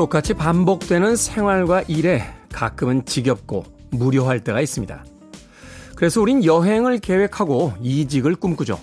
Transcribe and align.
늘 0.00 0.06
똑같이 0.06 0.32
반복되는 0.32 1.14
생활과 1.14 1.82
일에 1.82 2.24
가끔은 2.50 3.04
지겹고 3.04 3.66
무료할 3.90 4.42
때가 4.42 4.62
있습니다. 4.62 5.04
그래서 5.94 6.22
우린 6.22 6.42
여행을 6.42 7.00
계획하고 7.00 7.74
이직을 7.82 8.36
꿈꾸죠. 8.36 8.80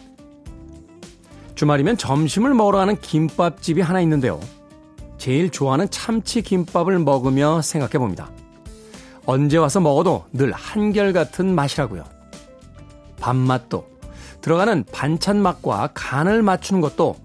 주말이면 1.56 1.98
점심을 1.98 2.54
먹으러 2.54 2.78
가는 2.78 3.02
김밥집이 3.02 3.82
하나 3.82 4.00
있는데요. 4.02 4.40
제일 5.18 5.50
좋아하는 5.50 5.90
참치 5.90 6.44
김밥을 6.44 7.00
먹으며 7.00 7.64
생각해 7.64 7.94
봅니다. 7.94 8.30
언제 9.26 9.58
와서 9.58 9.80
먹어도 9.80 10.26
늘 10.34 10.52
한결같은 10.52 11.56
맛이라고요. 11.56 12.04
밥맛도 13.20 13.90
들어가는 14.42 14.86
반찬 14.92 15.42
맛과 15.42 15.90
간을 15.96 16.44
맞추는 16.44 16.80
것도 16.80 17.16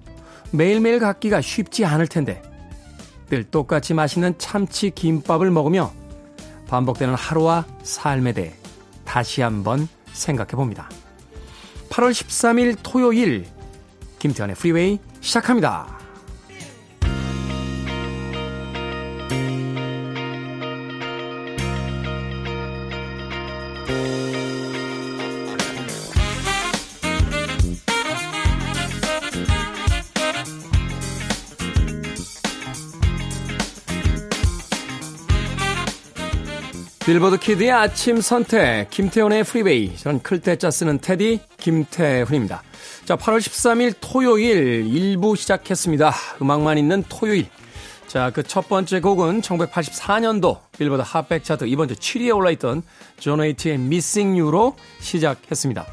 매일매일 0.50 0.98
갖기가 0.98 1.42
쉽지 1.42 1.84
않을 1.84 2.06
텐데 2.06 2.40
늘 3.32 3.44
똑같이 3.44 3.94
맛있는 3.94 4.34
참치 4.36 4.90
김밥을 4.90 5.50
먹으며 5.50 5.90
반복되는 6.68 7.14
하루와 7.14 7.64
삶에 7.82 8.34
대해 8.34 8.52
다시 9.06 9.40
한번 9.40 9.88
생각해 10.12 10.50
봅니다. 10.50 10.90
8월 11.88 12.10
13일 12.10 12.76
토요일 12.82 13.46
김태환의 14.18 14.54
프리웨이 14.54 14.98
시작합니다. 15.22 16.02
빌보드 37.04 37.38
kid의 37.38 37.72
아침 37.72 38.20
선택, 38.20 38.88
김태훈의 38.90 39.42
프리웨이. 39.42 39.96
저는 39.96 40.22
클 40.22 40.40
때 40.40 40.54
짜 40.56 40.70
쓰는 40.70 41.00
테디, 41.00 41.40
김태훈입니다. 41.58 42.62
자, 43.04 43.16
8월 43.16 43.38
13일 43.38 43.94
토요일 44.00 44.84
1부 44.84 45.36
시작했습니다. 45.36 46.12
음악만 46.40 46.78
있는 46.78 47.02
토요일. 47.08 47.48
자, 48.06 48.30
그 48.30 48.42
첫 48.44 48.68
번째 48.68 49.00
곡은 49.00 49.40
1984년도 49.40 50.58
빌보드 50.78 51.02
핫백 51.04 51.42
차트 51.42 51.64
이번 51.64 51.88
주 51.88 51.94
7위에 51.94 52.36
올라있던 52.36 52.82
존 53.18 53.34
웨이트의 53.34 53.74
Missing 53.74 54.38
You로 54.40 54.76
시작했습니다. 55.00 55.84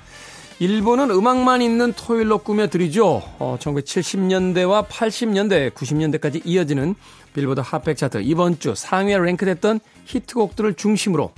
1부는 0.62 1.10
음악만 1.10 1.62
있는 1.62 1.94
토요일로 1.94 2.40
꾸며드리죠. 2.40 3.24
어, 3.40 3.58
1970년대와 3.62 4.88
80년대, 4.90 5.74
90년대까지 5.74 6.42
이어지는 6.44 6.96
빌보드 7.34 7.62
핫백 7.62 7.98
차트 7.98 8.22
이번 8.24 8.60
주 8.60 8.74
상위에 8.76 9.18
랭크됐던 9.18 9.80
히트곡들을 10.06 10.74
중심으로 10.76 11.32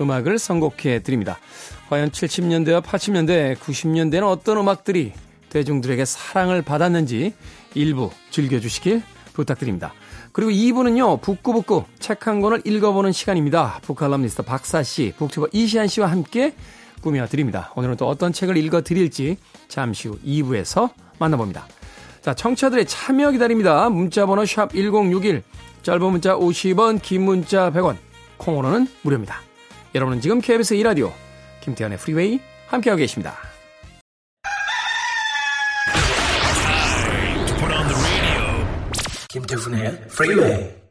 음악을 0.00 0.38
선곡해 0.38 1.02
드립니다. 1.02 1.38
과연 1.88 2.10
70년대와 2.10 2.82
80년대, 2.82 3.56
90년대는 3.56 4.24
어떤 4.24 4.58
음악들이 4.58 5.12
대중들에게 5.50 6.04
사랑을 6.04 6.62
받았는지 6.62 7.32
일부 7.74 8.10
즐겨주시길 8.30 9.02
부탁드립니다. 9.32 9.92
그리고 10.32 10.50
2부는요, 10.50 11.22
북구북구 11.22 11.84
책 11.98 12.26
한 12.26 12.40
권을 12.40 12.62
읽어보는 12.64 13.12
시간입니다. 13.12 13.78
북칼럼니스트 13.82 14.42
박사씨, 14.42 15.14
북튜버 15.16 15.48
이시안 15.52 15.86
씨와 15.86 16.10
함께 16.10 16.54
꾸며드립니다. 17.00 17.72
오늘은 17.76 17.96
또 17.96 18.08
어떤 18.08 18.32
책을 18.32 18.56
읽어드릴지 18.56 19.36
잠시 19.68 20.08
후 20.08 20.18
2부에서 20.24 20.90
만나봅니다. 21.18 21.68
자, 22.26 22.34
청취자들의 22.34 22.86
참여 22.86 23.30
기다립니다. 23.30 23.88
문자번호 23.88 24.44
샵 24.44 24.72
1061, 24.72 25.44
짧은 25.82 26.10
문자 26.10 26.34
50원, 26.34 27.00
긴 27.00 27.22
문자 27.22 27.70
100원, 27.70 27.96
콩으로는 28.36 28.88
무료입니다. 29.02 29.42
여러분은 29.94 30.20
지금 30.20 30.40
KBS 30.40 30.74
2라디오 30.74 31.12
김태훈의 31.60 31.98
프리웨이 31.98 32.40
함께하고 32.66 32.98
계십니다. 32.98 33.36
김태훈의 39.28 40.08
프리웨이 40.08 40.86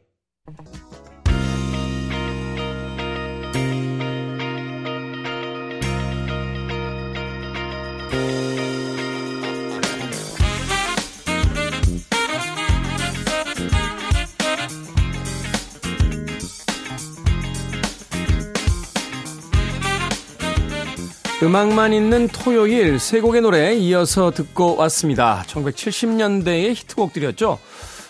음악만 21.46 21.92
있는 21.92 22.26
토요일 22.26 22.98
세 22.98 23.20
곡의 23.20 23.40
노래 23.40 23.72
이어서 23.76 24.32
듣고 24.32 24.74
왔습니다. 24.78 25.44
1970년대의 25.46 26.74
히트곡들이었죠. 26.74 27.60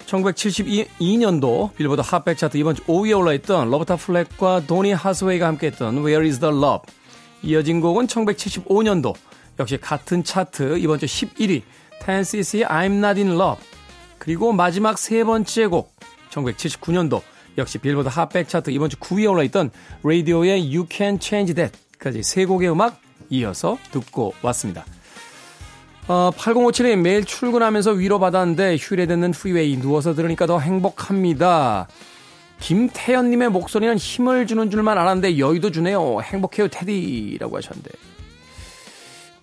1972년도 0.07 1.75
빌보드 1.75 2.01
핫백 2.01 2.39
차트 2.39 2.57
이번 2.57 2.77
주 2.77 2.83
5위에 2.85 3.15
올라있던 3.19 3.71
로버타 3.71 3.97
플랙과 3.97 4.63
도니 4.67 4.95
해서웨이가 4.95 5.47
함께했던 5.49 5.99
Where 5.99 6.27
is 6.27 6.41
the 6.41 6.51
Love 6.51 6.91
이어진 7.43 7.83
곡은 7.83 8.07
1975년도 8.07 9.13
역시 9.59 9.77
같은 9.77 10.25
차트 10.25 10.79
이번 10.79 10.99
주 10.99 11.05
11위 11.05 11.61
10cc의 12.01 12.67
I'm 12.67 13.05
Not 13.05 13.21
in 13.21 13.33
Love 13.33 13.63
그리고 14.17 14.53
마지막 14.53 14.97
세 14.97 15.25
번째 15.25 15.67
곡 15.67 15.95
1979년도 16.31 17.21
역시 17.59 17.77
빌보드 17.77 18.09
핫백 18.09 18.49
차트 18.49 18.71
이번 18.71 18.89
주 18.89 18.97
9위에 18.97 19.31
올라있던 19.31 19.71
라디오의 20.05 20.75
You 20.75 20.87
Can 20.91 21.19
Change 21.21 21.53
That까지 21.53 22.23
세 22.23 22.47
곡의 22.47 22.71
음악 22.71 23.05
이어서 23.31 23.79
듣고 23.91 24.35
왔습니다. 24.43 24.85
어, 26.09 26.31
8057님 26.37 27.01
매일 27.01 27.25
출근하면서 27.25 27.93
위로받았는데 27.93 28.77
휴일에 28.79 29.07
듣는 29.07 29.33
프리웨이 29.33 29.77
누워서 29.77 30.15
들으니까 30.15 30.47
더 30.47 30.61
행복합니다. 30.61 31.89
김태현님의 32.61 33.51
목소리는 33.51 33.97
힘을 33.97 34.47
주는 34.47 34.71
줄만 34.71 34.97
알았는데 34.99 35.39
여유도 35.39 35.71
주네요. 35.71 36.21
행복해요 36.23 36.69
테디라고 36.69 37.57
하셨는데 37.57 37.91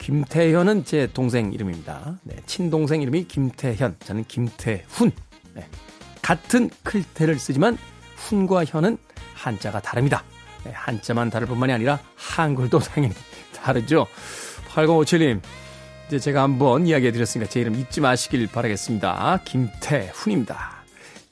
김태현은 0.04 0.84
제 0.84 1.08
동생 1.14 1.54
이름입니다. 1.54 2.20
네, 2.24 2.36
친동생 2.46 3.02
이름이 3.02 3.26
김태현, 3.26 3.96
저는 4.00 4.26
김태훈. 4.28 5.12
네, 5.54 5.66
같은 6.22 6.70
클테를 6.84 7.40
쓰지만 7.40 7.78
훈과 8.18 8.66
현은 8.66 8.98
한자가 9.34 9.82
다릅니다. 9.82 10.24
네, 10.66 10.72
한자만 10.74 11.30
다를 11.30 11.48
뿐만이 11.48 11.72
아니라 11.72 12.00
한글도 12.16 12.80
당연히 12.84 13.14
다르죠. 13.63 14.07
8057님, 14.70 15.40
이제 16.08 16.20
제가 16.20 16.43
한번 16.43 16.85
이야기해 16.85 17.11
드렸으니까 17.11 17.49
제 17.49 17.61
이름 17.61 17.76
잊지 17.76 18.02
마시길 18.02 18.47
바라겠습니다. 18.47 19.40
김태훈입니다. 19.46 20.84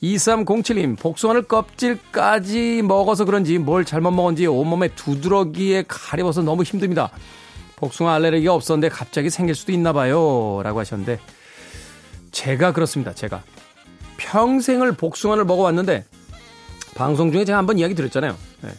2307님, 0.02 0.98
복숭아를 0.98 1.44
껍질까지 1.44 2.82
먹어서 2.84 3.26
그런지 3.26 3.60
뭘 3.60 3.86
잘못 3.86 4.12
먹은지 4.12 4.48
온몸에 4.48 4.88
두드러기에 4.90 5.84
가려워서 5.88 6.42
너무 6.42 6.64
힘듭니다. 6.64 7.12
복숭아 7.76 8.16
알레르기가 8.16 8.54
없었는데 8.54 8.90
갑자기 8.90 9.30
생길 9.30 9.54
수도 9.54 9.72
있나 9.72 9.94
봐요. 9.94 10.62
라고 10.64 10.80
하셨는데, 10.80 11.20
제가 12.32 12.72
그렇습니다. 12.74 13.14
제가. 13.14 13.44
평생을 14.18 14.94
복숭아를 14.94 15.46
먹어왔는데, 15.46 16.06
방송 16.96 17.32
중에 17.32 17.46
제가 17.46 17.58
한번 17.58 17.78
이야기 17.78 17.94
드렸잖아요. 17.94 18.36
네. 18.62 18.72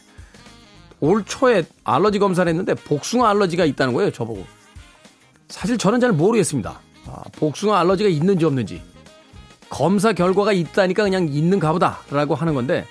올 1.03 1.25
초에 1.25 1.65
알러지 1.83 2.21
검사를 2.21 2.49
했는데 2.49 2.75
복숭아 2.75 3.29
알러지가 3.31 3.65
있다는 3.65 3.93
거예요, 3.93 4.13
저보고. 4.13 4.47
사실 5.49 5.77
저는 5.77 5.99
잘 5.99 6.13
모르겠습니다. 6.13 6.81
아, 7.07 7.23
복숭아 7.33 7.81
알러지가 7.81 8.09
있는지 8.09 8.45
없는지. 8.45 8.81
검사 9.69 10.13
결과가 10.13 10.53
있다니까 10.53 11.03
그냥 11.03 11.29
있는가 11.29 11.73
보다라고 11.73 12.37
하는 12.37 12.55
건데 12.55 12.87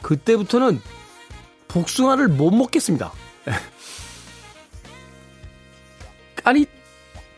그때부터는 0.00 0.80
복숭아를 1.68 2.28
못 2.28 2.50
먹겠습니다. 2.50 3.12
아니 6.44 6.64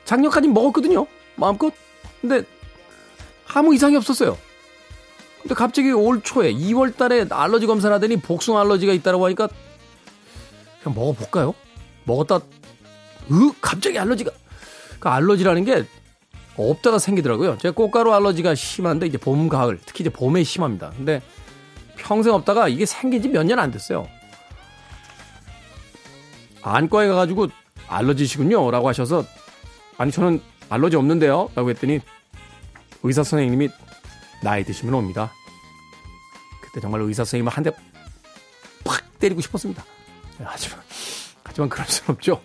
작년까지 0.05 0.49
먹었거든요. 0.49 1.05
마음껏. 1.35 1.73
근데 2.21 2.45
아무 3.53 3.75
이상이 3.75 3.97
없었어요. 3.97 4.39
근데 5.43 5.57
갑자기 5.57 5.91
올 5.91 6.23
초에 6.23 6.55
2월 6.55 6.97
달에 6.97 7.27
알러지 7.29 7.67
검사를 7.67 7.93
하더니 7.93 8.17
복숭아 8.17 8.61
알러지가 8.61 8.93
있다고 8.93 9.25
하니까 9.25 9.49
그냥 10.85 10.95
먹어볼까요? 10.99 11.55
먹었다, 12.05 12.37
으, 12.37 13.53
갑자기 13.61 13.99
알러지가. 13.99 14.31
그 15.01 15.09
알러지라는 15.09 15.65
게 15.65 15.85
없다가 16.57 16.99
생기더라고요. 16.99 17.59
제가 17.59 17.75
꽃가루 17.75 18.13
알러지가 18.15 18.55
심한데 18.55 19.07
이제 19.07 19.19
봄, 19.19 19.49
가을, 19.49 19.81
특히 19.85 20.03
이제 20.03 20.11
봄에 20.11 20.45
심합니다. 20.45 20.91
근데 20.91 21.21
평생 21.97 22.35
없다가 22.35 22.69
이게 22.69 22.87
생긴 22.87 23.23
지 23.23 23.29
몇 23.29 23.45
년 23.47 23.59
안 23.59 23.71
됐어요. 23.71 24.07
안과에 26.63 27.09
가가지고 27.09 27.49
알러지시군요. 27.89 28.71
라고 28.71 28.89
하셔서 28.89 29.25
아니, 29.99 30.11
저는 30.13 30.41
알러지 30.71 30.97
없는데요. 30.97 31.51
라고 31.55 31.71
했더니 31.71 32.01
의사 33.03 33.23
선생님이 33.23 33.69
나이 34.43 34.65
드시면 34.65 34.95
옵니다. 34.95 35.33
그때 36.63 36.81
정말 36.81 37.01
의사 37.03 37.25
선생님을 37.25 37.53
한 37.53 37.65
대 37.65 37.71
팍 38.85 39.19
때리고 39.19 39.41
싶었습니다. 39.41 39.83
네, 40.39 40.45
하지만, 40.47 40.81
하지만 41.45 41.69
그럴 41.69 41.87
순 41.87 42.07
없죠. 42.09 42.41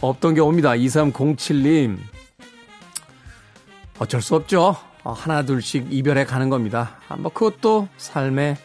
없던 0.00 0.34
게 0.34 0.40
옵니다. 0.40 0.70
2307님. 0.70 1.98
어쩔 3.98 4.22
수 4.22 4.34
없죠. 4.34 4.76
어, 5.04 5.12
하나, 5.12 5.44
둘씩 5.44 5.92
이별해 5.92 6.24
가는 6.24 6.48
겁니다. 6.48 6.98
아, 7.08 7.16
뭐, 7.16 7.32
그것도 7.32 7.88
삶의 7.96 8.56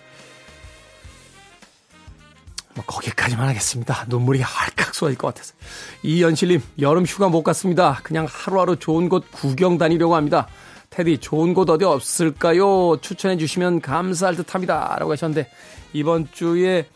뭐 2.75 2.85
거기까지만 2.85 3.49
하겠습니다. 3.49 4.05
눈물이 4.07 4.41
할칵 4.41 4.93
쏟아질 4.93 5.17
것 5.17 5.27
같아서. 5.27 5.55
이연실님, 6.03 6.61
여름 6.79 7.05
휴가 7.05 7.27
못 7.27 7.41
갔습니다. 7.43 8.00
그냥 8.03 8.27
하루하루 8.29 8.77
좋은 8.77 9.09
곳 9.09 9.25
구경 9.31 9.77
다니려고 9.79 10.15
합니다. 10.15 10.47
테디, 10.91 11.17
좋은 11.17 11.53
곳 11.53 11.69
어디 11.69 11.85
없을까요? 11.85 12.97
추천해 13.01 13.38
주시면 13.38 13.81
감사할 13.81 14.35
듯 14.35 14.53
합니다. 14.53 14.95
라고 15.00 15.11
하셨는데, 15.11 15.50
이번 15.93 16.27
주에 16.31 16.88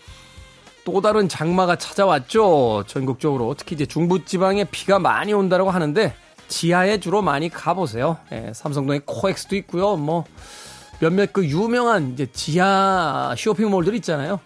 또 0.83 1.01
다른 1.01 1.29
장마가 1.29 1.75
찾아왔죠. 1.77 2.83
전국적으로. 2.87 3.53
특히 3.57 3.75
이제 3.75 3.85
중부지방에 3.85 4.65
비가 4.65 4.99
많이 4.99 5.33
온다고 5.33 5.69
하는데, 5.69 6.13
지하에 6.47 6.99
주로 6.99 7.21
많이 7.21 7.49
가보세요. 7.49 8.17
예, 8.31 8.51
삼성동에 8.53 9.01
코엑스도 9.05 9.55
있고요. 9.57 9.95
뭐, 9.95 10.25
몇몇 10.99 11.31
그 11.33 11.45
유명한 11.45 12.13
이제 12.13 12.27
지하 12.31 13.33
쇼핑몰들 13.37 13.95
있잖아요. 13.95 14.39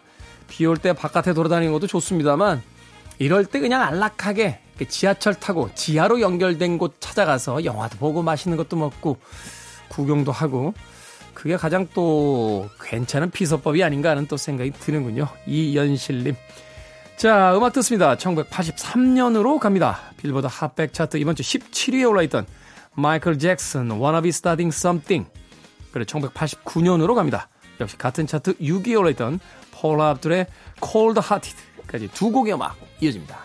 비 0.48 0.66
올 0.66 0.78
때 0.78 0.94
바깥에 0.94 1.34
돌아다니는 1.34 1.74
것도 1.74 1.88
좋습니다만 1.88 2.62
이럴 3.18 3.46
때 3.46 3.60
그냥 3.60 3.82
안락하게 3.82 4.60
지하철 4.88 5.34
타고 5.34 5.70
지하로 5.74 6.22
연결된 6.22 6.78
곳 6.78 6.96
찾아가서 7.00 7.66
영화도 7.66 7.98
보고 7.98 8.22
맛있는 8.22 8.56
것도 8.56 8.76
먹고 8.76 9.18
구경도 9.90 10.32
하고 10.32 10.74
그게 11.46 11.58
가장 11.58 11.88
또 11.94 12.68
괜찮은 12.82 13.30
피서법이 13.30 13.84
아닌가 13.84 14.10
하는 14.10 14.26
또 14.26 14.36
생각이 14.36 14.72
드는군요. 14.72 15.28
이연실님. 15.46 16.36
자, 17.18 17.56
음악 17.56 17.72
듣습니다. 17.74 18.16
1983년으로 18.16 19.60
갑니다. 19.60 20.00
빌보드 20.18 20.48
핫백 20.50 20.92
차트 20.92 21.18
이번 21.18 21.36
주 21.36 21.44
17위에 21.44 22.10
올라있던 22.10 22.48
마이클 22.96 23.38
잭슨 23.38 23.92
Wanna 23.92 24.24
Be 24.24 24.30
Starting 24.30 24.76
Something. 24.76 25.30
그리고 25.92 26.08
1989년으로 26.20 27.14
갑니다. 27.14 27.48
역시 27.80 27.96
같은 27.96 28.26
차트 28.26 28.58
6위에 28.58 29.00
올라있던 29.00 29.40
폴 29.70 30.02
압둘의 30.02 30.48
Cold 30.84 31.22
Hearted까지 31.24 32.08
두 32.08 32.32
곡의 32.32 32.56
음악 32.56 32.76
이어집니다. 33.02 33.45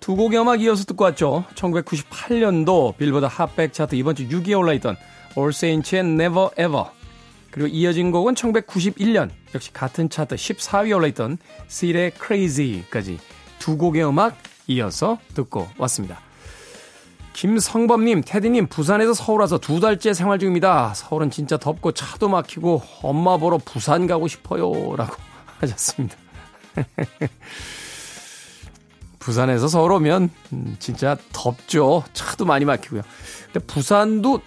두 0.00 0.16
곡의 0.16 0.40
음악 0.40 0.60
이어서 0.62 0.84
듣고 0.84 1.04
왔죠. 1.04 1.44
1998년도 1.54 2.96
빌보드 2.96 3.26
핫백 3.26 3.72
차트 3.72 3.94
이번 3.94 4.14
주 4.14 4.26
6위에 4.28 4.58
올라있던 4.58 4.96
Saints의 5.36 6.00
Never 6.00 6.48
Ever 6.58 6.84
그리고 7.50 7.68
이어진 7.68 8.10
곡은 8.10 8.34
1991년 8.34 9.30
역시 9.54 9.72
같은 9.72 10.08
차트 10.08 10.36
14위에 10.36 10.96
올라있던 10.96 11.38
Seal의 11.68 12.12
Crazy까지 12.16 13.18
두 13.58 13.76
곡의 13.76 14.06
음악 14.06 14.36
이어서 14.66 15.18
듣고 15.34 15.68
왔습니다. 15.78 16.20
김성범님, 17.32 18.22
테디님, 18.24 18.66
부산에서 18.66 19.14
서울 19.14 19.40
와서 19.40 19.58
두 19.58 19.80
달째 19.80 20.12
생활 20.12 20.38
중입니다. 20.38 20.92
서울은 20.94 21.30
진짜 21.30 21.56
덥고 21.56 21.92
차도 21.92 22.28
막히고 22.28 22.82
엄마 23.02 23.36
보러 23.36 23.58
부산 23.58 24.06
가고 24.06 24.28
싶어요. 24.28 24.96
라고 24.96 25.16
하셨습니다. 25.60 26.16
부산에서 29.20 29.68
서울 29.68 29.92
오면 29.92 30.30
음, 30.52 30.76
진짜 30.80 31.16
덥죠. 31.32 32.02
차도 32.12 32.44
많이 32.44 32.64
막히고요. 32.64 33.02
근데 33.52 33.64
부산도 33.66 34.40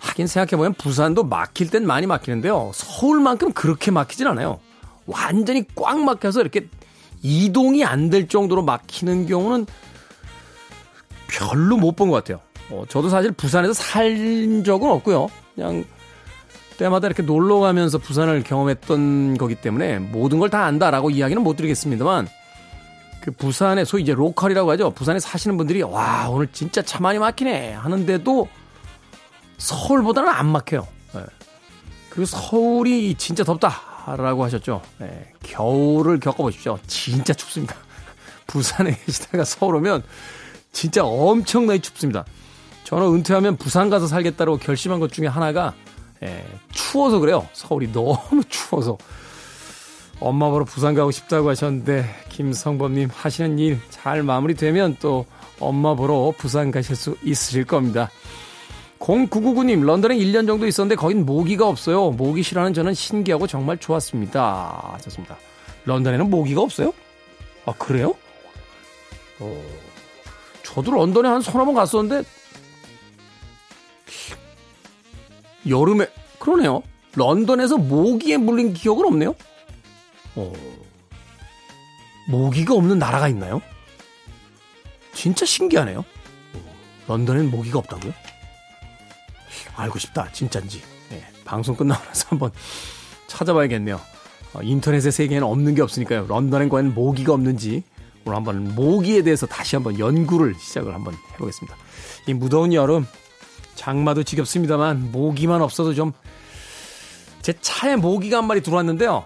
하긴 0.00 0.26
생각해보면 0.26 0.74
부산도 0.74 1.24
막힐 1.24 1.68
땐 1.68 1.86
많이 1.86 2.06
막히는데요. 2.06 2.70
서울만큼 2.72 3.52
그렇게 3.52 3.90
막히진 3.90 4.26
않아요. 4.28 4.60
완전히 5.06 5.64
꽉 5.74 5.98
막혀서 5.98 6.40
이렇게 6.40 6.68
이동이 7.22 7.84
안 7.84 8.10
될 8.10 8.28
정도로 8.28 8.62
막히는 8.62 9.26
경우는 9.26 9.66
별로 11.26 11.76
못 11.76 11.96
본 11.96 12.10
것 12.10 12.16
같아요. 12.24 12.40
어, 12.70 12.84
저도 12.88 13.08
사실 13.08 13.32
부산에서 13.32 13.72
살 13.72 14.62
적은 14.64 14.88
없고요. 14.88 15.28
그냥 15.54 15.84
때마다 16.76 17.08
이렇게 17.08 17.22
놀러 17.24 17.58
가면서 17.58 17.98
부산을 17.98 18.44
경험했던 18.44 19.36
거기 19.36 19.56
때문에 19.56 19.98
모든 19.98 20.38
걸 20.38 20.48
다 20.50 20.64
안다라고 20.64 21.10
이야기는 21.10 21.42
못 21.42 21.56
드리겠습니다만 21.56 22.28
그 23.20 23.30
부산에 23.30 23.84
소위 23.84 24.02
이제 24.02 24.12
로컬이라고 24.14 24.70
하죠. 24.72 24.90
부산에 24.90 25.18
사시는 25.18 25.56
분들이 25.56 25.82
와 25.82 26.28
오늘 26.28 26.48
진짜 26.52 26.82
차 26.82 27.00
많이 27.00 27.18
막히네 27.18 27.74
하는데도 27.74 28.48
서울보다는 29.58 30.28
안 30.30 30.46
막혀요. 30.46 30.86
네. 31.14 31.20
그리고 32.10 32.26
서울이 32.26 33.14
진짜 33.16 33.44
덥다라고 33.44 34.44
하셨죠. 34.44 34.82
네. 34.98 35.32
겨울을 35.42 36.20
겪어보십시오. 36.20 36.78
진짜 36.86 37.34
춥습니다. 37.34 37.74
부산에 38.46 38.96
계시다가 39.04 39.44
서울 39.44 39.76
오면 39.76 40.02
진짜 40.72 41.04
엄청나게 41.04 41.80
춥습니다. 41.80 42.24
저는 42.84 43.14
은퇴하면 43.14 43.56
부산 43.56 43.90
가서 43.90 44.06
살겠다고 44.06 44.58
결심한 44.58 45.00
것 45.00 45.12
중에 45.12 45.26
하나가 45.26 45.74
예, 46.22 46.44
추워서 46.72 47.18
그래요. 47.18 47.46
서울이 47.52 47.92
너무 47.92 48.42
추워서. 48.48 48.96
엄마 50.20 50.50
보러 50.50 50.64
부산 50.64 50.94
가고 50.94 51.10
싶다고 51.10 51.48
하셨는데 51.50 52.04
김성범님 52.30 53.08
하시는 53.12 53.58
일 53.58 53.78
잘 54.08 54.22
마무리되면 54.22 54.96
또 55.00 55.26
엄마 55.60 55.94
보러 55.94 56.32
부산 56.36 56.70
가실 56.70 56.96
수 56.96 57.16
있으실 57.22 57.64
겁니다. 57.64 58.10
0999님 59.00 59.84
런던에 59.84 60.16
1년 60.16 60.46
정도 60.46 60.66
있었는데 60.66 60.96
거긴 60.96 61.26
모기가 61.26 61.68
없어요. 61.68 62.10
모기 62.10 62.42
싫어하는 62.42 62.72
저는 62.72 62.94
신기하고 62.94 63.46
정말 63.46 63.76
좋았습니다. 63.76 64.98
좋습니다. 65.04 65.36
런던에는 65.84 66.30
모기가 66.30 66.62
없어요? 66.62 66.94
아 67.66 67.72
그래요? 67.72 68.14
어... 69.40 69.62
저도 70.62 70.90
런던에 70.92 71.28
한 71.28 71.42
서너 71.42 71.66
번 71.66 71.74
갔었는데 71.74 72.26
여름에 75.68 76.06
그러네요. 76.38 76.82
런던에서 77.14 77.76
모기에 77.76 78.38
물린 78.38 78.72
기억은 78.72 79.04
없네요. 79.04 79.34
어, 80.38 80.52
모기가 82.28 82.74
없는 82.74 82.98
나라가 82.98 83.28
있나요? 83.28 83.60
진짜 85.14 85.44
신기하네요. 85.44 86.04
런던엔 87.06 87.50
모기가 87.50 87.78
없다고요? 87.78 88.12
알고 89.76 89.98
싶다. 89.98 90.30
진짠지. 90.32 90.82
네, 91.10 91.24
방송 91.44 91.74
끝나고 91.74 92.04
나서 92.04 92.28
한번 92.30 92.50
찾아봐야겠네요. 93.26 94.00
어, 94.54 94.62
인터넷의 94.62 95.10
세계에는 95.12 95.46
없는 95.46 95.74
게 95.74 95.82
없으니까요. 95.82 96.26
런던엔 96.26 96.68
과연 96.68 96.94
모기가 96.94 97.32
없는지 97.32 97.82
오늘 98.24 98.36
한번 98.36 98.74
모기에 98.74 99.22
대해서 99.22 99.46
다시 99.46 99.76
한번 99.76 99.98
연구를 99.98 100.54
시작을 100.54 100.94
한번 100.94 101.14
해보겠습니다. 101.34 101.76
이 102.26 102.34
무더운 102.34 102.72
여름 102.72 103.06
장마도 103.74 104.22
지겹습니다만 104.22 105.12
모기만 105.12 105.62
없어도 105.62 105.94
좀 105.94 106.12
제 107.48 107.54
차에 107.62 107.96
모기가 107.96 108.36
한 108.36 108.46
마리 108.46 108.60
들어왔는데요. 108.60 109.24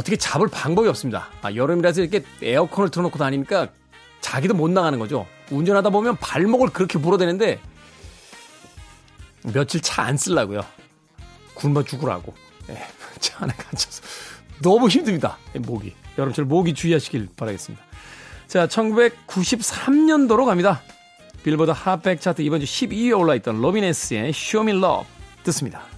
어떻게 0.00 0.16
잡을 0.16 0.48
방법이 0.48 0.88
없습니다. 0.88 1.28
아, 1.42 1.54
여름이라서 1.54 2.00
이렇게 2.00 2.24
에어컨을 2.40 2.90
틀어놓고 2.90 3.18
다니니까 3.18 3.68
자기도 4.22 4.54
못 4.54 4.70
나가는 4.70 4.98
거죠. 4.98 5.26
운전하다 5.50 5.90
보면 5.90 6.16
발목을 6.16 6.70
그렇게 6.70 6.98
물어대는데 6.98 7.60
며칠 9.52 9.82
차안 9.82 10.16
쓰려고요. 10.16 10.62
굶어 11.52 11.82
죽으라고. 11.82 12.34
네, 12.66 12.82
차 13.20 13.44
안에 13.44 13.52
갇혀서 13.52 14.02
너무 14.62 14.88
힘듭니다. 14.88 15.36
모기. 15.58 15.94
여러분들 16.16 16.46
모기 16.46 16.72
주의하시길 16.72 17.28
바라겠습니다. 17.36 17.84
자, 18.46 18.66
1993년도로 18.68 20.46
갑니다. 20.46 20.80
빌보드 21.42 21.72
핫백 21.72 22.22
차트 22.22 22.40
이번 22.40 22.60
주 22.60 22.66
12위에 22.66 23.18
올라있던 23.18 23.56
Show 24.30 24.66
Me 24.66 24.82
Love 24.82 25.06
듣습니다. 25.44 25.89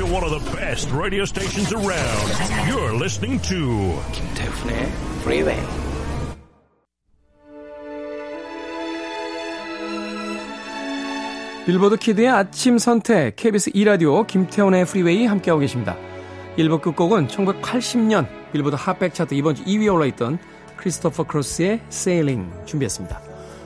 To 0.00 0.06
one 0.06 0.24
of 0.24 0.30
the 0.30 0.56
best 0.56 0.90
radio 0.92 1.26
stations 1.26 1.74
around. 1.74 2.26
You're 2.66 2.94
listening 2.98 3.38
to 3.50 4.00
김태훈의 4.12 4.88
Freeway. 5.20 5.60
빌보드 11.66 11.96
kid의 11.98 12.28
아침 12.28 12.78
선택 12.78 13.36
KBS 13.36 13.72
2 13.74 13.84
라디오 13.84 14.24
김태훈의 14.24 14.86
프리웨이 14.86 15.26
함께하고 15.26 15.60
계십니다. 15.60 15.98
1부 16.56 16.80
끝곡은 16.80 17.28
1980년 17.28 18.26
빌보드 18.52 18.76
핫백 18.76 19.12
차트 19.12 19.34
이번 19.34 19.54
주 19.54 19.64
2위에 19.64 19.92
올라있던 19.92 20.38
크리스토퍼 20.78 21.24
크로스의 21.24 21.82
Sailing 21.88 22.50
준비했습니다. 22.64 23.20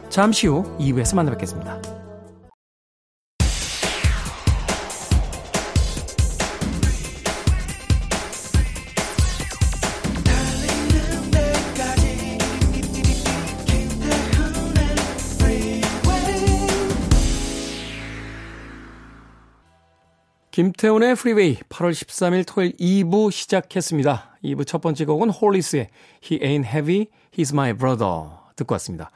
잠시 0.09 0.49
후 0.49 0.65
2부에서 0.81 1.15
만나 1.15 1.31
뵙겠습니다. 1.31 1.94
김태훈의 20.55 21.17
프리웨이 21.17 21.57
8월 21.69 21.91
13일 21.91 22.47
토요일 22.47 22.77
2부 22.77 23.33
시작했습니다. 23.33 24.39
2부 24.45 24.65
첫 24.65 24.81
번째 24.81 25.05
곡은 25.05 25.31
홀리스의 25.31 25.89
He 26.23 26.41
Ain't 26.41 26.65
Heavy, 26.65 27.07
He's 27.37 27.53
My 27.53 27.73
Brother 27.73 28.29
듣고 28.55 28.75
왔습니다. 28.75 29.11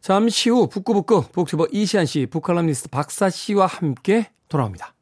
잠시 0.00 0.50
후 0.50 0.68
북구북구 0.68 1.26
북튜버 1.30 1.68
이시한 1.70 2.06
씨, 2.06 2.26
북칼럼니스트 2.26 2.88
박사 2.88 3.30
씨와 3.30 3.66
함께 3.66 4.30
돌아옵니다. 4.48 4.92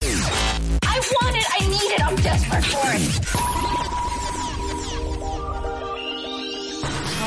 I 0.00 1.00
want 1.20 1.36
it, 1.36 1.46
I 1.52 1.66
need 1.66 1.92
it, 1.92 2.02
I'm 2.02 2.16
desperate 2.22 2.64
for 2.64 2.88
it. 2.88 3.04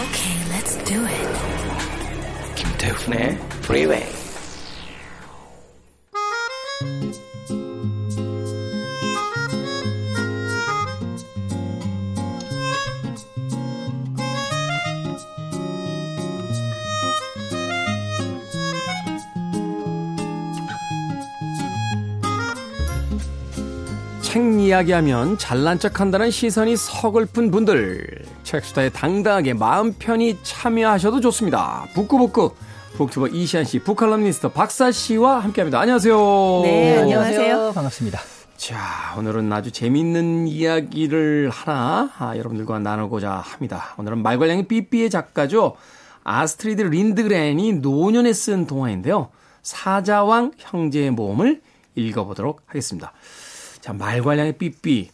Okay, 0.02 0.34
let's 0.50 0.84
do 0.84 1.06
it. 1.06 1.30
김태훈의 2.56 3.38
Freeway. 3.62 4.23
책 24.34 24.60
이야기하면 24.60 25.38
잘난 25.38 25.78
척한다는 25.78 26.32
시선이 26.32 26.76
서글픈 26.76 27.52
분들 27.52 28.24
책수다에 28.42 28.90
당당하게 28.90 29.54
마음 29.54 29.94
편히 29.94 30.40
참여하셔도 30.42 31.22
좋습니다. 31.22 31.86
북구북구 31.94 32.56
북튜버 32.94 33.28
이시안 33.28 33.64
씨, 33.64 33.78
북칼럼니스트 33.78 34.50
박사 34.50 34.92
씨와 34.92 35.38
함께합니다. 35.38 35.80
안녕하세요. 35.80 36.62
네, 36.64 36.98
안녕하세요. 36.98 37.74
반갑습니다. 37.76 38.22
자, 38.58 39.14
오늘은 39.20 39.54
아주 39.54 39.70
재미있는 39.70 40.48
이야기를 40.48 41.52
하나 41.52 42.10
아, 42.18 42.36
여러분들과 42.36 42.80
나누고자 42.80 43.30
합니다. 43.30 43.94
오늘은 44.00 44.24
말괄량의 44.24 44.68
삐삐의 44.68 45.12
작가죠. 45.12 45.76
아스트리드 46.24 46.82
린드그렌이 46.82 47.74
노년에 47.74 48.34
쓴 48.34 48.66
동화인데요. 48.66 49.30
사자왕 49.62 50.54
형제의 50.58 51.12
모험을 51.12 51.62
읽어보도록 51.94 52.64
하겠습니다. 52.66 53.14
자, 53.84 53.92
말괄량의 53.92 54.58
삐삐. 54.58 55.12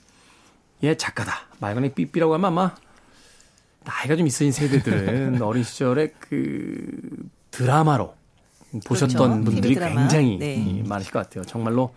예, 0.84 0.96
작가다. 0.96 1.48
말괄량의 1.58 1.96
삐삐라고 1.96 2.36
하면 2.36 2.46
아마 2.46 2.76
나이가 3.84 4.16
좀 4.16 4.28
있으신 4.28 4.52
세대들은 4.52 5.42
어린 5.42 5.64
시절에 5.64 6.14
그 6.20 6.86
드라마로 7.50 8.14
보셨던 8.86 9.44
그렇죠. 9.44 9.44
분들이 9.44 9.74
굉장히 9.74 10.38
네. 10.38 10.84
많으실 10.86 11.12
것 11.12 11.18
같아요. 11.18 11.44
정말로 11.46 11.96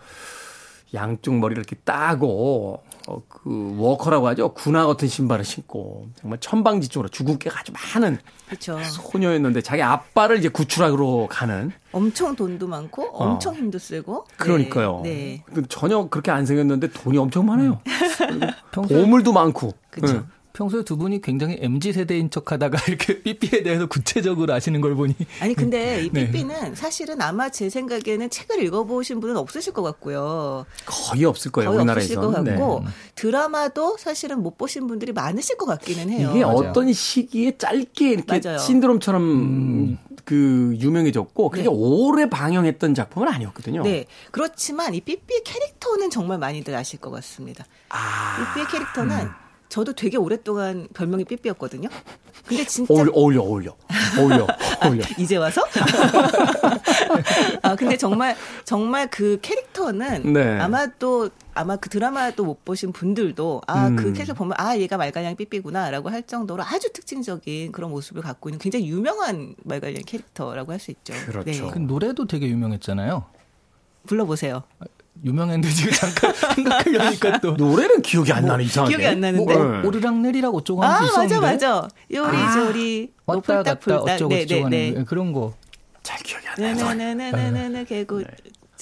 양쪽 0.95 1.35
머리를 1.35 1.61
이렇게 1.61 1.75
따고 1.83 2.83
어, 3.07 3.21
그 3.27 3.75
워커라고 3.77 4.27
하죠. 4.29 4.53
군화 4.53 4.87
같은 4.87 5.07
신발을 5.07 5.43
신고 5.43 6.07
정말 6.15 6.39
천방지 6.39 6.87
쪽으로 6.87 7.09
주근깨가 7.09 7.59
아주 7.59 7.73
많은 7.73 8.17
그쵸. 8.47 8.79
소녀였는데 8.83 9.61
자기 9.61 9.81
아빠를 9.81 10.37
이제 10.37 10.47
구출하러 10.49 11.27
가는 11.29 11.71
엄청 11.91 12.35
돈도 12.35 12.67
많고 12.67 13.03
어. 13.03 13.25
엄청 13.25 13.53
어. 13.53 13.57
힘도 13.57 13.77
쓰고 13.77 14.25
그러니까요. 14.37 15.01
네. 15.03 15.43
네. 15.51 15.61
전혀 15.67 16.07
그렇게 16.07 16.31
안 16.31 16.45
생겼는데 16.45 16.91
돈이 16.91 17.17
엄청 17.17 17.45
많아요. 17.45 17.81
음. 18.31 18.41
보물도 18.87 19.33
많고. 19.33 19.73
그렇죠. 19.89 20.15
응. 20.15 20.27
평소에 20.53 20.83
두 20.83 20.97
분이 20.97 21.21
굉장히 21.21 21.57
MZ 21.59 21.93
세대인 21.93 22.29
척하다가 22.29 22.77
이렇게 22.87 23.23
삐삐에 23.23 23.63
대해서 23.63 23.87
구체적으로 23.87 24.53
아시는 24.53 24.81
걸 24.81 24.93
보니 24.95 25.15
아니 25.41 25.55
근데 25.55 26.03
이 26.03 26.11
네. 26.11 26.27
삐삐는 26.27 26.61
네. 26.61 26.75
사실은 26.75 27.21
아마 27.23 27.49
제 27.49 27.69
생각에는 27.69 28.29
책을 28.29 28.63
읽어보신 28.63 29.19
분은 29.19 29.35
없으실 29.35 29.73
것 29.73 29.81
같고요. 29.81 30.65
거의 30.85 31.25
없을 31.25 31.51
거예요 31.51 31.71
거의 31.71 31.79
우리나라에서. 31.79 32.19
없으실 32.19 32.21
것 32.21 32.31
같고 32.31 32.81
네. 32.85 32.91
드라마도 33.15 33.97
사실은 33.97 34.43
못 34.43 34.57
보신 34.57 34.85
분들이 34.85 35.11
많으실 35.11 35.57
것 35.57 35.65
같기는 35.65 36.09
해요. 36.11 36.29
이게 36.31 36.45
맞아요. 36.45 36.57
어떤 36.57 36.93
시기에 36.93 37.57
짧게 37.57 38.11
이렇게 38.11 38.39
맞아요. 38.39 38.59
신드롬처럼 38.59 39.21
음. 39.23 39.97
그 40.23 40.75
유명해졌고 40.79 41.49
그게 41.49 41.63
네. 41.63 41.69
오래 41.69 42.29
방영했던 42.29 42.93
작품은 42.93 43.27
아니었거든요. 43.27 43.81
네 43.81 44.05
그렇지만 44.29 44.93
이 44.93 45.01
삐삐 45.01 45.43
캐릭터는 45.43 46.11
정말 46.11 46.37
많이들 46.37 46.75
아실 46.75 46.99
것 46.99 47.09
같습니다. 47.09 47.65
아. 47.89 48.53
삐삐의 48.53 48.67
캐릭터는 48.67 49.19
음. 49.19 49.42
저도 49.73 49.93
되게 49.93 50.17
오랫동안 50.17 50.87
별명이 50.93 51.25
삐삐였거든요. 51.25 51.89
근데 52.47 52.63
진짜 52.63 52.93
어울려 52.93 53.11
어울려 53.15 53.41
어울려 53.41 53.75
어울려 54.19 54.47
어울려 54.83 55.03
이제 55.17 55.35
와서 55.37 55.63
아 57.63 57.75
근데 57.75 57.97
정말 57.97 58.35
정말 58.65 59.09
그 59.09 59.39
캐릭터는 59.41 60.31
네. 60.31 60.59
아마도 60.59 61.31
아마 61.55 61.75
그 61.77 61.89
드라마도 61.89 62.45
못 62.45 62.63
보신 62.63 62.91
분들도 62.91 63.63
아그 63.65 64.09
음. 64.09 64.13
캐릭터 64.13 64.35
보면 64.35 64.53
아 64.59 64.77
얘가 64.77 64.97
말괄량 64.97 65.37
삐삐구나라고 65.37 66.09
할 66.11 66.21
정도로 66.21 66.61
아주 66.61 66.93
특징적인 66.93 67.71
그런 67.71 67.89
모습을 67.89 68.21
갖고 68.21 68.49
있는 68.49 68.59
굉장히 68.59 68.87
유명한 68.87 69.55
말괄량 69.63 70.03
캐릭터라고 70.05 70.71
할 70.71 70.79
수 70.79 70.91
있죠. 70.91 71.15
그렇죠. 71.25 71.49
네. 71.49 71.71
그 71.71 71.79
노래도 71.79 72.27
되게 72.27 72.47
유명했잖아요. 72.47 73.25
불러보세요. 74.05 74.61
유명했는데 75.23 75.69
지금 75.69 75.91
잠깐 75.93 76.33
생각하게 76.55 76.97
하니까 76.97 77.39
또 77.39 77.51
노래는 77.53 78.01
기억이 78.01 78.31
안 78.33 78.41
뭐, 78.41 78.51
나네 78.51 78.63
이상하게 78.65 78.95
기억이 78.95 79.07
안 79.07 79.19
나는데 79.21 79.55
뭐, 79.55 79.63
네. 79.81 79.87
오르락 79.87 80.19
내리락 80.19 80.55
어쩌고 80.55 80.83
하는 80.83 80.95
아, 80.95 81.05
있었는데 81.05 81.39
맞아 81.39 81.81
맞아 81.81 81.87
요리조리 82.11 83.11
아, 83.25 83.33
왔다 83.33 83.63
갔다 83.63 83.97
어쩌고 83.99 84.29
네, 84.29 84.45
저쩌고 84.45 84.69
네, 84.69 84.91
네. 84.91 85.03
그런 85.03 85.33
거 85.33 85.53
잘 86.03 86.19
기억이 86.21 86.45
안 86.47 86.75
나요 86.75 86.93
네네네네네 86.93 87.85
개구 87.85 88.19
네. 88.19 88.27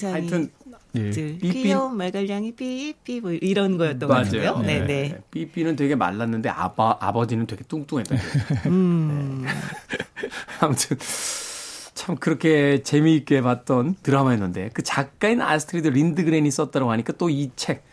하여튼 0.02 0.50
네. 0.90 1.10
귀여운 1.10 1.96
말갈량이 1.96 2.52
삐삐 2.56 3.20
뭐 3.20 3.32
이런 3.32 3.78
거였던 3.78 4.08
것 4.08 4.14
같아요. 4.14 4.58
네, 4.58 4.80
네. 4.80 4.86
네. 4.86 5.18
삐삐는 5.30 5.76
되게 5.76 5.94
말랐는데 5.94 6.50
아빠 6.50 6.98
아버지는 7.00 7.46
되게 7.46 7.62
뚱뚱했던. 7.64 8.18
음. 8.66 9.42
네. 9.44 9.50
아무튼 10.60 10.98
참 12.02 12.16
그렇게 12.16 12.82
재미있게 12.82 13.42
봤던 13.42 13.94
드라마였는데 14.02 14.70
그 14.74 14.82
작가인 14.82 15.40
아스트리드 15.40 15.86
린드그렌이 15.86 16.50
썼다고 16.50 16.90
하니까 16.90 17.12
또 17.12 17.30
이 17.30 17.52
책 17.54 17.84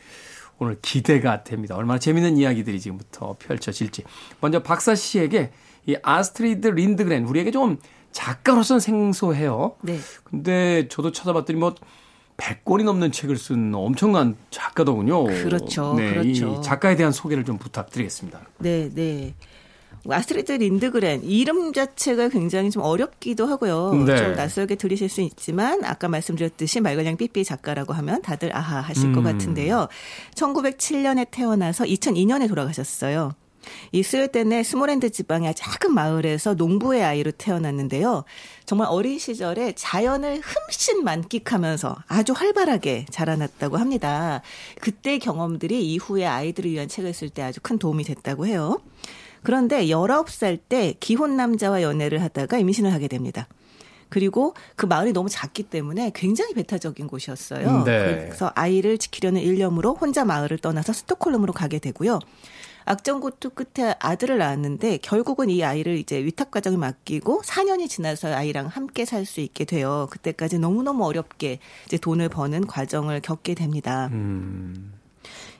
오늘 0.57 0.77
기대가 0.81 1.43
됩니다. 1.43 1.75
얼마나 1.75 1.99
재미있는 1.99 2.35
이야기들이 2.37 2.79
지금부터 2.79 3.35
펼쳐질지. 3.37 4.03
먼저 4.41 4.63
박사 4.63 4.95
씨에게 4.95 5.51
이 5.85 5.95
아스트리드 6.01 6.69
린드그렌 6.69 7.25
우리에게 7.25 7.51
좀 7.51 7.77
작가로서는 8.11 8.79
생소해요. 8.79 9.75
네. 9.83 9.99
근데 10.23 10.87
저도 10.87 11.11
찾아봤더니 11.11 11.59
뭐 11.59 11.75
100권이 12.37 12.85
넘는 12.85 13.11
책을 13.11 13.37
쓴 13.37 13.75
엄청난 13.75 14.35
작가더군요. 14.49 15.25
그렇죠. 15.25 15.93
네, 15.93 16.09
그렇죠. 16.09 16.57
이 16.59 16.61
작가에 16.63 16.95
대한 16.95 17.11
소개를 17.11 17.45
좀 17.45 17.59
부탁드리겠습니다. 17.59 18.41
네, 18.57 18.89
네. 18.91 19.35
아스트리드 20.07 20.53
린드그렌 20.53 21.23
이름 21.23 21.73
자체가 21.73 22.29
굉장히 22.29 22.71
좀 22.71 22.83
어렵기도 22.83 23.45
하고요. 23.45 23.93
네. 24.05 24.17
좀 24.17 24.33
낯설게 24.33 24.75
들리실 24.75 25.09
수 25.09 25.21
있지만 25.21 25.83
아까 25.83 26.07
말씀드렸듯이 26.07 26.81
말괄량이 26.81 27.17
삐삐 27.17 27.43
작가라고 27.43 27.93
하면 27.93 28.21
다들 28.21 28.55
아하 28.55 28.79
하실 28.79 29.05
음. 29.05 29.13
것 29.13 29.23
같은데요. 29.23 29.87
1907년에 30.35 31.27
태어나서 31.31 31.83
2002년에 31.85 32.47
돌아가셨어요. 32.47 33.33
이 33.91 34.03
스웨덴의 34.03 34.63
스모랜드 34.63 35.09
지방의 35.09 35.53
작은 35.55 35.93
마을에서 35.93 36.53
농부의 36.53 37.03
아이로 37.03 37.31
태어났는데요. 37.31 38.23
정말 38.65 38.87
어린 38.89 39.19
시절에 39.19 39.73
자연을 39.75 40.41
흠씬 40.41 41.03
만끽하면서 41.03 41.97
아주 42.07 42.33
활발하게 42.33 43.05
자라났다고 43.09 43.77
합니다. 43.77 44.41
그때 44.79 45.17
경험들이 45.17 45.85
이후에 45.93 46.25
아이들을 46.25 46.71
위한 46.71 46.87
책을 46.87 47.13
쓸 47.13 47.29
때 47.29 47.41
아주 47.41 47.59
큰 47.61 47.77
도움이 47.77 48.03
됐다고 48.03 48.47
해요. 48.47 48.79
그런데 49.43 49.85
19살 49.85 50.59
때 50.67 50.93
기혼 50.99 51.37
남자와 51.37 51.81
연애를 51.81 52.21
하다가 52.21 52.57
임신을 52.57 52.93
하게 52.93 53.07
됩니다. 53.07 53.47
그리고 54.09 54.55
그 54.75 54.85
마을이 54.87 55.13
너무 55.13 55.29
작기 55.29 55.63
때문에 55.63 56.11
굉장히 56.15 56.53
배타적인 56.55 57.07
곳이었어요. 57.07 57.83
네. 57.83 58.25
그래서 58.25 58.51
아이를 58.55 58.97
지키려는 58.97 59.39
일념으로 59.41 59.93
혼자 59.93 60.25
마을을 60.25 60.57
떠나서 60.57 60.93
스톡홀름으로 60.93 61.53
가게 61.53 61.77
되고요. 61.77 62.19
악정고투 62.85 63.51
끝에 63.51 63.93
아들을 63.99 64.39
낳았는데 64.39 64.97
결국은 65.03 65.51
이 65.51 65.63
아이를 65.63 65.97
이제 65.99 66.17
위탁 66.23 66.49
과정에 66.49 66.75
맡기고 66.75 67.43
4년이 67.43 67.87
지나서 67.87 68.33
아이랑 68.33 68.65
함께 68.65 69.05
살 69.05 69.25
수 69.25 69.41
있게 69.41 69.65
돼요. 69.65 70.07
그때까지 70.09 70.57
너무너무 70.57 71.05
어렵게 71.05 71.59
이제 71.85 71.97
돈을 71.97 72.29
버는 72.29 72.65
과정을 72.65 73.21
겪게 73.21 73.53
됩니다. 73.53 74.09
음. 74.11 74.93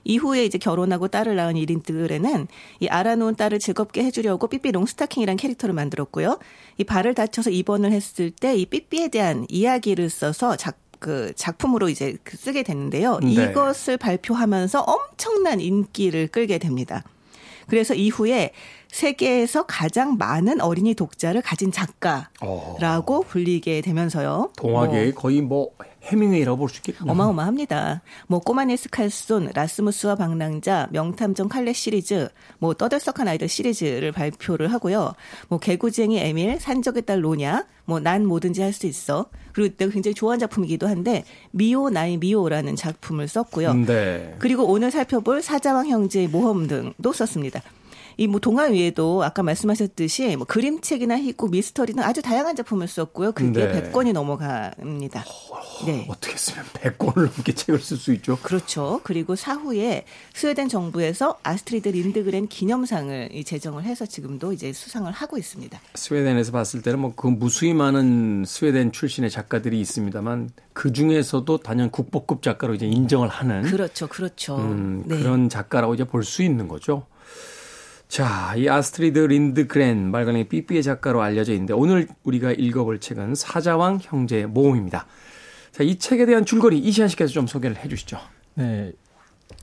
이후에 0.09 0.43
이제 0.43 0.57
결혼하고 0.57 1.07
딸을 1.07 1.35
낳은 1.35 1.55
이린들에는 1.55 2.47
이 2.79 2.87
알아놓은 2.87 3.35
딸을 3.35 3.59
즐겁게 3.59 4.03
해주려고 4.03 4.47
삐삐 4.47 4.71
롱스타킹이란 4.71 5.37
캐릭터를 5.37 5.73
만들었고요. 5.75 6.39
이 6.77 6.83
발을 6.83 7.13
다쳐서 7.13 7.51
입원을 7.51 7.91
했을 7.91 8.31
때 8.31 8.49
이 8.59 8.65
삐삐에 8.65 9.09
대한 9.09 9.45
이야기를 9.47 10.09
써서 10.09 10.55
작, 10.57 10.77
그 10.99 11.31
작품으로 11.35 11.87
이제 11.89 12.17
그 12.23 12.35
쓰게 12.35 12.63
됐는데요. 12.63 13.19
네. 13.21 13.31
이것을 13.31 13.97
발표하면서 13.97 14.81
엄청난 14.81 15.61
인기를 15.61 16.27
끌게 16.27 16.57
됩니다. 16.57 17.03
그래서 17.67 17.93
이후에 17.93 18.51
세계에서 18.91 19.65
가장 19.65 20.17
많은 20.17 20.62
어린이 20.62 20.93
독자를 20.93 21.41
가진 21.41 21.72
작가라고 21.72 23.15
어. 23.17 23.22
불리게 23.27 23.81
되면서요. 23.81 24.51
동화계의 24.58 25.12
뭐. 25.12 25.22
거의 25.22 25.41
뭐 25.41 25.69
해밍웨이라고 26.01 26.58
볼 26.58 26.69
수 26.69 26.77
있겠군요. 26.77 27.12
어마어마합니다. 27.12 28.01
뭐 28.27 28.39
꼬마네스 28.39 28.89
칼손, 28.89 29.51
라스무스와 29.53 30.15
방랑자, 30.15 30.88
명탐정 30.91 31.50
칼레 31.50 31.74
시리즈, 31.74 32.29
뭐 32.58 32.74
떠들썩한 32.74 33.27
아이들 33.27 33.48
시리즈를 33.48 34.12
발표를 34.12 34.72
하고요. 34.74 35.13
뭐 35.50 35.60
개구쟁이 35.60 36.17
에밀, 36.19 36.60
산적의 36.60 37.05
딸 37.05 37.24
로냐, 37.24 37.65
뭐 37.86 38.00
난 38.00 38.25
뭐든지 38.25 38.62
할 38.62 38.72
수 38.74 38.88
있어. 38.88 39.25
그리고 39.53 39.75
내가 39.77 39.91
굉장히 39.91 40.15
좋아하는 40.15 40.39
작품이기도 40.39 40.88
한데 40.88 41.25
미오 41.51 41.89
나이 41.89 42.17
미오라는 42.17 42.75
작품을 42.75 43.27
썼고요. 43.27 43.74
네. 43.86 44.36
그리고 44.39 44.63
오늘 44.65 44.89
살펴볼 44.91 45.41
사자왕 45.41 45.89
형제의 45.89 46.27
모험 46.29 46.67
등도 46.67 47.12
썼습니다. 47.13 47.62
이 48.19 48.27
뭐 48.27 48.39
동화 48.41 48.65
외에도 48.65 49.23
아까 49.23 49.43
말씀하셨듯이 49.43 50.35
뭐 50.35 50.45
그림책이나 50.45 51.17
희고 51.17 51.47
미스터리 51.47 51.93
등 51.93 52.03
아주 52.03 52.21
다양한 52.21 52.55
작품을 52.55 52.88
썼고요. 52.88 53.31
그게 53.31 53.65
네. 53.67 53.91
100권이 53.91 54.11
넘어갑니다. 54.13 55.23
어, 55.51 55.85
네. 55.85 56.05
어떻게 56.09 56.35
쓰면 56.38 56.65
100권을 56.73 57.21
넘게 57.33 57.53
책을 57.53 57.79
쓸 57.79 57.95
수 57.97 58.11
있죠? 58.13 58.38
그렇죠. 58.43 58.99
그리고 59.03 59.35
사후에 59.35 60.03
스웨덴 60.33 60.67
정부에서 60.67 61.39
아스트리드 61.43 61.88
린드그렌 61.89 62.47
기념상을 62.47 63.31
제정을 63.45 63.83
해서 63.83 64.05
지금도 64.05 64.51
이제 64.53 64.73
수상을 64.73 65.09
하고 65.11 65.38
있습니다. 65.38 65.79
스웨덴에서 65.95 66.51
봤을 66.51 66.81
때는 66.81 66.99
뭐 66.99 67.13
그 67.15 67.27
무수히 67.27 67.73
많은 67.73 68.43
스웨덴 68.45 68.91
출신의 68.91 69.29
작가들이 69.29 69.79
있습니다만 69.81 70.49
그 70.73 70.91
중에서도 70.93 71.57
단연 71.59 71.89
국보급 71.89 72.41
작가로 72.44 72.75
이제 72.75 72.85
인정을 72.85 73.27
하는 73.29 73.63
그렇죠, 73.63 74.07
그렇죠. 74.07 74.57
음, 74.57 75.03
네. 75.05 75.17
그런 75.17 75.50
작가라고 75.50 75.96
이제 75.96 76.03
볼 76.03 76.24
수 76.24 76.44
있는 76.44 76.67
거죠. 76.67 77.05
자, 78.09 78.55
이 78.57 78.67
아스트리드 78.67 79.19
린드그렌 79.19 80.09
말괄량이 80.09 80.50
삐삐의 80.50 80.81
작가로 80.81 81.22
알려져 81.22 81.53
있는데 81.53 81.74
오늘 81.75 82.07
우리가 82.24 82.51
읽어볼 82.51 83.00
책은 83.00 83.35
사자왕 83.35 84.00
형제의 84.01 84.48
모험입니다. 84.48 85.05
자, 85.72 85.83
이 85.83 86.00
책에 86.00 86.25
대한 86.25 86.43
줄거리 86.43 86.79
이시안 86.79 87.07
씨께서 87.07 87.31
좀 87.31 87.45
소개를 87.45 87.77
해 87.77 87.87
주시죠. 87.87 88.17
네. 88.55 88.93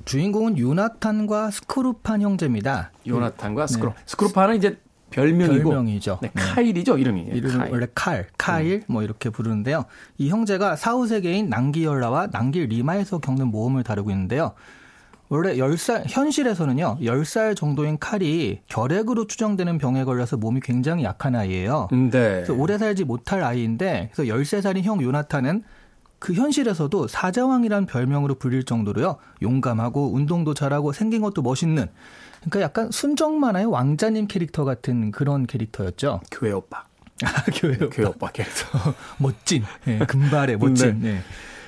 주인공은 0.05 0.59
요나탄과 0.59 1.51
스코르판 1.51 2.23
형제입니다. 2.23 2.93
요나탄과 3.05 3.67
스코르. 3.67 3.91
네. 3.91 3.97
스코르판은 4.07 4.57
이제 4.57 4.79
별명이고 5.11 5.71
별명이죠. 5.71 6.21
네, 6.23 6.31
카일이죠 6.35 6.99
이름이. 6.99 7.23
이름 7.33 7.59
카일. 7.59 7.73
원래 7.73 7.87
칼, 7.97 8.29
카일 8.39 8.85
뭐 8.87 9.03
이렇게 9.03 9.29
부르는데요. 9.29 9.87
이 10.19 10.29
형제가 10.29 10.77
사후 10.77 11.09
세계인 11.09 11.49
난기열라와 11.49 12.29
난길리마에서 12.29 13.19
겪는 13.19 13.49
모험을 13.49 13.83
다루고 13.83 14.11
있는데요. 14.13 14.55
원래 15.29 15.57
10살, 15.57 16.05
현실에서는요, 16.07 16.99
10살 17.01 17.57
정도인 17.57 17.99
칼이 17.99 18.61
결핵으로 18.69 19.27
추정되는 19.27 19.79
병에 19.79 20.05
걸려서 20.05 20.37
몸이 20.37 20.61
굉장히 20.61 21.05
약한 21.05 21.35
아이예요. 21.35 21.89
네. 21.91 22.09
그래서 22.11 22.55
오래 22.55 22.79
살지 22.79 23.05
못할 23.05 23.43
아이인데, 23.43 24.11
그래서 24.13 24.33
13살인 24.33 24.83
형 24.83 25.03
요나탄은 25.03 25.65
그 26.19 26.33
현실에서도 26.33 27.09
사자왕이란 27.09 27.87
별명으로 27.87 28.37
불릴 28.37 28.65
정도로요, 28.65 29.17
용감하고 29.43 30.15
운동도 30.15 30.55
잘하고 30.55 30.93
생긴 30.93 31.23
것도 31.23 31.43
멋있는, 31.43 31.89
그러니까 32.41 32.61
약간 32.61 32.91
순정 32.91 33.41
만화의 33.41 33.67
왕자님 33.67 34.29
캐릭터 34.29 34.65
같은 34.65 35.11
그런 35.11 35.47
캐릭터였죠. 35.47 36.21
교회 36.31 36.53
오빠. 36.53 36.85
아, 37.25 37.29
교회 37.55 37.75
오빠. 37.75 37.89
교회 37.91 38.07
오빠 38.07 38.31
캐릭터. 38.31 38.79
멋진, 39.19 39.65
네, 39.85 39.99
금발의 39.99 40.59
멋진. 40.59 41.01
네. 41.01 41.15
네. 41.15 41.21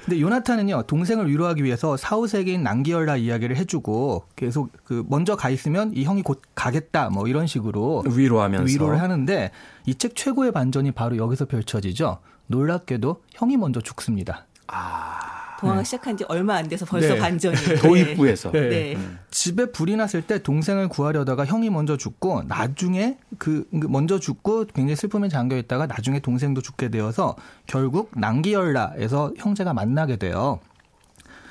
근데 0.09 0.23
요나탄은요 0.23 0.85
동생을 0.87 1.29
위로하기 1.31 1.63
위해서 1.63 1.99
사후세계인 1.99 2.63
난기열라 2.63 3.17
이야기를 3.19 3.57
해주고 3.57 4.25
계속 4.37 4.71
그 4.85 5.05
먼저 5.07 5.37
가 5.37 5.51
있으면 5.51 5.93
이 5.95 6.05
형이 6.05 6.23
곧 6.23 6.41
가겠다 6.55 7.11
뭐 7.11 7.29
이런 7.29 7.47
식으로 7.47 8.05
위로하면서 8.09 8.65
위로를 8.73 9.03
하는데 9.03 9.51
이 9.87 9.95
책 9.95 10.17
최고의 10.17 10.53
반전이 10.53 10.93
바로 10.93 11.17
여기서 11.19 11.45
펼쳐지죠. 11.45 12.19
놀랍게도 12.47 13.23
형이 13.35 13.59
먼저 13.59 13.81
죽습니다. 13.83 14.47
아. 14.69 15.38
동화가 15.59 15.81
네. 15.81 15.85
시작한 15.85 16.17
지 16.17 16.25
얼마 16.29 16.55
안 16.57 16.69
돼서 16.69 16.87
벌써 16.87 17.15
네. 17.15 17.19
반전이. 17.21 17.57
도입부에서. 17.83 18.53
네. 18.53 18.69
네. 18.69 18.95
음. 18.95 19.19
집에 19.31 19.67
불이 19.67 19.97
났을 19.97 20.23
때 20.23 20.41
동생을 20.41 20.89
구하려다가 20.89 21.45
형이 21.45 21.69
먼저 21.69 21.97
죽고 21.97 22.45
나중에 22.47 23.19
그, 23.39 23.67
그 23.71 23.87
먼저 23.89 24.19
죽고 24.19 24.67
굉장히 24.67 24.95
슬픔에 24.97 25.29
잠겨 25.29 25.57
있다가 25.57 25.87
나중에 25.87 26.21
동생도 26.21 26.63
죽게 26.63 26.89
되어서 26.91 27.37
결국 27.67 28.13
난기열라에서 28.15 29.33
형제가 29.37 29.75
만나게 29.75 30.17
돼요. 30.17 30.61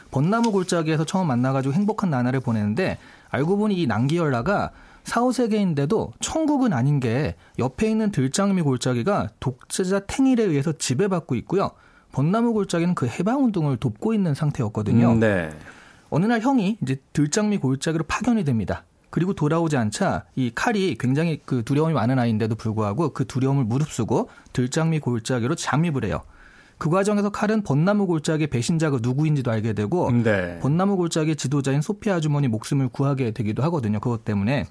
벚나무 0.09 0.53
골짜기에서 0.53 1.03
처음 1.03 1.27
만나가지고 1.27 1.73
행복한 1.73 2.09
나날을 2.09 2.39
보내는데 2.39 2.97
알고 3.29 3.57
보니 3.57 3.75
이 3.75 3.87
난기열라가 3.87 4.71
사후세계인데도 5.03 6.13
천국은 6.21 6.71
아닌 6.71 7.01
게 7.01 7.35
옆에 7.59 7.89
있는 7.89 8.11
들장미 8.11 8.61
골짜기가 8.61 9.29
독재자 9.41 9.99
탱일에 9.99 10.43
의해서 10.43 10.71
지배받고 10.71 11.35
있고요. 11.35 11.71
벚나무 12.17 12.51
골짜기는 12.53 12.95
그 12.95 13.05
해방 13.05 13.43
운동을 13.43 13.77
돕고 13.77 14.11
있는 14.11 14.33
상태였거든요. 14.33 15.11
음, 15.11 15.19
네. 15.19 15.51
어느 16.09 16.25
날 16.25 16.41
형이 16.41 16.79
이제 16.81 16.99
들장미 17.13 17.59
골짜기로 17.59 18.05
파견이 18.07 18.43
됩니다. 18.43 18.85
그리고 19.11 19.33
돌아오지 19.33 19.77
않자 19.77 20.25
이 20.35 20.51
칼이 20.55 20.97
굉장히 20.99 21.39
그 21.45 21.63
두려움이 21.63 21.93
많은 21.93 22.17
아이인데도 22.17 22.55
불구하고 22.55 23.13
그 23.13 23.25
두려움을 23.27 23.65
무릅쓰고 23.65 24.29
들장미 24.51 24.99
골짜기로 24.99 25.53
잠입을 25.53 26.05
해요. 26.05 26.21
그 26.79 26.89
과정에서 26.89 27.29
칼은 27.29 27.61
벚나무 27.61 28.07
골짜기의 28.07 28.47
배신자가 28.47 28.97
누구인지도 29.03 29.51
알게 29.51 29.73
되고 29.73 30.09
네. 30.11 30.57
벚나무 30.59 30.97
골짜기의 30.97 31.35
지도자인 31.35 31.81
소피아 31.81 32.15
아주머니 32.15 32.47
목숨을 32.47 32.89
구하게 32.89 33.29
되기도 33.29 33.61
하거든요. 33.65 33.99
그것 33.99 34.25
때문에 34.25 34.65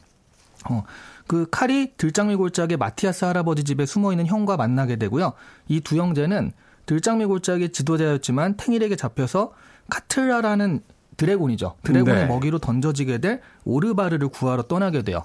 어, 0.68 0.82
그 1.28 1.46
칼이 1.48 1.92
들장미 1.96 2.34
골짜기 2.34 2.76
마티아스 2.76 3.24
할아버지 3.24 3.62
집에 3.62 3.86
숨어 3.86 4.10
있는 4.12 4.26
형과 4.26 4.56
만나게 4.56 4.96
되고요. 4.96 5.34
이 5.68 5.80
두 5.80 5.96
형제는 5.96 6.52
들장미 6.86 7.26
골짜기 7.26 7.70
지도자였지만 7.70 8.56
텡일에게 8.56 8.96
잡혀서 8.96 9.52
카틀라라는 9.90 10.80
드래곤이죠. 11.16 11.76
드래곤의 11.82 12.14
네. 12.22 12.26
먹이로 12.26 12.58
던져지게 12.58 13.18
될 13.18 13.40
오르바르를 13.64 14.28
구하러 14.28 14.62
떠나게 14.62 15.02
돼요. 15.02 15.22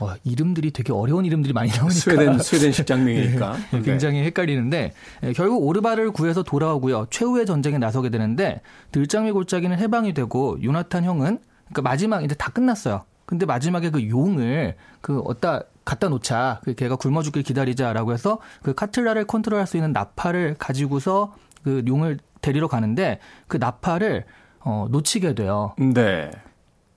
어, 0.00 0.14
이름들이 0.22 0.70
되게 0.70 0.92
어려운 0.92 1.24
이름들이 1.24 1.52
많이 1.52 1.70
나오니까 1.70 1.90
스웨덴 1.90 2.38
스웨덴식 2.38 2.86
작명이니까 2.86 3.56
네, 3.72 3.82
굉장히 3.82 4.22
헷갈리는데 4.22 4.92
예, 5.24 5.32
결국 5.32 5.64
오르바를 5.66 6.12
구해서 6.12 6.44
돌아오고요 6.44 7.06
최후의 7.10 7.46
전쟁에 7.46 7.78
나서게 7.78 8.08
되는데 8.10 8.60
들장미 8.92 9.32
골짜기는 9.32 9.76
해방이 9.76 10.14
되고 10.14 10.56
요나탄 10.62 11.02
형은 11.04 11.38
그러니까 11.64 11.82
마지막 11.82 12.22
이제 12.22 12.34
다 12.34 12.50
끝났어요. 12.50 13.04
근데 13.26 13.44
마지막에 13.44 13.90
그 13.90 14.08
용을 14.08 14.76
그 15.00 15.20
어디다 15.20 15.64
갖다 15.88 16.10
놓자. 16.10 16.60
그 16.64 16.74
걔가 16.74 16.96
굶어 16.96 17.22
죽길 17.22 17.42
기다리자라고 17.42 18.12
해서 18.12 18.40
그 18.62 18.74
카틀라를 18.74 19.26
컨트롤할 19.26 19.66
수 19.66 19.78
있는 19.78 19.92
나팔을 19.92 20.56
가지고서 20.58 21.32
그 21.64 21.82
용을 21.88 22.18
데리러 22.42 22.68
가는데 22.68 23.20
그 23.46 23.56
나팔을 23.56 24.26
어 24.60 24.86
놓치게 24.90 25.34
돼요. 25.34 25.74
네. 25.78 26.30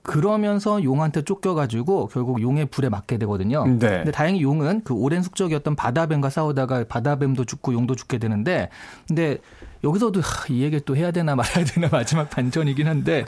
그러면서 0.02 0.82
용한테 0.84 1.22
쫓겨가지고 1.22 2.08
결국 2.08 2.42
용의 2.42 2.66
불에 2.66 2.90
맞게 2.90 3.16
되거든요. 3.18 3.64
네. 3.64 3.78
근데 3.78 4.10
다행히 4.10 4.42
용은 4.42 4.82
그 4.84 4.92
오랜 4.92 5.22
숙적이었던 5.22 5.74
바다뱀과 5.74 6.28
싸우다가 6.28 6.84
바다뱀도 6.86 7.46
죽고 7.46 7.72
용도 7.72 7.94
죽게 7.94 8.18
되는데 8.18 8.68
근데 9.08 9.38
여기서도 9.84 10.20
하, 10.20 10.46
이 10.48 10.62
얘기 10.62 10.80
또 10.80 10.96
해야 10.96 11.10
되나 11.10 11.36
말아야 11.36 11.64
되나 11.64 11.88
마지막 11.92 12.30
반전이긴 12.30 12.88
한데 12.88 13.24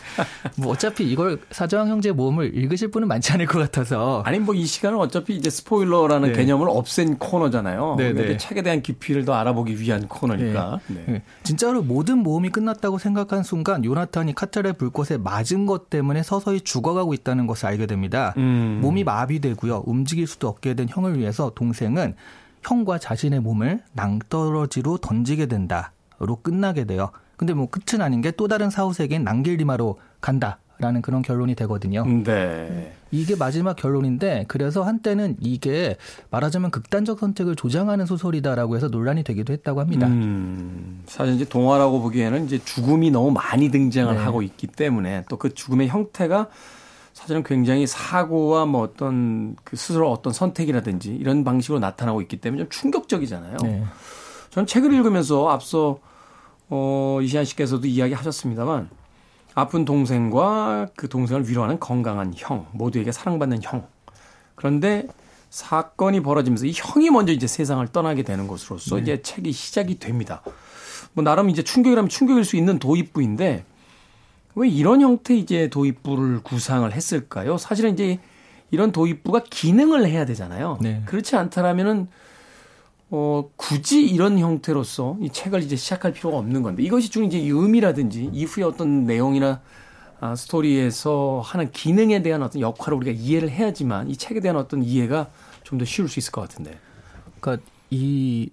뭐 0.56 0.72
어차피 0.72 1.04
이걸 1.10 1.38
사자왕 1.50 1.88
형제 1.88 2.12
모험을 2.12 2.56
읽으실 2.56 2.90
분은 2.90 3.08
많지 3.08 3.32
않을 3.32 3.46
것 3.46 3.58
같아서 3.58 4.22
아니 4.24 4.38
뭐 4.38 4.54
이 4.54 4.66
시간은 4.66 4.98
어차피 4.98 5.36
이제 5.36 5.50
스포일러라는 5.50 6.32
네. 6.32 6.38
개념을 6.38 6.68
없앤 6.70 7.18
코너잖아요. 7.18 7.96
네, 7.98 8.12
네. 8.12 8.36
책에 8.36 8.62
대한 8.62 8.82
깊이를 8.82 9.24
더 9.24 9.34
알아보기 9.34 9.80
위한 9.80 10.06
코너니까. 10.08 10.80
네. 10.86 11.04
네. 11.06 11.22
진짜로 11.42 11.82
모든 11.82 12.18
모험이 12.18 12.50
끝났다고 12.50 12.98
생각한 12.98 13.42
순간 13.42 13.84
요나탄이 13.84 14.34
카텔의 14.34 14.74
불꽃에 14.74 15.18
맞은 15.18 15.66
것 15.66 15.90
때문에 15.90 16.22
서서히 16.22 16.60
죽어가고 16.60 17.14
있다는 17.14 17.46
것을 17.46 17.66
알게 17.66 17.86
됩니다. 17.86 18.32
음. 18.36 18.78
몸이 18.80 19.04
마비되고요. 19.04 19.82
움직일 19.86 20.26
수도 20.26 20.48
없게 20.48 20.74
된 20.74 20.86
형을 20.88 21.18
위해서 21.18 21.50
동생은 21.54 22.14
형과 22.62 22.98
자신의 22.98 23.40
몸을 23.40 23.82
낭떠러지로 23.92 24.98
던지게 24.98 25.46
된다 25.46 25.92
로 26.26 26.36
끝나게 26.36 26.84
돼요. 26.84 27.10
근데 27.36 27.52
뭐 27.54 27.68
끝은 27.68 28.00
아닌 28.02 28.20
게 28.20 28.30
또 28.32 28.48
다른 28.48 28.70
사후 28.70 28.92
세계인 28.92 29.24
낭길리마로 29.24 29.98
간다. 30.20 30.58
라는 30.76 31.02
그런 31.02 31.22
결론이 31.22 31.54
되거든요. 31.54 32.04
네. 32.04 32.92
이게 33.12 33.36
마지막 33.36 33.76
결론인데 33.76 34.46
그래서 34.48 34.82
한때는 34.82 35.36
이게 35.38 35.96
말하자면 36.30 36.72
극단적 36.72 37.20
선택을 37.20 37.54
조장하는 37.54 38.06
소설이다라고 38.06 38.74
해서 38.74 38.88
논란이 38.88 39.22
되기도 39.22 39.52
했다고 39.52 39.78
합니다. 39.78 40.08
음, 40.08 41.04
사실 41.06 41.34
이제 41.34 41.44
동화라고 41.44 42.00
보기에는 42.00 42.46
이제 42.46 42.58
죽음이 42.64 43.12
너무 43.12 43.30
많이 43.30 43.70
등장을 43.70 44.12
네. 44.12 44.20
하고 44.20 44.42
있기 44.42 44.66
때문에 44.66 45.24
또 45.28 45.36
그 45.36 45.54
죽음의 45.54 45.86
형태가 45.88 46.48
사실은 47.12 47.44
굉장히 47.44 47.86
사고와 47.86 48.66
뭐 48.66 48.82
어떤 48.82 49.54
그 49.62 49.76
스스로 49.76 50.10
어떤 50.10 50.32
선택이라든지 50.32 51.14
이런 51.14 51.44
방식으로 51.44 51.78
나타나고 51.78 52.20
있기 52.22 52.38
때문에 52.38 52.64
좀 52.64 52.70
충격적이잖아요. 52.70 53.58
네. 53.62 53.84
전 54.50 54.66
책을 54.66 54.92
읽으면서 54.92 55.48
앞서 55.50 56.00
어 56.76 57.20
이시안 57.22 57.44
씨께서도 57.44 57.86
이야기하셨습니다만 57.86 58.90
아픈 59.54 59.84
동생과 59.84 60.88
그 60.96 61.08
동생을 61.08 61.48
위로하는 61.48 61.78
건강한 61.78 62.34
형, 62.34 62.66
모두에게 62.72 63.12
사랑받는 63.12 63.62
형. 63.62 63.86
그런데 64.56 65.06
사건이 65.50 66.20
벌어지면서 66.20 66.66
이 66.66 66.72
형이 66.74 67.10
먼저 67.10 67.32
이제 67.32 67.46
세상을 67.46 67.86
떠나게 67.88 68.24
되는 68.24 68.48
것으로서 68.48 68.96
네. 68.96 69.02
이제 69.02 69.22
책이 69.22 69.52
시작이 69.52 70.00
됩니다. 70.00 70.42
뭐 71.12 71.22
나름 71.22 71.48
이제 71.48 71.62
충격이라면 71.62 72.08
충격일 72.08 72.44
수 72.44 72.56
있는 72.56 72.80
도입부인데 72.80 73.64
왜 74.56 74.68
이런 74.68 75.00
형태 75.00 75.36
이제 75.36 75.68
도입부를 75.68 76.40
구상을 76.42 76.90
했을까요? 76.92 77.56
사실은 77.56 77.92
이제 77.92 78.18
이런 78.72 78.90
도입부가 78.90 79.44
기능을 79.48 80.08
해야 80.08 80.24
되잖아요. 80.24 80.78
네. 80.80 81.02
그렇지 81.06 81.36
않다라면은 81.36 82.08
어, 83.16 83.48
굳이 83.54 84.04
이런 84.04 84.40
형태로서 84.40 85.18
이 85.20 85.30
책을 85.30 85.62
이제 85.62 85.76
시작할 85.76 86.12
필요가 86.12 86.36
없는 86.38 86.64
건데 86.64 86.82
이것이 86.82 87.10
주는 87.10 87.28
이제 87.28 87.38
의미라든지 87.38 88.28
이후에 88.32 88.64
어떤 88.64 89.04
내용이나 89.04 89.60
아, 90.18 90.34
스토리에서 90.34 91.40
하는 91.44 91.70
기능에 91.70 92.22
대한 92.22 92.42
어떤 92.42 92.60
역할을 92.60 92.98
우리가 92.98 93.16
이해를 93.16 93.50
해야지만 93.50 94.08
이 94.10 94.16
책에 94.16 94.40
대한 94.40 94.56
어떤 94.56 94.82
이해가 94.82 95.28
좀 95.62 95.78
더 95.78 95.84
쉬울 95.84 96.08
수 96.08 96.18
있을 96.18 96.32
것 96.32 96.40
같은데. 96.40 96.78
그러니까 97.40 97.64
이 97.90 98.50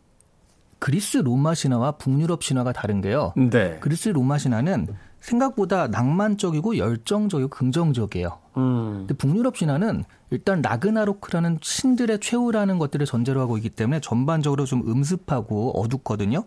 그리스 0.80 1.17
로마 1.17 1.54
신화와 1.56 1.93
북유럽 1.93 2.43
신화가 2.43 2.71
다른 2.71 3.02
게요. 3.02 3.34
네. 3.36 3.78
그리스 3.80 4.10
로마 4.10 4.38
신화는 4.38 4.88
생각보다 5.19 5.88
낭만적이고 5.88 6.78
열정적이고 6.78 7.50
긍정적이에요. 7.50 8.38
음. 8.58 9.06
근데 9.08 9.13
북유럽 9.15 9.58
신화는 9.58 10.04
일단 10.32 10.62
라그나로크라는 10.62 11.60
신들의 11.62 12.20
최후라는 12.20 12.80
것들을 12.80 13.06
전제로 13.06 13.41
하고 13.41 13.58
있기 13.58 13.70
때문에 13.70 14.00
전반적으로 14.00 14.65
좀 14.65 14.82
음습하고 14.89 15.80
어둡거든요. 15.82 16.46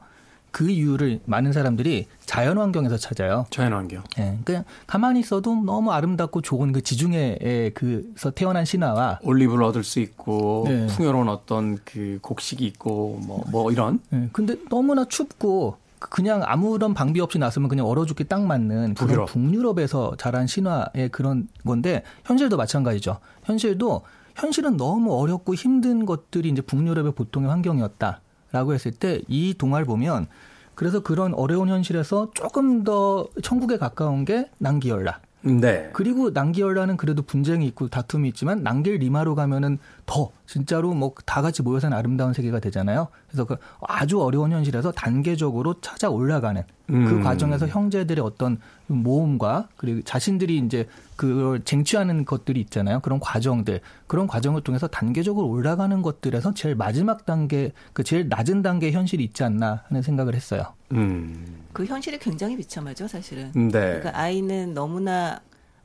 그 0.50 0.70
이유를 0.70 1.20
많은 1.24 1.52
사람들이 1.52 2.06
자연 2.24 2.58
환경에서 2.58 2.96
찾아요. 2.96 3.44
자연 3.50 3.72
환경. 3.72 4.04
예. 4.18 4.38
그냥 4.44 4.64
가만히 4.86 5.18
있어도 5.20 5.52
너무 5.56 5.90
아름답고 5.92 6.42
좋은 6.42 6.70
그 6.70 6.80
지중해에 6.80 7.70
그서 7.74 8.30
태어난 8.30 8.64
신화와 8.64 9.18
올리브를 9.22 9.64
얻을 9.64 9.82
수 9.82 9.98
있고 9.98 10.64
네. 10.68 10.86
풍요로운 10.86 11.28
어떤 11.28 11.78
그 11.84 12.20
곡식이 12.22 12.64
있고 12.66 13.20
뭐뭐 13.26 13.72
이런 13.72 14.00
예. 14.12 14.28
근데 14.32 14.56
너무나 14.70 15.04
춥고 15.04 15.76
그냥 16.10 16.42
아무런 16.44 16.94
방비 16.94 17.20
없이 17.20 17.38
나서면 17.38 17.68
그냥 17.68 17.86
얼어 17.86 18.04
죽기 18.04 18.24
딱 18.24 18.42
맞는 18.42 18.68
그런 18.68 18.94
북유럽. 18.94 19.28
북유럽 19.28 19.78
에서 19.78 20.14
자란 20.18 20.46
신화의 20.46 21.08
그런 21.10 21.48
건데 21.66 22.02
현실도 22.24 22.56
마찬가지죠. 22.56 23.18
현실도 23.44 24.02
현실은 24.36 24.76
너무 24.76 25.14
어렵고 25.14 25.54
힘든 25.54 26.06
것들이 26.06 26.48
이제 26.48 26.60
북유럽의 26.62 27.12
보통의 27.12 27.48
환경이었다라고 27.50 28.74
했을 28.74 28.92
때 28.92 29.20
이 29.28 29.54
동화를 29.56 29.86
보면 29.86 30.26
그래서 30.74 31.00
그런 31.00 31.34
어려운 31.34 31.68
현실에서 31.68 32.30
조금 32.34 32.82
더 32.82 33.28
천국에 33.42 33.78
가까운 33.78 34.24
게 34.24 34.50
난기열라. 34.58 35.20
네. 35.44 35.90
그리고 35.92 36.30
난기열라는 36.30 36.96
그래도 36.96 37.22
분쟁이 37.22 37.66
있고 37.66 37.88
다툼이 37.88 38.28
있지만 38.28 38.62
난길 38.62 38.96
리마로 38.96 39.34
가면은 39.34 39.78
더 40.06 40.30
진짜로 40.46 40.92
뭐 40.94 41.14
다 41.26 41.42
같이 41.42 41.62
모여 41.62 41.80
사는 41.80 41.96
아름다운 41.96 42.32
세계가 42.32 42.60
되잖아요. 42.60 43.08
그래서 43.28 43.44
그 43.44 43.56
아주 43.80 44.20
어려운 44.22 44.52
현실에서 44.52 44.92
단계적으로 44.92 45.80
찾아 45.80 46.10
올라가는 46.10 46.62
그 46.86 46.92
음. 46.92 47.22
과정에서 47.22 47.66
형제들의 47.66 48.22
어떤 48.24 48.58
모험과 48.86 49.68
그리고 49.76 50.02
자신들이 50.02 50.58
이제 50.58 50.86
그걸 51.16 51.64
쟁취하는 51.64 52.24
것들이 52.24 52.60
있잖아요. 52.60 53.00
그런 53.00 53.20
과정들 53.20 53.80
그런 54.06 54.26
과정을 54.26 54.62
통해서 54.62 54.86
단계적으로 54.86 55.48
올라가는 55.48 56.02
것들에서 56.02 56.54
제일 56.54 56.74
마지막 56.74 57.24
단계 57.26 57.72
그 57.92 58.04
제일 58.04 58.28
낮은 58.28 58.62
단계 58.62 58.86
의 58.86 58.92
현실이 58.92 59.24
있지 59.24 59.44
않나 59.44 59.82
하는 59.88 60.02
생각을 60.02 60.34
했어요. 60.34 60.74
음. 60.94 61.64
그 61.72 61.84
현실이 61.84 62.18
굉장히 62.18 62.56
비참하죠, 62.56 63.08
사실은. 63.08 63.50
네. 63.52 63.70
그러니까 63.70 64.16
아이는 64.18 64.74
너무나 64.74 65.40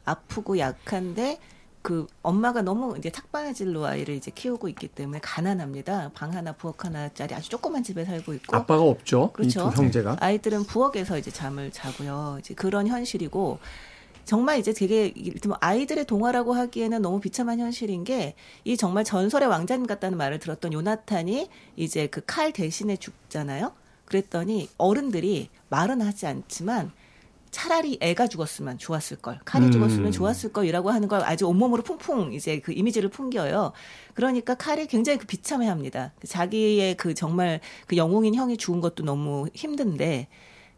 아프고 0.06 0.58
약한데 0.60 1.39
그 1.82 2.06
엄마가 2.22 2.62
너무 2.62 2.95
이제 2.98 3.10
탁바늘질로 3.10 3.86
아이를 3.86 4.13
이제 4.15 4.32
키우고 4.34 4.67
있기 4.69 4.89
때문에 4.89 5.19
가난합니다. 5.24 6.12
방 6.13 6.34
하나 6.34 6.52
부엌 6.52 6.84
하나짜리 6.84 7.34
아주 7.34 7.50
조그만 7.50 7.84
집에 7.84 8.04
살고 8.06 8.34
있고 8.36 8.56
아빠가 8.56 8.84
없죠. 8.84 9.32
그렇죠. 9.34 9.69
형제가. 9.72 10.17
아이들은 10.19 10.63
부엌에서 10.65 11.17
이제 11.17 11.32
잠을 11.32 11.72
자고요. 11.72 12.38
이제 12.39 12.54
그런 12.54 12.86
현실이고 12.88 13.60
정말 14.26 14.60
이제 14.60 14.74
되게 14.74 15.13
아이들의 15.62 16.06
동화라고 16.06 16.54
하기에는 16.54 17.02
너무 17.02 17.19
비참한 17.19 17.60
현실인 17.60 18.04
게 18.04 18.36
이 18.65 18.78
정말 18.78 19.04
전설의 19.04 19.48
왕자님 19.48 19.88
같다는 19.88 20.17
말을 20.17 20.38
들었던 20.39 20.74
요나탄이 20.74 21.50
이제 21.78 22.06
그 22.08 22.22
칼 22.26 22.52
대신에 22.52 22.98
죽잖아요. 22.98 23.72
그랬더니 24.10 24.67
어른들이 24.78 25.50
말은 25.69 26.02
하지 26.02 26.28
않지만 26.28 26.91
차라리 27.52 27.98
애가 28.00 28.28
죽었으면 28.28 28.78
좋았을 28.78 29.17
걸, 29.17 29.39
칼이 29.43 29.65
음. 29.65 29.72
죽었으면 29.72 30.12
좋았을 30.12 30.54
걸이라고 30.54 30.91
하는 30.91 31.08
걸 31.08 31.22
아주 31.24 31.48
온몸으로 31.48 31.82
풍풍 31.82 32.34
이제 32.34 32.60
그 32.60 32.72
이미지를 32.72 33.10
풍겨요. 33.10 33.72
그러니까 34.13 34.54
칼이 34.56 34.86
굉장히 34.86 35.17
그 35.17 35.26
비참해합니다. 35.26 36.13
자기의 36.26 36.95
그 36.95 37.13
정말 37.13 37.60
그 37.88 37.98
영웅인 37.98 38.36
형이 38.36 38.58
죽은 38.58 38.82
것도 38.82 39.04
너무 39.04 39.48
힘든데 39.54 40.28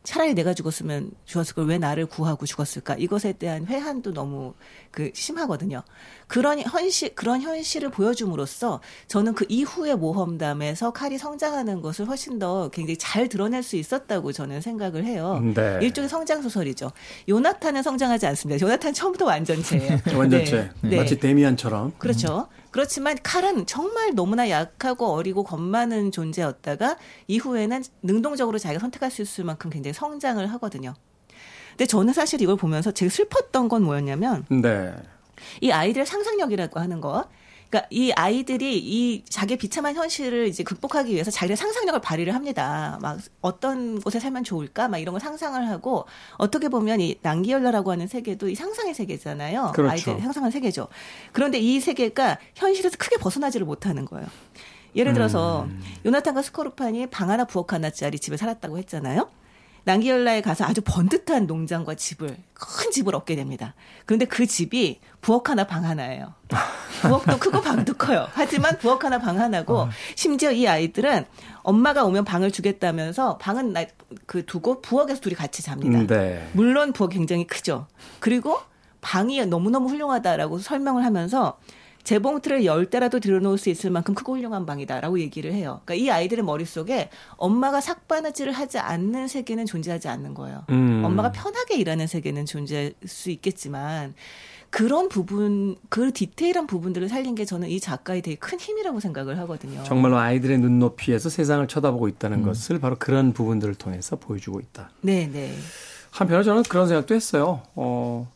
차라리 0.03 0.33
내가 0.33 0.53
죽었으면 0.53 1.11
좋았을 1.25 1.55
걸 1.55 1.61
왜 1.71 1.77
나를 1.77 2.05
구하고 2.05 2.45
죽었을까 2.45 2.95
이것에 2.97 3.33
대한 3.33 3.65
회한도 3.65 4.13
너무 4.13 4.53
그 4.89 5.09
심하거든요. 5.13 5.83
그런 6.27 6.59
현실 6.59 7.15
그런 7.15 7.41
현실을 7.41 7.89
보여줌으로써 7.91 8.81
저는 9.07 9.35
그 9.35 9.45
이후의 9.47 9.95
모험담에서 9.97 10.91
칼이 10.91 11.17
성장하는 11.17 11.81
것을 11.81 12.07
훨씬 12.07 12.39
더 12.39 12.69
굉장히 12.69 12.97
잘 12.97 13.29
드러낼 13.29 13.63
수 13.63 13.75
있었다고 13.75 14.31
저는 14.31 14.59
생각을 14.61 15.05
해요. 15.05 15.39
네. 15.55 15.79
일종의 15.81 16.09
성장 16.09 16.41
소설이죠. 16.41 16.91
요나탄은 17.29 17.83
성장하지 17.83 18.25
않습니다. 18.27 18.65
요나탄 18.65 18.93
처음부터 18.93 19.25
완전체예요. 19.25 19.99
완전체. 20.17 20.71
네. 20.81 20.89
네. 20.89 20.97
마치 20.97 21.19
데미안처럼. 21.19 21.93
그렇죠. 21.99 22.47
그렇지만 22.71 23.17
칼은 23.21 23.65
정말 23.65 24.15
너무나 24.15 24.49
약하고 24.49 25.07
어리고 25.07 25.43
겁 25.43 25.59
많은 25.59 26.11
존재였다가 26.11 26.97
이후에는 27.27 27.83
능동적으로 28.01 28.57
자기가 28.57 28.79
선택할 28.79 29.11
수 29.11 29.21
있을 29.21 29.43
만큼 29.43 29.69
굉장히 29.69 29.93
성장을 29.93 30.45
하거든요. 30.53 30.93
근데 31.71 31.85
저는 31.85 32.13
사실 32.13 32.41
이걸 32.41 32.55
보면서 32.55 32.91
제일 32.91 33.11
슬펐던 33.11 33.67
건 33.67 33.83
뭐였냐면 33.83 34.45
네. 34.49 34.93
이 35.59 35.71
아이들의 35.71 36.05
상상력이라고 36.05 36.79
하는 36.79 37.01
거. 37.01 37.29
그러니까 37.71 37.87
이 37.89 38.11
아이들이 38.11 38.77
이 38.77 39.23
자기의 39.23 39.57
비참한 39.57 39.95
현실을 39.95 40.47
이제 40.47 40.61
극복하기 40.61 41.13
위해서 41.13 41.31
자기의 41.31 41.55
상상력을 41.55 42.01
발휘를 42.01 42.35
합니다. 42.35 42.99
막 43.01 43.17
어떤 43.39 44.01
곳에 44.01 44.19
살면 44.19 44.43
좋을까? 44.43 44.89
막 44.89 44.97
이런 44.97 45.13
걸 45.13 45.21
상상을 45.21 45.67
하고 45.69 46.05
어떻게 46.37 46.67
보면 46.67 46.99
이 46.99 47.15
난기열라라고 47.21 47.91
하는 47.91 48.07
세계도 48.07 48.49
이 48.49 48.55
상상의 48.55 48.93
세계잖아요. 48.93 49.71
그렇죠. 49.73 49.91
아이들 49.91 50.19
상상한 50.19 50.51
세계죠. 50.51 50.89
그런데 51.31 51.59
이 51.59 51.79
세계가 51.79 52.39
현실에서 52.55 52.97
크게 52.97 53.15
벗어나지를 53.15 53.65
못하는 53.65 54.03
거예요. 54.03 54.27
예를 54.93 55.13
들어서 55.13 55.63
음. 55.63 55.81
요나탄과 56.05 56.41
스코르판이 56.41 57.07
방 57.07 57.29
하나 57.29 57.45
부엌 57.45 57.71
하나짜리 57.71 58.19
집에 58.19 58.35
살았다고 58.35 58.77
했잖아요. 58.79 59.29
난기열라에 59.83 60.41
가서 60.41 60.63
아주 60.65 60.81
번듯한 60.85 61.47
농장과 61.47 61.95
집을 61.95 62.37
큰 62.53 62.91
집을 62.91 63.15
얻게 63.15 63.35
됩니다. 63.35 63.73
그런데 64.05 64.25
그 64.25 64.45
집이 64.45 64.99
부엌 65.21 65.49
하나 65.49 65.65
방 65.65 65.85
하나예요. 65.85 66.33
부엌도 67.01 67.37
크고 67.39 67.61
방도 67.61 67.93
커요. 67.95 68.27
하지만 68.33 68.77
부엌 68.77 69.03
하나 69.03 69.17
방 69.17 69.39
하나고 69.39 69.87
심지어 70.15 70.51
이 70.51 70.67
아이들은 70.67 71.25
엄마가 71.63 72.03
오면 72.05 72.25
방을 72.25 72.51
주겠다면서 72.51 73.37
방은 73.39 73.73
나- 73.73 73.85
그 74.27 74.45
두고 74.45 74.81
부엌에서 74.81 75.19
둘이 75.21 75.35
같이 75.35 75.63
잡니다. 75.63 75.99
음, 75.99 76.07
네. 76.07 76.47
물론 76.53 76.93
부엌 76.93 77.11
굉장히 77.11 77.47
크죠. 77.47 77.87
그리고 78.19 78.59
방이 79.01 79.43
너무너무 79.47 79.89
훌륭하다라고 79.89 80.59
설명을 80.59 81.03
하면서 81.03 81.57
재봉틀을 82.03 82.65
열 82.65 82.89
대라도 82.89 83.19
들여놓을 83.19 83.57
수 83.57 83.69
있을 83.69 83.89
만큼 83.89 84.13
크고 84.13 84.35
훌륭한 84.35 84.65
방이다라고 84.65 85.19
얘기를 85.19 85.53
해요. 85.53 85.81
그러니까 85.85 86.05
이 86.05 86.09
아이들의 86.09 86.43
머릿속에 86.43 87.09
엄마가 87.37 87.81
삭바느질을 87.81 88.51
하지 88.51 88.79
않는 88.79 89.27
세계는 89.27 89.65
존재하지 89.65 90.07
않는 90.07 90.33
거예요. 90.33 90.63
음. 90.69 91.03
엄마가 91.05 91.31
편하게 91.31 91.75
일하는 91.77 92.07
세계는 92.07 92.45
존재할 92.45 92.93
수 93.05 93.29
있겠지만 93.29 94.13
그런 94.71 95.09
부분, 95.09 95.75
그 95.89 96.13
디테일한 96.13 96.65
부분들을 96.65 97.09
살린 97.09 97.35
게 97.35 97.43
저는 97.43 97.67
이 97.67 97.79
작가의 97.81 98.21
되게 98.21 98.37
큰 98.37 98.57
힘이라고 98.57 99.01
생각을 99.01 99.37
하거든요. 99.39 99.83
정말로 99.83 100.17
아이들의 100.17 100.59
눈높이에서 100.59 101.29
세상을 101.29 101.67
쳐다보고 101.67 102.07
있다는 102.07 102.39
음. 102.39 102.45
것을 102.45 102.79
바로 102.79 102.95
그런 102.97 103.33
부분들을 103.33 103.75
통해서 103.75 104.15
보여주고 104.15 104.61
있다. 104.61 104.89
네, 105.01 105.29
네. 105.31 105.53
한편으로 106.11 106.43
저는 106.43 106.63
그런 106.63 106.87
생각도 106.87 107.13
했어요. 107.13 107.61
어, 107.75 108.31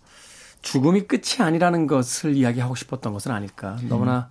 죽음이 0.65 1.01
끝이 1.01 1.41
아니라는 1.41 1.85
것을 1.85 2.35
이야기하고 2.35 2.73
싶었던 2.73 3.13
것은 3.13 3.31
아닐까. 3.31 3.77
음. 3.83 3.87
너무나 3.87 4.29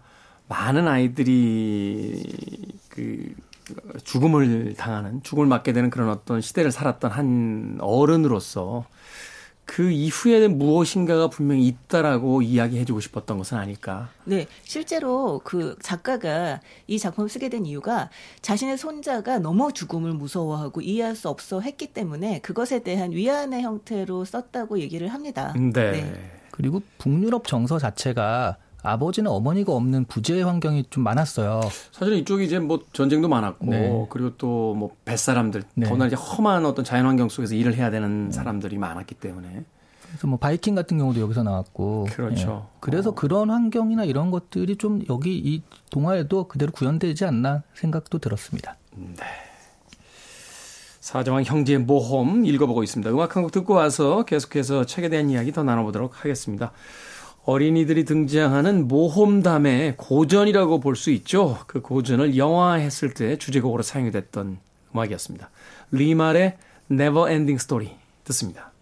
많은 0.49 0.89
아이들이 0.89 2.25
그 2.89 3.35
죽음을 4.03 4.75
당하는, 4.75 5.23
죽음을 5.23 5.47
맞게 5.47 5.73
되는 5.73 5.91
그런 5.91 6.11
어떤 6.11 6.41
시대를 6.41 6.73
살았던 6.73 7.13
한 7.13 7.79
어른으로서 7.81 8.85
그 9.65 9.91
이후에 9.91 10.47
무엇인가가 10.49 11.29
분명히 11.29 11.67
있다라고 11.67 12.43
이야기해주고 12.43 13.01
싶었던 13.01 13.39
것은 13.39 13.57
아닐까. 13.57 14.11
네, 14.25 14.47
실제로 14.63 15.41
그 15.43 15.77
작가가 15.81 16.61
이 16.87 16.99
작품을 16.99 17.29
쓰게 17.29 17.49
된 17.49 17.65
이유가 17.67 18.11
자신의 18.43 18.77
손자가 18.77 19.39
너무 19.39 19.73
죽음을 19.73 20.13
무서워하고 20.13 20.81
이해할 20.81 21.17
수 21.17 21.29
없어 21.29 21.61
했기 21.61 21.87
때문에 21.87 22.41
그것에 22.41 22.83
대한 22.83 23.13
위안의 23.13 23.63
형태로 23.63 24.25
썼다고 24.25 24.81
얘기를 24.81 25.09
합니다. 25.09 25.55
네. 25.57 25.71
네. 25.73 26.31
그리고 26.51 26.83
북유럽 26.99 27.47
정서 27.47 27.79
자체가 27.79 28.59
아버지는 28.85 29.31
어머니가 29.31 29.73
없는 29.73 30.05
부재의 30.05 30.45
환경이 30.45 30.85
좀 30.91 31.03
많았어요. 31.03 31.61
사실 31.91 32.15
이쪽이 32.15 32.45
이제 32.45 32.59
뭐 32.59 32.81
전쟁도 32.93 33.29
많았고 33.29 33.67
네. 33.67 34.07
그리고 34.11 34.37
또 34.37 34.75
뭐 34.75 34.91
뱃사람들 35.05 35.63
네. 35.75 35.87
더나 35.87 36.07
이제 36.07 36.17
험한 36.17 36.65
어떤 36.67 36.85
자연 36.85 37.07
환경 37.07 37.29
속에서 37.29 37.55
일을 37.55 37.75
해야 37.75 37.91
되는 37.91 38.27
네. 38.27 38.33
사람들이 38.33 38.77
많았기 38.79 39.15
때문에 39.17 39.65
그래서 40.09 40.27
뭐 40.27 40.39
바이킹 40.39 40.75
같은 40.75 40.99
경우도 40.99 41.21
여기서 41.21 41.43
나왔고 41.43 42.07
그렇죠. 42.11 42.69
예. 42.69 42.77
그래서 42.81 43.11
어. 43.11 43.15
그런 43.15 43.51
환경이나 43.51 44.05
이런 44.05 44.31
것들이 44.31 44.77
좀 44.77 45.03
여기 45.11 45.37
이 45.37 45.63
동화에도 45.91 46.47
그대로 46.49 46.71
구현되지 46.73 47.25
않나 47.25 47.63
생각도 47.75 48.19
들었습니다. 48.19 48.77
네. 48.97 49.25
사정왕 51.01 51.43
형제의 51.45 51.81
모험 51.81 52.47
읽어보고 52.47 52.83
있습니다. 52.83 53.11
음악 53.11 53.37
한 53.37 53.43
곡 53.43 53.53
듣고 53.53 53.75
와서 53.75 54.25
계속해서 54.25 54.87
책에 54.87 55.09
대한 55.11 55.29
이야기 55.31 55.53
더 55.53 55.63
나눠보도록 55.63 56.25
하겠습니다. 56.25 56.73
어린이들이 57.45 58.05
등장하는 58.05 58.89
모험담의 58.89 59.97
고전이라고 59.99 60.81
볼 60.81 60.97
수 60.97 61.11
있죠. 61.11 61.59
그 61.67 61.81
고전을 61.83 62.37
영화했을 62.37 63.13
때 63.13 63.37
주제곡으로 63.37 63.83
사용이 63.83 64.11
됐던 64.11 64.59
음악이었습니다. 64.95 65.51
리말의 65.91 66.57
Ending 66.91 67.57
Story 67.57 67.91
듣습니다. 68.25 68.73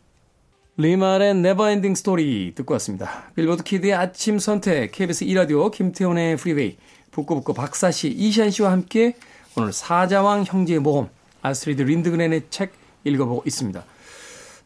리말의 0.76 1.30
Ending 1.30 1.92
Story 1.92 2.52
듣고 2.54 2.74
왔습니다. 2.74 3.32
빌보드 3.34 3.64
키드의 3.64 3.94
아침 3.94 4.38
선택, 4.38 4.92
KBS 4.92 5.24
2라디오, 5.26 5.70
김태훈의 5.70 6.36
프리웨이, 6.36 6.76
북구북구 7.10 7.54
박사씨, 7.54 8.08
이시안씨와 8.08 8.70
함께 8.70 9.16
오늘 9.56 9.72
사자왕 9.72 10.44
형제의 10.46 10.78
모험, 10.80 11.08
아스트리드 11.42 11.82
린드그렌의 11.82 12.44
책 12.50 12.72
읽어보고 13.04 13.42
있습니다. 13.44 13.84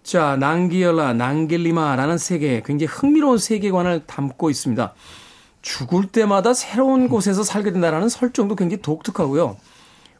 자, 0.06 0.36
난기열라, 0.36 1.14
난길리마라는 1.14 2.16
세계, 2.16 2.62
굉장히 2.64 2.86
흥미로운 2.86 3.38
세계관을 3.38 4.06
담고 4.06 4.50
있습니다. 4.50 4.94
죽을 5.62 6.06
때마다 6.06 6.54
새로운 6.54 7.08
곳에서 7.08 7.42
살게 7.42 7.72
된다는 7.72 8.08
설정도 8.08 8.54
굉장히 8.54 8.82
독특하고요. 8.82 9.56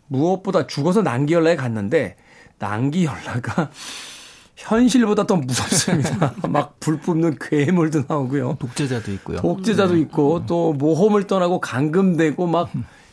무엇보다 0.09 0.67
죽어서 0.67 1.03
난기열라에 1.03 1.55
갔는데, 1.55 2.17
난기열라가 2.59 3.71
현실보다 4.59 5.25
더 5.29 5.37
무섭습니다. 5.37 6.35
막 6.51 6.81
불 6.81 6.99
뿜는 6.99 7.37
괴물도 7.41 8.05
나오고요. 8.09 8.57
독재자도 8.59 9.13
있고요. 9.13 9.37
독재자도 9.37 9.95
네. 9.95 10.01
있고, 10.01 10.47
또 10.47 10.73
모험을 10.73 11.29
떠나고 11.29 11.61
감금되고 11.61 12.45
막 12.49 12.71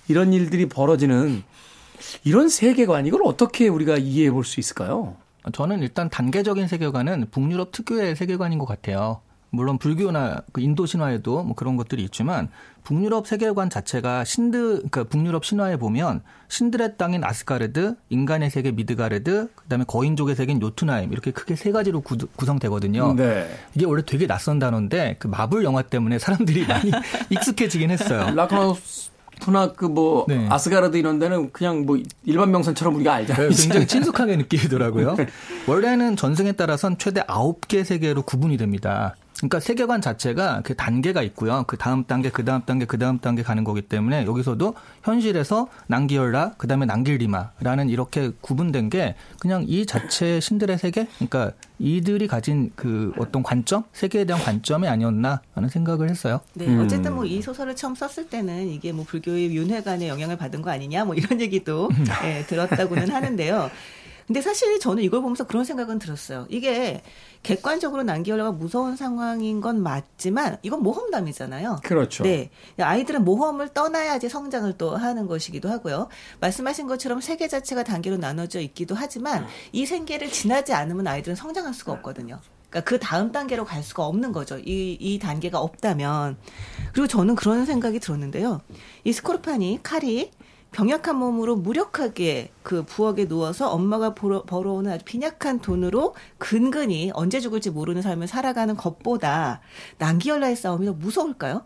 이런 0.08 0.34
일들이 0.34 0.68
벌어지는 0.68 1.44
이런 2.24 2.50
세계관, 2.50 3.06
이걸 3.06 3.22
어떻게 3.26 3.68
우리가 3.68 3.98
이해해 3.98 4.32
볼 4.32 4.44
수 4.44 4.60
있을까요? 4.60 5.18
저는 5.52 5.82
일단 5.82 6.10
단계적인 6.10 6.68
세계관은 6.68 7.28
북유럽 7.32 7.72
특유의 7.72 8.16
세계관인 8.16 8.60
것 8.60 8.66
같아요. 8.66 9.22
물론 9.54 9.78
불교나 9.78 10.42
그 10.52 10.62
인도 10.62 10.88
신화에도 10.88 11.44
뭐 11.44 11.56
그런 11.56 11.78
것들이 11.78 12.04
있지만 12.06 12.50
북유럽 12.84 13.28
세계관 13.28 13.70
자체가 13.70 14.24
신드 14.24 14.78
그러니까 14.78 15.04
북유럽 15.04 15.46
신화에 15.46 15.78
보면 15.78 16.24
신들의 16.48 16.98
땅인 16.98 17.24
아스가르드, 17.24 17.96
인간의 18.10 18.50
세계 18.50 18.72
미드가르드, 18.72 19.50
그다음에 19.54 19.86
거인족의 19.88 20.36
세계인 20.36 20.60
요투나임 20.60 21.14
이렇게 21.14 21.30
크게 21.30 21.56
세 21.56 21.72
가지로 21.72 22.02
구, 22.02 22.18
성되거든요 22.44 23.14
네. 23.14 23.48
이게 23.76 23.86
원래 23.86 24.02
되게 24.04 24.26
낯선 24.26 24.58
단어인데 24.58 25.18
그 25.20 25.28
마블 25.28 25.64
영화 25.64 25.84
때문에 25.84 26.18
사람들이 26.18 26.66
많이 26.66 26.92
익숙해지긴 27.30 27.92
했어요. 27.92 28.34
라그나로크나 28.34 29.74
그뭐 29.74 30.26
네. 30.30 30.48
아스가르드 30.50 30.96
이런 30.96 31.20
데는 31.20 31.52
그냥 31.52 31.86
뭐 31.86 32.00
일반 32.26 32.52
명사처럼 32.52 32.96
우리가 32.96 33.14
알잖아요. 33.14 33.50
네, 33.52 33.56
굉장히 33.56 33.88
친숙하게 33.88 34.38
느끼더라고요. 34.38 35.16
네. 35.20 35.28
원래는 35.68 36.16
전승에 36.16 36.54
따라선 36.54 36.98
최대 36.98 37.22
9개 37.24 37.84
세계로 37.84 38.22
구분이 38.22 38.58
됩니다. 38.58 39.16
그러니까 39.44 39.60
세계관 39.60 40.00
자체가 40.00 40.62
그 40.64 40.74
단계가 40.74 41.22
있고요. 41.24 41.66
그 41.68 41.76
다음 41.76 42.06
단계, 42.06 42.30
그 42.30 42.46
다음 42.46 42.62
단계, 42.62 42.86
그 42.86 42.98
다음 42.98 43.20
단계 43.20 43.44
가는 43.44 43.66
거기 43.66 43.82
때문에 43.82 44.26
여기서도 44.26 44.74
현실에서 45.04 45.68
난기열라, 45.88 46.54
그 46.58 46.68
다음에 46.68 46.86
난길리마라는 46.86 47.90
이렇게 47.90 48.32
구분된 48.40 48.90
게 48.90 49.16
그냥 49.40 49.66
이 49.68 49.86
자체 49.86 50.40
신들의 50.40 50.78
세계, 50.78 51.08
그러니까 51.16 51.52
이들이 51.78 52.28
가진 52.28 52.72
그 52.78 53.12
어떤 53.18 53.44
관점, 53.44 53.84
세계에 53.92 54.24
대한 54.24 54.42
관점이 54.42 54.88
아니었나 54.88 55.42
하는 55.54 55.68
생각을 55.68 56.10
했어요. 56.10 56.40
네, 56.54 56.68
음. 56.68 56.80
어쨌든 56.80 57.14
뭐 57.14 57.26
이 57.26 57.42
소설을 57.42 57.76
처음 57.76 57.96
썼을 57.96 58.30
때는 58.30 58.68
이게 58.68 58.92
뭐 58.92 59.04
불교의 59.06 59.56
윤회관의 59.56 60.08
영향을 60.08 60.38
받은 60.38 60.62
거 60.62 60.70
아니냐, 60.72 61.04
뭐 61.04 61.16
이런 61.16 61.42
얘기도 61.42 61.90
네, 62.22 62.46
들었다고는 62.46 63.10
하는데요. 63.10 63.70
근데 64.28 64.42
사실 64.42 64.80
저는 64.80 65.04
이걸 65.04 65.22
보면서 65.22 65.46
그런 65.46 65.64
생각은 65.64 66.00
들었어요. 66.00 66.46
이게 66.50 67.02
객관적으로 67.44 68.04
난기열라가 68.04 68.52
무서운 68.52 68.96
상황인 68.96 69.60
건 69.60 69.82
맞지만 69.82 70.58
이건 70.64 70.82
모험담이잖아요. 70.82 71.82
그렇죠. 71.84 72.24
네. 72.24 72.50
아이들은 72.80 73.26
모험을 73.26 73.70
떠나야지 73.70 74.30
성장을 74.30 74.72
또 74.78 74.96
하는 74.96 75.28
것이기도 75.28 75.70
하고요. 75.70 76.08
말씀하신 76.40 76.88
것처럼 76.88 77.20
세계 77.22 77.48
자체가 77.48 77.84
단계로 77.84 78.18
나눠져 78.18 78.62
있기도 78.62 78.96
하지만 78.96 79.46
이 79.72 79.86
생계를 79.86 80.30
지나지 80.32 80.74
않으면 80.74 81.06
아이들은 81.08 81.36
성장할 81.36 81.74
수가 81.74 81.92
없거든요. 81.94 82.40
그러니까 82.74 82.90
그 82.90 83.00
다음 83.00 83.32
단계로 83.32 83.66
갈 83.66 83.84
수가 83.84 84.06
없는 84.06 84.32
거죠. 84.32 84.58
이, 84.58 84.98
이 85.00 85.20
단계가 85.20 85.60
없다면. 85.60 86.38
그리고 86.92 87.08
저는 87.08 87.36
그런 87.36 87.68
생각이 87.68 88.00
들었는데요. 88.00 88.62
이 89.04 89.14
스코르판이, 89.14 89.82
칼이 89.84 90.32
병약한 90.74 91.16
몸으로 91.16 91.56
무력하게 91.56 92.52
그 92.64 92.84
부엌에 92.84 93.28
누워서 93.28 93.70
엄마가 93.70 94.16
벌어, 94.16 94.44
벌어오는 94.44 94.92
아주 94.92 95.06
빈약한 95.06 95.60
돈으로 95.60 96.16
근근히 96.40 97.12
언제 97.14 97.40
죽을지 97.40 97.70
모르는 97.70 98.02
삶을 98.02 98.28
살아가는 98.28 98.76
것보다 98.76 99.62
난기열라의 100.00 100.56
싸움이 100.56 100.86
더 100.86 100.94
무서울까요? 100.94 101.66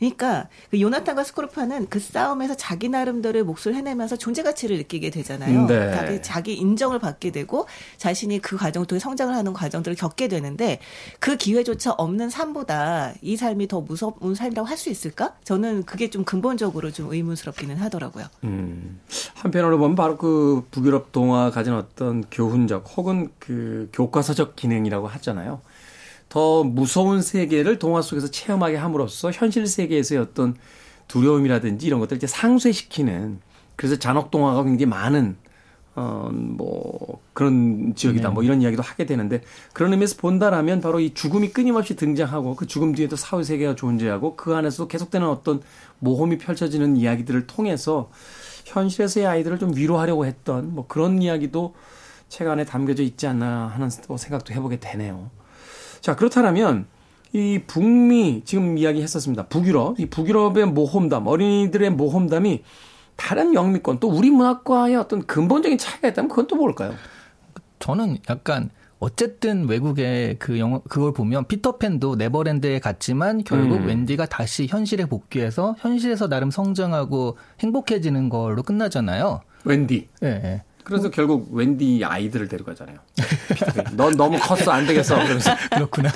그러니까 0.00 0.48
그 0.70 0.80
요나탄과 0.80 1.22
스코르파는 1.22 1.88
그 1.88 2.00
싸움에서 2.00 2.56
자기 2.56 2.88
나름대로의 2.88 3.44
몫을 3.44 3.76
해내면서 3.76 4.16
존재 4.16 4.42
가치를 4.42 4.78
느끼게 4.78 5.10
되잖아요. 5.10 5.66
네. 5.66 5.92
자기, 5.92 6.22
자기 6.22 6.54
인정을 6.54 6.98
받게 6.98 7.30
되고 7.30 7.66
자신이 7.98 8.40
그 8.40 8.56
과정을 8.56 8.86
통해 8.86 8.98
성장을 8.98 9.32
하는 9.34 9.52
과정들을 9.52 9.96
겪게 9.96 10.26
되는데 10.26 10.80
그 11.20 11.36
기회조차 11.36 11.92
없는 11.92 12.30
삶보다 12.30 13.12
이 13.22 13.36
삶이 13.36 13.68
더 13.68 13.80
무서운 13.80 14.34
삶이라고 14.34 14.66
할 14.66 14.80
수 14.80 14.88
있을까? 14.88 15.34
저는 15.44 15.82
그게 15.84 16.08
좀 16.08 16.24
근본적으로 16.24 16.90
좀 16.90 17.12
의문스럽기는 17.12 17.76
하더라고요. 17.76 18.24
음. 18.44 18.98
한편으로 19.34 19.76
보면 19.76 19.94
바로 19.94 20.16
그 20.16 20.64
북유럽 20.70 21.12
동화 21.12 21.50
가진 21.50 21.74
어떤 21.74 22.24
교훈적 22.30 22.86
혹은 22.96 23.30
그 23.38 23.90
교과서적 23.92 24.56
기능이라고 24.56 25.06
하잖아요. 25.06 25.60
더 26.30 26.62
무서운 26.62 27.20
세계를 27.20 27.78
동화 27.78 28.00
속에서 28.00 28.30
체험하게 28.30 28.76
함으로써 28.76 29.30
현실 29.32 29.66
세계에서의 29.66 30.20
어떤 30.20 30.54
두려움이라든지 31.08 31.86
이런 31.86 31.98
것들을 31.98 32.16
이제 32.16 32.28
상쇄시키는 32.28 33.40
그래서 33.76 33.96
잔혹 33.96 34.30
동화가 34.30 34.62
굉장히 34.62 34.86
많은 34.86 35.36
어뭐 35.96 37.20
그런 37.32 37.94
지역이다 37.96 38.28
네. 38.28 38.34
뭐 38.34 38.44
이런 38.44 38.62
이야기도 38.62 38.80
하게 38.80 39.06
되는데 39.06 39.42
그런 39.72 39.90
의미에서 39.90 40.18
본다라면 40.18 40.80
바로 40.80 41.00
이 41.00 41.14
죽음이 41.14 41.50
끊임없이 41.50 41.96
등장하고 41.96 42.54
그 42.54 42.68
죽음 42.68 42.94
뒤에도 42.94 43.16
사회 43.16 43.42
세계가 43.42 43.74
존재하고 43.74 44.36
그 44.36 44.54
안에서도 44.54 44.86
계속되는 44.86 45.26
어떤 45.26 45.60
모험이 45.98 46.38
펼쳐지는 46.38 46.96
이야기들을 46.96 47.48
통해서 47.48 48.08
현실에서의 48.66 49.26
아이들을 49.26 49.58
좀 49.58 49.74
위로하려고 49.74 50.26
했던 50.26 50.72
뭐 50.72 50.86
그런 50.86 51.20
이야기도 51.22 51.74
책 52.28 52.46
안에 52.46 52.64
담겨져 52.64 53.02
있지 53.02 53.26
않나 53.26 53.66
하는 53.66 53.90
생각도 53.90 54.54
해보게 54.54 54.78
되네요. 54.78 55.28
자, 56.00 56.16
그렇다면 56.16 56.86
이 57.32 57.60
북미 57.66 58.42
지금 58.44 58.76
이야기했었습니다. 58.76 59.46
북유럽, 59.46 60.00
이 60.00 60.06
북유럽의 60.06 60.66
모험담, 60.66 61.26
어린이들의 61.26 61.90
모험담이 61.90 62.62
다른 63.16 63.54
영미권 63.54 64.00
또 64.00 64.08
우리 64.08 64.30
문학과의 64.30 64.96
어떤 64.96 65.26
근본적인 65.26 65.78
차이가 65.78 66.08
있다면 66.08 66.28
그건 66.28 66.46
또 66.46 66.56
뭘까요? 66.56 66.94
저는 67.78 68.18
약간 68.28 68.70
어쨌든 68.98 69.68
외국의 69.68 70.38
그 70.38 70.58
영화 70.58 70.80
그걸 70.88 71.12
보면 71.12 71.46
피터팬도 71.46 72.16
네버랜드에 72.16 72.80
갔지만 72.80 73.44
결국 73.44 73.76
음. 73.76 73.86
웬디가 73.86 74.26
다시 74.26 74.66
현실에 74.66 75.06
복귀해서 75.06 75.74
현실에서 75.78 76.28
나름 76.28 76.50
성장하고 76.50 77.36
행복해지는 77.60 78.28
걸로 78.28 78.62
끝나잖아요. 78.62 79.40
웬디. 79.64 80.08
예. 80.22 80.26
네. 80.26 80.62
그래서 80.84 81.04
뭐. 81.04 81.10
결국 81.10 81.48
웬디 81.52 82.04
아이들을 82.04 82.48
데려가잖아요. 82.48 82.98
넌 83.96 84.16
너무 84.16 84.38
컸어 84.38 84.70
안 84.72 84.86
되겠어. 84.86 85.16
그러면서 85.16 85.54
그렇구나. 85.70 86.10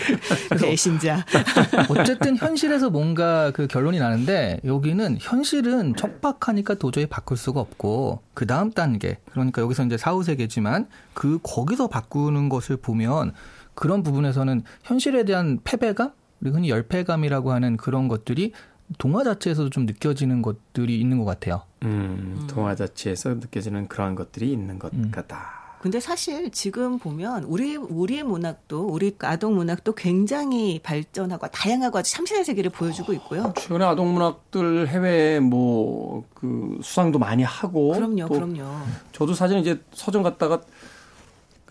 배신자. 0.60 1.24
어쨌든 1.88 2.36
현실에서 2.36 2.90
뭔가 2.90 3.50
그 3.52 3.66
결론이 3.66 3.98
나는데 3.98 4.60
여기는 4.64 5.18
현실은 5.20 5.94
척박하니까 5.96 6.74
도저히 6.74 7.06
바꿀 7.06 7.36
수가 7.36 7.60
없고 7.60 8.20
그 8.34 8.46
다음 8.46 8.70
단계 8.70 9.18
그러니까 9.32 9.62
여기서 9.62 9.84
이제 9.84 9.96
사후 9.96 10.22
세계지만 10.22 10.88
그 11.12 11.38
거기서 11.42 11.88
바꾸는 11.88 12.48
것을 12.48 12.76
보면 12.76 13.32
그런 13.74 14.02
부분에서는 14.02 14.62
현실에 14.82 15.24
대한 15.24 15.58
패배감 15.64 16.12
그리고 16.40 16.56
흔히 16.56 16.68
열패감이라고 16.68 17.52
하는 17.52 17.76
그런 17.76 18.08
것들이 18.08 18.52
동화 18.98 19.24
자체에서도 19.24 19.70
좀 19.70 19.86
느껴지는 19.86 20.42
것들이 20.42 21.00
있는 21.00 21.18
것 21.18 21.24
같아요. 21.24 21.62
음, 21.84 22.38
음. 22.40 22.46
동화 22.48 22.74
자체에서 22.74 23.30
느껴지는 23.34 23.88
그런 23.88 24.14
것들이 24.14 24.52
있는 24.52 24.78
것 24.78 24.92
음. 24.92 25.10
같다. 25.10 25.62
근데 25.80 26.00
사실 26.00 26.50
지금 26.50 26.98
보면 26.98 27.44
우리 27.44 27.76
우리의 27.76 28.22
문학도 28.22 28.86
우리 28.86 29.14
아동 29.20 29.54
문학도 29.56 29.94
굉장히 29.94 30.80
발전하고 30.82 31.48
다양하고 31.48 31.98
아주 31.98 32.10
참신한 32.10 32.42
세계를 32.42 32.70
보여주고 32.70 33.12
있고요. 33.12 33.52
최근에 33.54 33.84
아동 33.84 34.14
문학들 34.14 34.88
해외 34.88 35.40
뭐 35.40 36.24
그 36.44 36.78
수상도 36.82 37.18
많이 37.18 37.42
하고 37.42 37.92
그럼요, 37.92 38.28
그럼요. 38.28 38.64
저도 39.12 39.32
사실 39.34 39.58
이제 39.58 39.80
서점 39.92 40.22
갔다가 40.22 40.60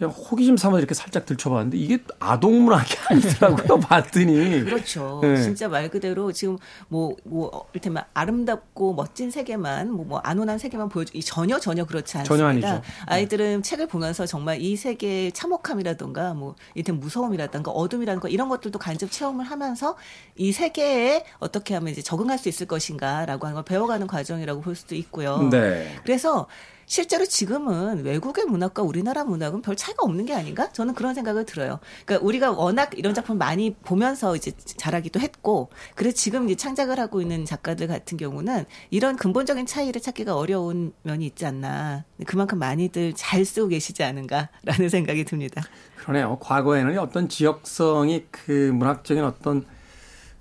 그냥 0.04 0.10
호기심 0.12 0.58
삼아 0.58 0.80
이렇게 0.80 0.94
살짝 0.94 1.26
들춰봤는데 1.26 1.78
이게 1.78 2.04
아동 2.20 2.64
문학이 2.64 2.96
아니더라고요. 3.08 3.80
봤더니 3.88 4.66
그렇죠. 4.66 5.20
네. 5.22 5.42
진짜 5.42 5.70
말 5.70 5.90
그대로 5.90 6.32
지금 6.34 6.58
뭐뭐 6.90 7.16
뭐, 7.24 7.66
이를테면 7.72 8.04
아름답고 8.14 8.94
멋진 8.96 9.32
세계만 9.32 9.92
뭐, 9.92 10.06
뭐 10.06 10.20
안온한 10.20 10.58
세계만 10.58 10.90
보여주 10.90 11.14
전혀 11.22 11.58
전혀 11.60 11.86
그렇지 11.86 12.18
않습니다. 12.18 12.36
전혀 12.36 12.50
아니죠. 12.50 12.82
아이들은 13.06 13.56
네. 13.58 13.62
책을 13.62 13.88
보면서 13.88 14.26
정말 14.26 14.62
이 14.62 14.76
세계의 14.76 15.32
참혹함이라든가 15.32 16.34
뭐 16.34 16.56
이를테면 16.76 17.00
무서움이라든가 17.00 17.72
어둠이라든가 17.72 18.28
이런 18.28 18.50
것들도 18.50 18.80
간접 18.80 19.10
체험을 19.10 19.46
하면서 19.46 19.96
이 20.36 20.52
세계에 20.52 21.24
어떻게 21.40 21.76
하면 21.76 21.92
이제 21.92 22.02
적응할 22.02 22.38
수 22.38 22.50
있을 22.50 22.68
것인가라고 22.68 23.48
하는 23.48 23.56
걸 23.56 23.64
배워가는 23.64 24.08
과정이라고 24.08 24.62
볼 24.62 24.76
수도 24.76 24.96
있고요. 24.96 25.48
네. 25.50 25.96
그래서 26.04 26.48
실제로 26.86 27.26
지금은 27.26 28.04
외국의 28.04 28.46
문학과 28.46 28.84
우리나라 28.84 29.24
문학은 29.24 29.62
별 29.62 29.76
차이가 29.76 30.04
없는 30.04 30.26
게 30.26 30.34
아닌가? 30.34 30.72
저는 30.72 30.94
그런 30.94 31.14
생각을 31.14 31.46
들어요. 31.46 31.80
그러니까 32.06 32.26
우리가 32.26 32.52
워낙 32.52 32.92
이런 32.98 33.14
작품 33.14 33.38
많이 33.38 33.74
보면서 33.74 34.36
이제 34.36 34.52
자라기도 34.78 35.20
했고, 35.20 35.70
그래서 35.96 36.16
지금 36.16 36.46
이제 36.46 36.56
창작을 36.56 37.00
하고 37.00 37.22
있는 37.22 37.46
작가들 37.46 37.88
같은 37.88 38.18
경우는 38.18 38.66
이런 38.90 39.16
근본적인 39.16 39.66
차이를 39.66 40.02
찾기가 40.02 40.36
어려운 40.36 40.94
면이 41.04 41.26
있지 41.26 41.46
않나. 41.46 42.06
그만큼 42.26 42.60
많이들 42.60 43.14
잘 43.16 43.46
쓰고 43.46 43.68
계시지 43.70 44.04
않은가라는 44.04 44.90
생각이 44.90 45.26
듭니다. 45.26 45.64
그러네요. 45.98 46.38
과거에는 46.40 46.98
어떤 47.00 47.30
지역성이 47.30 48.26
그 48.32 48.72
문학적인 48.74 49.24
어떤 49.24 49.66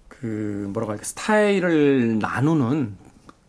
그 0.09 0.69
뭐라고 0.73 0.93
할까 0.93 1.05
스타일을 1.05 2.19
나누는 2.19 2.97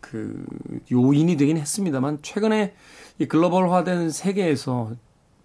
그 0.04 0.44
요인이 0.92 1.36
되긴 1.36 1.56
했습니다만 1.56 2.18
최근에 2.20 2.74
이 3.18 3.26
글로벌화된 3.26 4.10
세계에서 4.10 4.92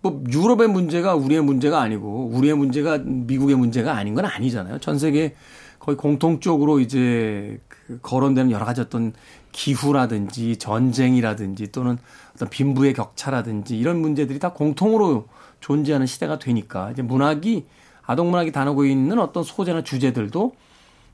뭐 0.02 0.24
유럽의 0.30 0.67
문제가 0.67 1.15
우리의 1.15 1.41
문제가 1.41 1.82
아니고 1.82 2.32
우리의 2.34 2.56
문제가 2.56 2.98
미국의 2.98 3.56
문제가 3.56 3.95
아닌 3.95 4.15
건 4.15 4.26
아니잖아요. 4.26 4.80
전 4.80 5.00
세계 5.00 5.36
거의 5.80 5.95
공통적으로 5.95 6.80
이제 6.80 7.60
그 7.69 8.00
거론되는 8.02 8.52
여러 8.52 8.65
가지 8.65 8.82
어떤 8.82 9.13
기후라든지 9.52 10.58
전쟁이라든지 10.58 11.72
또는 11.72 11.98
어떤 12.36 12.50
빈부의 12.50 12.93
격차라든지 12.93 13.78
이런 13.78 14.00
문제들이 14.00 14.39
다 14.39 14.52
공통으로 14.52 15.26
존재하는 15.62 16.06
시대가 16.06 16.38
되니까 16.38 16.91
이제 16.91 17.02
문학이 17.02 17.65
아동 18.06 18.32
문학이 18.32 18.52
다루고 18.52 18.86
있는 18.86 19.19
어떤 19.19 19.43
소재나 19.43 19.84
주제들도 19.84 20.54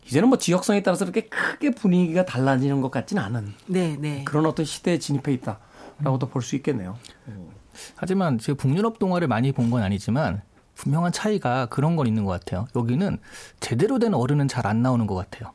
이제는 0.05 0.29
뭐 0.29 0.37
지역성에 0.37 0.83
따라서 0.83 1.05
그렇게 1.05 1.27
크게 1.27 1.71
분위기가 1.71 2.25
달라지는 2.25 2.81
것 2.81 2.91
같지는 2.91 3.21
않은 3.23 3.53
네, 3.67 3.97
네. 3.99 4.23
그런 4.23 4.45
어떤 4.45 4.65
시대에 4.65 4.99
진입해 4.99 5.33
있다라고도 5.33 6.29
볼수 6.29 6.55
있겠네요. 6.57 6.97
하지만 7.95 8.37
제가 8.39 8.55
북유럽 8.57 8.99
동화를 8.99 9.27
많이 9.27 9.51
본 9.51 9.69
건 9.69 9.81
아니지만 9.83 10.41
분명한 10.75 11.11
차이가 11.11 11.65
그런 11.67 11.95
건 11.95 12.05
있는 12.07 12.23
것 12.25 12.31
같아요. 12.31 12.67
여기는 12.75 13.17
제대로 13.59 13.97
된 13.99 14.13
어른은 14.13 14.47
잘 14.47 14.67
안 14.67 14.81
나오는 14.81 15.07
것 15.07 15.15
같아요. 15.15 15.53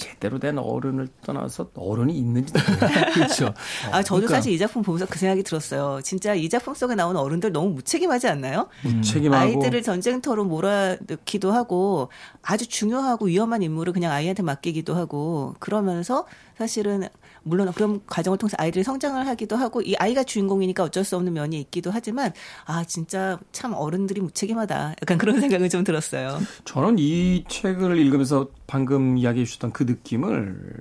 제대로 0.00 0.38
된 0.38 0.58
어른을 0.58 1.08
떠나서 1.22 1.70
어른이 1.74 2.16
있는지 2.16 2.54
그렇죠. 3.12 3.52
아 3.92 4.02
저도 4.02 4.22
그러니까. 4.22 4.34
사실 4.36 4.52
이 4.52 4.58
작품 4.58 4.82
보면서 4.82 5.04
그 5.04 5.18
생각이 5.18 5.42
들었어요. 5.42 6.00
진짜 6.02 6.32
이 6.34 6.48
작품 6.48 6.74
속에 6.74 6.94
나오는 6.94 7.20
어른들 7.20 7.52
너무 7.52 7.70
무책임하지 7.74 8.28
않나요? 8.28 8.68
무책임하고 8.82 9.42
아이들을 9.42 9.82
전쟁터로 9.82 10.44
몰아넣기도 10.44 11.52
하고 11.52 12.08
아주 12.42 12.66
중요하고 12.66 13.26
위험한 13.26 13.62
임무를 13.62 13.92
그냥 13.92 14.12
아이한테 14.12 14.42
맡기기도 14.42 14.94
하고 14.94 15.54
그러면서 15.58 16.26
사실은 16.56 17.06
물론 17.42 17.72
그런 17.72 18.00
과정을 18.06 18.38
통해서 18.38 18.56
아이들이 18.58 18.84
성장을 18.84 19.26
하기도 19.26 19.56
하고 19.56 19.80
이 19.82 19.94
아이가 19.96 20.24
주인공이니까 20.24 20.84
어쩔 20.84 21.04
수 21.04 21.16
없는 21.16 21.32
면이 21.32 21.58
있기도 21.60 21.90
하지만 21.90 22.32
아 22.66 22.84
진짜 22.84 23.38
참 23.52 23.72
어른들이 23.74 24.20
무책임하다 24.20 24.94
약간 25.02 25.18
그런 25.18 25.40
생각을 25.40 25.68
좀 25.68 25.84
들었어요. 25.84 26.38
저는 26.64 26.96
이 26.98 27.44
책을 27.48 27.98
읽으면서 27.98 28.48
방금 28.66 29.16
이야기해 29.18 29.44
주셨던 29.44 29.72
그 29.72 29.84
느낌을 29.84 30.74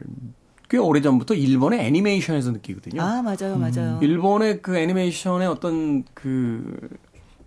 꽤 0.70 0.78
오래전부터 0.78 1.34
일본의 1.34 1.80
애니메이션에서 1.80 2.52
느끼거든요. 2.52 3.02
아 3.02 3.22
맞아요 3.22 3.58
맞아요. 3.58 3.98
음. 3.98 4.04
일본의 4.04 4.62
그 4.62 4.78
애니메이션의 4.78 5.48
어떤 5.48 6.04
그 6.14 6.90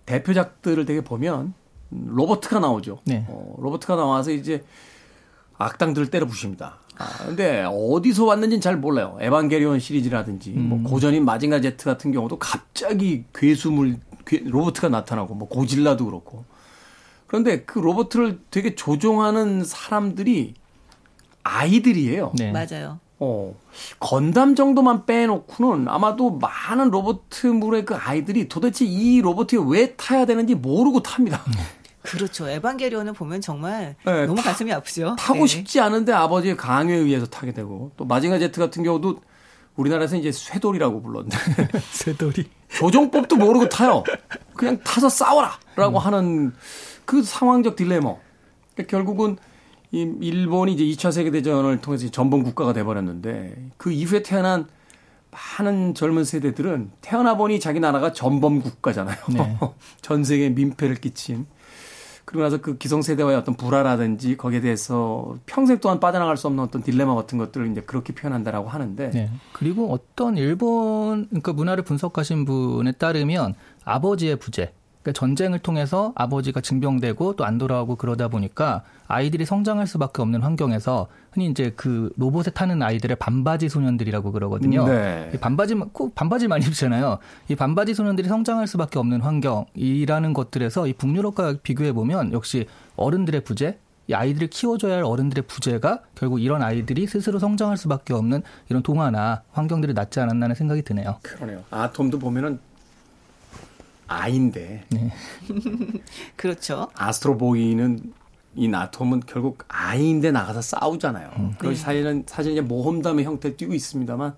대표작들을 0.05 0.85
되게 0.85 1.01
보면 1.01 1.53
로버트가 1.89 2.59
나오죠. 2.59 2.99
네. 3.05 3.25
어, 3.29 3.55
로버트가 3.59 3.95
나와서 3.95 4.31
이제 4.31 4.63
악당들을 5.57 6.09
때려 6.09 6.25
부십니다. 6.25 6.79
아, 6.97 7.25
근데 7.25 7.65
어디서 7.67 8.25
왔는지는 8.25 8.61
잘 8.61 8.77
몰라요. 8.77 9.17
에반게리온 9.19 9.79
시리즈라든지 9.79 10.51
뭐 10.51 10.77
음. 10.77 10.83
뭐 10.83 10.91
고전인 10.91 11.25
마징가 11.25 11.61
제트 11.61 11.85
같은 11.85 12.11
경우도 12.11 12.37
갑자기 12.39 13.25
괴수물 13.33 13.97
괴, 14.25 14.41
로버트가 14.45 14.89
나타나고 14.89 15.35
뭐 15.35 15.47
고질라도 15.47 16.05
그렇고. 16.05 16.45
그런데 17.27 17.63
그 17.63 17.79
로버트를 17.79 18.39
되게 18.51 18.75
조종하는 18.75 19.63
사람들이 19.63 20.53
아이들이에요. 21.43 22.33
네. 22.37 22.51
맞아요. 22.51 22.99
어, 23.19 23.55
건담 23.99 24.55
정도만 24.55 25.05
빼놓고는 25.05 25.87
아마도 25.87 26.31
많은 26.31 26.91
로버트물의 26.91 27.85
그 27.85 27.95
아이들이 27.95 28.47
도대체 28.47 28.85
이 28.85 29.21
로버트에 29.21 29.59
왜 29.65 29.95
타야 29.95 30.25
되는지 30.25 30.55
모르고 30.55 31.01
탑니다. 31.01 31.41
그렇죠. 32.03 32.47
에반게리온을 32.47 33.13
보면 33.13 33.41
정말 33.41 33.95
네, 34.05 34.25
너무 34.25 34.35
타, 34.35 34.51
가슴이 34.51 34.71
아프죠. 34.71 35.15
타고 35.17 35.39
네. 35.41 35.47
싶지 35.47 35.79
않은데 35.79 36.11
아버지의 36.13 36.57
강요에 36.57 36.97
의해서 36.97 37.25
타게 37.25 37.53
되고 37.53 37.91
또 37.97 38.05
마징가 38.05 38.39
제트 38.39 38.59
같은 38.59 38.83
경우도 38.83 39.21
우리나라에서 39.75 40.17
이제 40.17 40.31
쇠돌이라고 40.31 41.01
불렀는데 41.01 41.37
쇠돌이 41.91 42.45
조종법도 42.69 43.37
모르고 43.37 43.69
타요. 43.69 44.03
그냥 44.55 44.79
타서 44.83 45.09
싸워라라고 45.09 45.97
음. 45.97 45.97
하는 45.97 46.53
그 47.05 47.23
상황적 47.23 47.75
딜레마. 47.75 48.15
그러니까 48.73 48.89
결국은 48.89 49.37
이 49.91 50.11
일본이 50.21 50.73
이제 50.73 50.83
2차 50.83 51.11
세계 51.11 51.31
대전을 51.31 51.81
통해서 51.81 52.09
전범 52.09 52.43
국가가 52.43 52.73
돼 52.73 52.83
버렸는데 52.83 53.55
그 53.77 53.91
이후에 53.91 54.23
태어난 54.23 54.67
많은 55.59 55.93
젊은 55.93 56.23
세대들은 56.23 56.91
태어나 57.01 57.35
보니 57.37 57.59
자기 57.59 57.79
나라가 57.79 58.11
전범 58.11 58.61
국가잖아요. 58.61 59.17
네. 59.33 59.59
전 60.01 60.23
세계에 60.23 60.49
민폐를 60.49 60.95
끼친 60.95 61.45
그리고 62.25 62.43
나서 62.43 62.57
그 62.57 62.77
기성세대와의 62.77 63.37
어떤 63.37 63.55
불화라든지 63.55 64.37
거기에 64.37 64.61
대해서 64.61 65.37
평생 65.45 65.79
동안 65.79 65.99
빠져나갈 65.99 66.37
수 66.37 66.47
없는 66.47 66.63
어떤 66.63 66.81
딜레마 66.81 67.15
같은 67.15 67.37
것들을 67.37 67.69
이제 67.71 67.81
그렇게 67.81 68.13
표현한다라고 68.13 68.69
하는데. 68.69 69.09
네. 69.09 69.29
그리고 69.51 69.91
어떤 69.91 70.37
일본 70.37 71.27
그 71.41 71.51
문화를 71.51 71.83
분석하신 71.83 72.45
분에 72.45 72.93
따르면 72.93 73.55
아버지의 73.83 74.37
부재, 74.37 74.73
그러니까 75.03 75.11
전쟁을 75.19 75.59
통해서 75.59 76.13
아버지가 76.15 76.61
징병되고 76.61 77.35
또 77.35 77.43
안 77.43 77.57
돌아오고 77.57 77.97
그러다 77.97 78.29
보니까 78.29 78.83
아이들이 79.07 79.45
성장할 79.45 79.85
수밖에 79.85 80.21
없는 80.21 80.41
환경에서 80.41 81.07
흔히 81.33 81.47
이제 81.47 81.73
그 81.75 82.09
로봇에 82.15 82.51
타는 82.51 82.81
아이들의 82.81 83.17
반바지 83.17 83.67
소년들이라고 83.67 84.31
그러거든요. 84.31 84.87
네. 84.87 85.29
반바지 85.41 85.75
꼭 85.91 86.15
반바지 86.15 86.47
많이 86.47 86.65
입잖아요. 86.65 87.17
이 87.49 87.55
반바지 87.55 87.93
소년들이 87.93 88.29
성장할 88.29 88.65
수밖에 88.65 88.97
없는 88.97 89.19
환경이라는 89.21 90.33
것들에서 90.33 90.87
이 90.87 90.93
북유럽과 90.93 91.55
비교해 91.61 91.91
보면 91.91 92.31
역시 92.31 92.65
어른들의 92.95 93.43
부재 93.43 93.77
이 94.07 94.13
아이들을 94.13 94.47
키워줘야 94.49 94.95
할 94.95 95.03
어른들의 95.03 95.45
부재가 95.47 95.99
결국 96.15 96.41
이런 96.41 96.61
아이들이 96.61 97.07
스스로 97.07 97.39
성장할 97.39 97.77
수밖에 97.77 98.13
없는 98.13 98.41
이런 98.69 98.83
동화나 98.83 99.43
환경들이 99.51 99.93
낫지 99.93 100.19
않았나는 100.21 100.55
생각이 100.55 100.81
드네요. 100.81 101.17
그러네요. 101.21 101.63
아톰도 101.71 102.19
보면은 102.19 102.59
아인데. 104.07 104.83
네. 104.89 105.11
그렇죠. 106.35 106.87
아스트로보이는 106.95 108.13
이 108.55 108.67
나톰은 108.67 109.21
결국 109.25 109.63
아이인데 109.67 110.31
나가서 110.31 110.61
싸우잖아요. 110.61 111.31
음. 111.37 111.51
그것이 111.57 111.79
네. 111.79 111.85
사실은 111.85 112.23
사실 112.27 112.51
이제 112.51 112.61
모험담의 112.61 113.25
형태를 113.25 113.57
띠고 113.57 113.73
있습니다만 113.73 114.35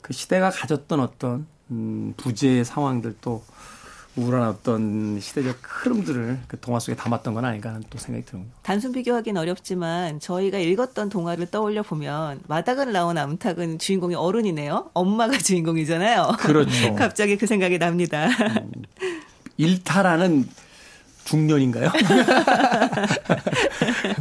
그 0.00 0.12
시대가 0.12 0.50
가졌던 0.50 1.00
어떤 1.00 1.46
음, 1.70 2.14
부재의 2.16 2.64
상황들도 2.64 3.42
우울한 4.14 4.46
어떤 4.46 5.18
시대적 5.20 5.58
흐름들을 5.62 6.40
그 6.46 6.60
동화 6.60 6.78
속에 6.78 6.94
담았던 6.94 7.32
건 7.32 7.46
아닌가 7.46 7.70
하는 7.70 7.82
또 7.88 7.96
생각이 7.98 8.26
드는 8.26 8.44
거예요. 8.44 8.54
단순 8.62 8.92
비교하기는 8.92 9.40
어렵지만 9.40 10.20
저희가 10.20 10.58
읽었던 10.58 11.08
동화를 11.08 11.50
떠올려 11.50 11.82
보면 11.82 12.40
마닥을 12.46 12.92
나온 12.92 13.16
암탉은 13.16 13.78
주인공이 13.78 14.14
어른이네요. 14.14 14.90
엄마가 14.92 15.36
주인공이잖아요. 15.38 16.36
그렇죠. 16.40 16.94
갑자기 17.00 17.38
그 17.38 17.46
생각이 17.46 17.78
납니다. 17.78 18.26
음, 18.26 18.70
일타라는 19.56 20.46
중년인가요? 21.24 21.90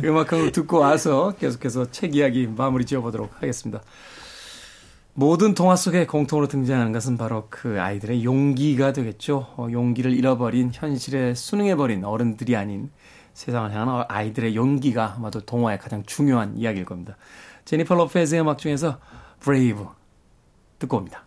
음악을 0.04 0.52
듣고 0.54 0.80
와서 0.80 1.34
계속해서 1.40 1.92
책 1.92 2.16
이야기 2.16 2.48
마무리 2.48 2.86
지어보도록 2.86 3.34
하겠습니다. 3.42 3.82
모든 5.14 5.54
동화 5.54 5.76
속에 5.76 6.06
공통으로 6.06 6.48
등장하는 6.48 6.94
것은 6.94 7.18
바로 7.18 7.48
그 7.50 7.82
아이들의 7.82 8.24
용기가 8.24 8.94
되겠죠. 8.94 9.54
어, 9.58 9.68
용기를 9.70 10.14
잃어버린 10.14 10.72
현실에 10.74 11.34
순응해버린 11.34 12.06
어른들이 12.06 12.56
아닌 12.56 12.90
세상을 13.34 13.72
향한 13.74 14.06
아이들의 14.08 14.56
용기가 14.56 15.16
아마도 15.18 15.42
동화의 15.42 15.80
가장 15.80 16.04
중요한 16.04 16.58
이야기일 16.58 16.86
겁니다. 16.86 17.18
제니퍼 17.66 17.94
로페즈의 17.96 18.42
음악 18.42 18.58
중에서 18.58 19.00
Brave 19.40 19.86
듣고 20.80 20.98
옵니다. 20.98 21.26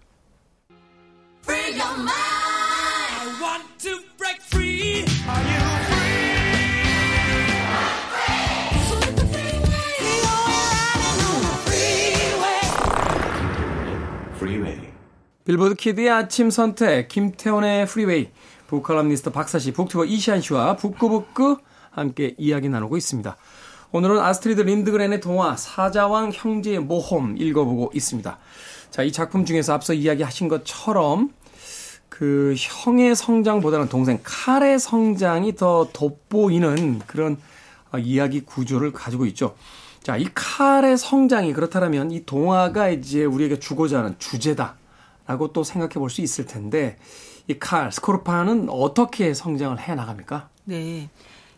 빌보드 15.45 15.75
키드의 15.75 16.09
아침 16.09 16.49
선택, 16.49 17.09
김태훈의 17.09 17.87
프리웨이, 17.87 18.31
북칼럼니스트 18.67 19.31
박사씨, 19.31 19.73
북튜버 19.73 20.07
이시안씨와 20.07 20.77
북구북구 20.77 21.59
함께 21.91 22.35
이야기 22.39 22.71
나누고 22.71 22.97
있습니다. 22.97 23.37
오늘은 23.93 24.21
아스트리드 24.21 24.63
린드그렌의 24.63 25.21
동화 25.21 25.55
사자왕 25.55 26.31
형제의 26.33 26.79
모험 26.79 27.37
읽어보고 27.37 27.91
있습니다. 27.93 28.39
자, 28.91 29.03
이 29.03 29.13
작품 29.13 29.45
중에서 29.45 29.75
앞서 29.75 29.93
이야기하신 29.93 30.49
것처럼 30.49 31.31
그 32.09 32.55
형의 32.57 33.15
성장보다는 33.15 33.91
동생 33.91 34.21
칼의 34.23 34.79
성장이 34.79 35.57
더 35.57 35.91
돋보이는 35.93 37.03
그런 37.07 37.37
어, 37.93 37.99
이야기 37.99 38.41
구조를 38.41 38.93
가지고 38.93 39.27
있죠. 39.27 39.55
자, 40.03 40.17
이 40.17 40.27
칼의 40.35 40.97
성장이 40.97 41.53
그렇다면 41.53 42.13
이 42.13 42.25
동화가 42.25 42.89
이제 42.89 43.27
우리에게 43.27 43.59
주고자 43.59 43.99
하는 43.99 44.15
주제다. 44.19 44.77
라고 45.27 45.53
또 45.53 45.65
생각해 45.65 45.95
볼 45.95 46.11
수 46.11 46.21
있을 46.21 46.47
텐데 46.47 46.97
이 47.49 47.59
칼, 47.59 47.91
스코르파는 47.93 48.69
어떻게 48.71 49.35
성장을 49.35 49.79
해 49.81 49.95
나갑니까? 49.95 50.49
네. 50.65 51.09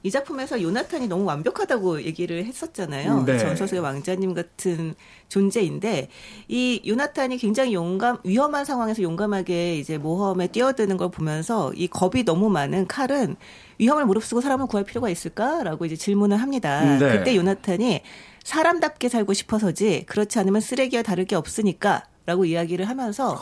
이 0.02 0.10
작품에서 0.10 0.62
요나탄이 0.62 1.08
너무 1.08 1.24
완벽하다고 1.24 2.02
얘기를 2.02 2.44
했었잖아요. 2.44 3.24
네. 3.24 3.38
전서수의 3.38 3.80
왕자님 3.80 4.34
같은 4.34 4.94
존재인데 5.28 6.08
이 6.46 6.80
요나탄이 6.86 7.38
굉장히 7.38 7.74
용감 7.74 8.18
위험한 8.22 8.64
상황에서 8.64 9.02
용감하게 9.02 9.78
이제 9.78 9.98
모험에 9.98 10.46
뛰어드는 10.46 10.96
걸 10.96 11.10
보면서 11.10 11.72
이 11.74 11.88
겁이 11.88 12.24
너무 12.24 12.50
많은 12.50 12.86
칼은 12.86 13.34
위험을 13.78 14.06
무릅쓰고 14.06 14.40
사람을 14.42 14.66
구할 14.66 14.84
필요가 14.84 15.08
있을까라고 15.10 15.86
이제 15.86 15.96
질문을 15.96 16.36
합니다. 16.36 16.98
네. 16.98 17.18
그때 17.18 17.34
요나탄이 17.34 18.02
사람답게 18.44 19.08
살고 19.08 19.32
싶어서지 19.32 20.04
그렇지 20.06 20.38
않으면 20.38 20.60
쓰레기와 20.60 21.02
다를 21.02 21.24
게 21.24 21.34
없으니까 21.34 22.04
라고 22.26 22.44
이야기를 22.44 22.88
하면서 22.88 23.40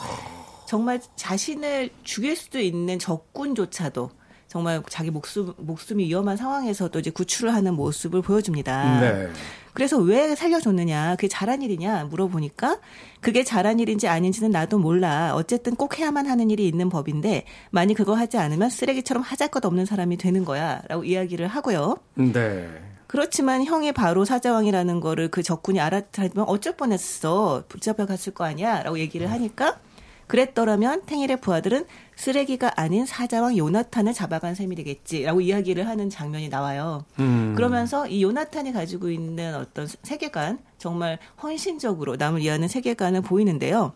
정말 0.67 1.01
자신을 1.17 1.91
죽일 2.05 2.37
수도 2.37 2.61
있는 2.61 2.99
적군조차도 2.99 4.11
정말 4.47 4.83
자기 4.89 5.11
목숨, 5.11 5.53
목숨이 5.57 6.05
위험한 6.05 6.37
상황에서도 6.37 6.97
이제 7.01 7.11
구출을 7.11 7.53
하는 7.53 7.75
모습을 7.75 8.23
보여줍니다. 8.23 9.01
네. 9.01 9.29
그래서 9.73 9.99
왜 9.99 10.37
살려줬느냐, 10.37 11.17
그게 11.17 11.27
잘한 11.27 11.63
일이냐 11.63 12.05
물어보니까 12.05 12.79
그게 13.21 13.43
잘한 13.43 13.81
일인지 13.81 14.07
아닌지는 14.07 14.53
나도 14.53 14.79
몰라. 14.79 15.35
어쨌든 15.35 15.75
꼭 15.75 15.99
해야만 15.99 16.27
하는 16.27 16.51
일이 16.51 16.69
있는 16.69 16.89
법인데 16.89 17.47
만약 17.71 17.95
그거 17.95 18.15
하지 18.15 18.39
않으면 18.39 18.71
쓰레기처럼 18.71 19.25
하잘 19.25 19.49
것 19.49 19.65
없는 19.65 19.87
사람이 19.87 20.19
되는 20.19 20.45
거야. 20.45 20.83
라고 20.89 21.03
이야기를 21.03 21.49
하고요. 21.49 21.97
네. 22.15 22.94
그렇지만 23.19 23.63
형이 23.63 23.93
바로 23.93 24.25
사자왕이라는 24.25 24.99
거를 24.99 25.29
그 25.29 25.45
적군이 25.45 25.79
알아차리면 25.79 26.47
어쩔 26.49 26.77
뻔했어. 26.77 27.63
붙잡혀 27.69 28.07
갔을 28.07 28.35
거 28.35 28.43
아니야. 28.43 28.83
라고 28.83 28.99
얘기를 28.99 29.31
하니까 29.31 29.79
그랬더라면 30.27 31.03
탱일의 31.07 31.41
부하들은 31.41 31.85
쓰레기가 32.17 32.73
아닌 32.75 33.07
사자왕 33.07 33.57
요나탄을 33.57 34.15
잡아간 34.15 34.57
셈이 34.57 34.75
되겠지라고 34.75 35.43
이야기를 35.43 35.87
하는 35.87 36.11
장면이 36.11 36.49
나와요. 36.49 37.05
음. 37.21 37.53
그러면서 37.55 38.09
이 38.09 38.21
요나탄이 38.21 38.73
가지고 38.73 39.11
있는 39.11 39.55
어떤 39.55 39.87
세계관 40.03 40.59
정말 40.79 41.21
헌신적으로 41.41 42.17
남을 42.17 42.41
위하는 42.41 42.67
세계관을 42.67 43.23
보이는데요. 43.23 43.93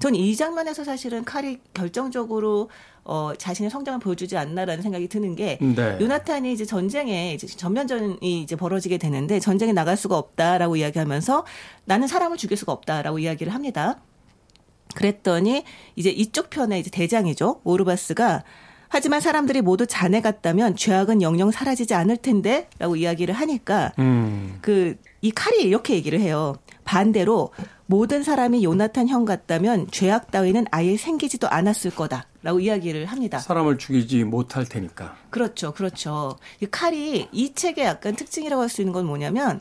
전 0.00 0.14
이 0.14 0.36
장면에서 0.36 0.84
사실은 0.84 1.24
칼이 1.24 1.60
결정적으로 1.72 2.68
어, 3.04 3.32
자신의 3.36 3.70
성장을 3.70 3.98
보여주지 4.00 4.36
않나라는 4.36 4.82
생각이 4.82 5.08
드는 5.08 5.34
게 5.34 5.58
네. 5.60 5.96
요나탄이 6.00 6.52
이제 6.52 6.64
전쟁에 6.64 7.34
이제 7.34 7.46
전면전이 7.46 8.42
이제 8.42 8.56
벌어지게 8.56 8.98
되는데 8.98 9.40
전쟁에 9.40 9.72
나갈 9.72 9.96
수가 9.96 10.16
없다라고 10.18 10.76
이야기하면서 10.76 11.44
나는 11.84 12.06
사람을 12.06 12.36
죽일 12.36 12.56
수가 12.56 12.72
없다라고 12.72 13.18
이야기를 13.18 13.54
합니다. 13.54 14.00
그랬더니 14.94 15.64
이제 15.96 16.10
이쪽 16.10 16.50
편에 16.50 16.78
이제 16.78 16.90
대장이죠 16.90 17.60
오르바스가 17.64 18.44
하지만 18.92 19.20
사람들이 19.20 19.60
모두 19.62 19.86
자네 19.86 20.20
같다면 20.20 20.74
죄악은 20.74 21.22
영영 21.22 21.52
사라지지 21.52 21.94
않을 21.94 22.16
텐데 22.16 22.68
라고 22.80 22.96
이야기를 22.96 23.32
하니까 23.34 23.92
음. 24.00 24.58
그이 24.62 25.30
칼이 25.32 25.62
이렇게 25.62 25.94
얘기를 25.94 26.18
해요. 26.20 26.56
반대로 26.84 27.52
모든 27.86 28.24
사람이 28.24 28.64
요나탄 28.64 29.08
형 29.08 29.24
같다면 29.24 29.86
죄악 29.92 30.32
따위는 30.32 30.66
아예 30.72 30.96
생기지도 30.96 31.48
않았을 31.48 31.92
거다라고 31.92 32.58
이야기를 32.58 33.06
합니다. 33.06 33.38
사람을 33.38 33.78
죽이지 33.78 34.24
못할 34.24 34.64
테니까. 34.64 35.16
그렇죠, 35.30 35.72
그렇죠. 35.72 36.36
이 36.60 36.66
칼이 36.66 37.28
이 37.30 37.54
책의 37.54 37.84
약간 37.84 38.16
특징이라고 38.16 38.60
할 38.62 38.68
수 38.68 38.80
있는 38.82 38.92
건 38.92 39.06
뭐냐면 39.06 39.60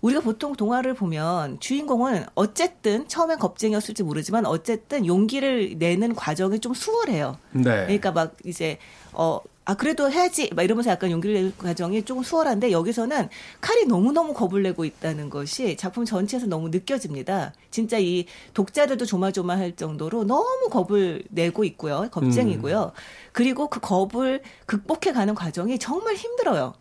우리가 0.00 0.20
보통 0.20 0.54
동화를 0.54 0.94
보면 0.94 1.60
주인공은 1.60 2.24
어쨌든 2.34 3.06
처음엔 3.06 3.38
겁쟁이였을지 3.38 4.02
모르지만 4.02 4.46
어쨌든 4.46 5.06
용기를 5.06 5.76
내는 5.78 6.14
과정이 6.14 6.58
좀 6.58 6.74
수월해요. 6.74 7.38
네. 7.52 7.62
그러니까 7.62 8.12
막 8.12 8.36
이제 8.44 8.78
어, 9.12 9.40
아, 9.70 9.74
그래도 9.74 10.10
해야지. 10.10 10.50
막 10.54 10.62
이러면서 10.62 10.90
약간 10.90 11.10
용기를 11.10 11.34
내는 11.34 11.56
과정이 11.56 12.02
조금 12.04 12.22
수월한데 12.22 12.72
여기서는 12.72 13.28
칼이 13.60 13.84
너무너무 13.84 14.32
겁을 14.32 14.62
내고 14.62 14.84
있다는 14.84 15.30
것이 15.30 15.76
작품 15.76 16.04
전체에서 16.04 16.46
너무 16.46 16.70
느껴집니다. 16.70 17.52
진짜 17.70 17.98
이 17.98 18.24
독자들도 18.54 19.04
조마조마할 19.04 19.76
정도로 19.76 20.24
너무 20.24 20.68
겁을 20.70 21.22
내고 21.28 21.62
있고요. 21.64 22.08
겁쟁이고요. 22.10 22.82
음. 22.82 22.90
그리고 23.32 23.68
그 23.68 23.80
겁을 23.80 24.42
극복해 24.66 25.12
가는 25.12 25.34
과정이 25.34 25.78
정말 25.78 26.16
힘들어요. 26.16 26.74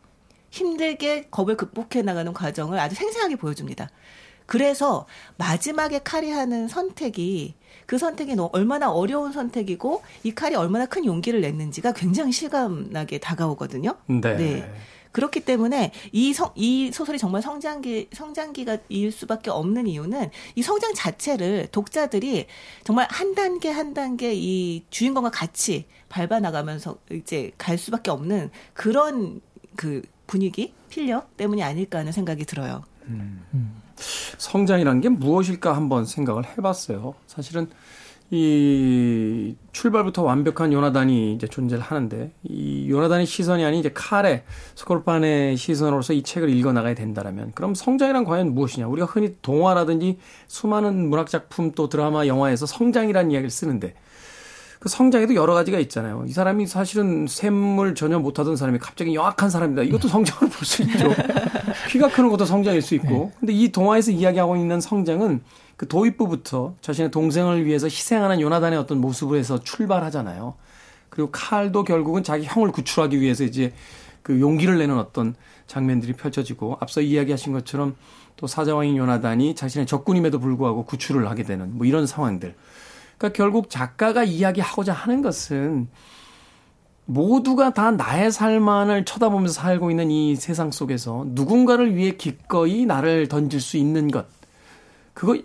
힘들게 0.50 1.28
겁을 1.30 1.58
극복해 1.58 2.02
나가는 2.02 2.32
과정을 2.34 2.80
아주 2.80 2.96
생생하게 2.96 3.36
보여줍니다. 3.36 3.90
그래서 4.46 5.06
마지막에 5.38 6.00
칼이 6.00 6.32
하는 6.32 6.68
선택이 6.68 7.54
그 7.86 8.00
선택이 8.00 8.36
얼마나 8.52 8.92
어려운 8.92 9.32
선택이고 9.32 10.02
이 10.24 10.34
칼이 10.34 10.56
얼마나 10.56 10.88
큰 10.88 11.06
용기를 11.06 11.42
냈는지가 11.42 11.94
굉장히 11.94 12.32
실감나게 12.32 13.20
다가오거든요. 13.20 13.96
네. 14.08 14.36
네. 14.38 14.74
그렇기 15.12 15.42
때문에 15.42 15.92
이, 16.12 16.34
성, 16.34 16.52
이 16.56 16.92
소설이 16.92 17.18
정말 17.18 17.42
성장기, 17.42 18.10
성장기가 18.12 18.78
일 18.90 19.12
수밖에 19.12 19.50
없는 19.50 19.88
이유는 19.88 20.30
이 20.56 20.62
성장 20.62 20.94
자체를 20.94 21.68
독자들이 21.72 22.46
정말 22.84 23.08
한 23.10 23.34
단계 23.34 23.70
한 23.70 23.94
단계 23.94 24.34
이 24.34 24.84
주인공과 24.90 25.32
같이 25.32 25.86
밟아나가면서 26.10 26.98
이제 27.12 27.52
갈 27.58 27.78
수밖에 27.78 28.12
없는 28.12 28.52
그런 28.74 29.42
그 29.76 30.02
분위기, 30.30 30.74
필력 30.90 31.36
때문이 31.38 31.64
아닐까 31.64 31.98
하는 31.98 32.12
생각이 32.12 32.46
들어요. 32.46 32.84
음. 33.08 33.42
성장이라는 34.38 35.02
게 35.02 35.10
무엇일까 35.10 35.76
한번 35.76 36.06
생각을 36.06 36.46
해봤어요. 36.46 37.16
사실은 37.26 37.68
이 38.30 39.56
출발부터 39.72 40.22
완벽한 40.22 40.72
요나단이 40.72 41.34
이제 41.34 41.48
존재를 41.48 41.82
하는데 41.82 42.32
이 42.44 42.88
요나단의 42.88 43.26
시선이 43.26 43.66
아닌 43.66 43.80
이제 43.80 43.90
칼의 43.92 44.44
스콜판의 44.76 45.58
시선으로서 45.58 46.14
이 46.14 46.22
책을 46.22 46.48
읽어 46.52 46.74
나가야 46.74 46.94
된다라면 46.94 47.54
그럼 47.56 47.74
성장이란 47.74 48.26
과연 48.26 48.54
무엇이냐? 48.54 48.88
우리가 48.88 49.08
흔히 49.08 49.36
동화라든지 49.42 50.20
수많은 50.46 51.10
문학 51.10 51.28
작품 51.28 51.72
또 51.72 51.90
드라마 51.90 52.28
영화에서 52.28 52.68
성장이라는 52.68 53.32
이야기를 53.32 53.50
쓰는데 53.50 53.96
그 54.80 54.88
성장에도 54.88 55.36
여러 55.36 55.54
가지가 55.54 55.78
있잖아요. 55.80 56.24
이 56.26 56.32
사람이 56.32 56.66
사실은 56.66 57.28
샘물 57.28 57.96
전혀 57.96 58.18
못하던 58.18 58.56
사람이 58.56 58.80
갑자기 58.80 59.14
영악한 59.14 59.50
사람이다. 59.50 59.84
이것도 59.84 60.08
성장을 60.08 60.50
볼 60.50 60.66
수 60.66 60.84
있죠. 60.84 61.14
키가 61.90 62.10
크는 62.10 62.30
것도 62.30 62.46
성장일 62.46 62.82
수 62.82 62.96
있고. 62.96 63.08
네. 63.10 63.32
근데 63.40 63.54
이 63.54 63.72
동화에서 63.72 64.12
이야기하고 64.12 64.56
있는 64.56 64.80
성장은 64.80 65.42
그 65.76 65.88
도입부부터 65.88 66.76
자신의 66.82 67.12
동생을 67.12 67.66
위해서 67.66 67.88
희생하는 67.88 68.40
요나단의 68.40 68.80
어떤 68.80 69.00
모습에서 69.02 69.64
출발하잖아요. 69.64 70.56
그리고 71.10 71.30
칼도 71.32 71.84
결국은 71.84 72.24
자기 72.24 72.46
형을 72.46 72.72
구출하기 72.72 73.20
위해서 73.20 73.44
이제 73.44 73.74
그 74.22 74.40
용기를 74.40 74.78
내는 74.78 74.98
어떤 74.98 75.36
장면들이 75.68 76.14
펼쳐지고 76.14 76.78
앞서 76.80 77.02
이야기하신 77.02 77.52
것처럼 77.52 77.96
또 78.38 78.48
사자왕인 78.48 78.96
요나단이 78.96 79.56
자신의 79.56 79.88
적군임에도 79.88 80.40
불구하고 80.40 80.86
구출을 80.86 81.30
하게 81.30 81.44
되는 81.44 81.78
뭐 81.78 81.86
이런 81.86 82.08
상황들. 82.08 82.56
그러니까 83.20 83.38
결국 83.38 83.70
작가가 83.70 84.24
이야기하고자 84.24 84.94
하는 84.94 85.22
것은 85.22 85.88
모두가 87.06 87.74
다 87.74 87.92
나의 87.92 88.32
삶만을 88.32 89.04
쳐다보면서 89.04 89.54
살고 89.54 89.92
있는 89.92 90.10
이 90.10 90.36
세상 90.36 90.72
속에서 90.72 91.26
누군가를 91.30 91.96
위해 91.96 92.12
기꺼이 92.12 92.86
나를 92.86 93.28
던질 93.28 93.60
수 93.60 93.78
있는 93.78 94.10
것. 94.10 94.26
그거, 95.14 95.38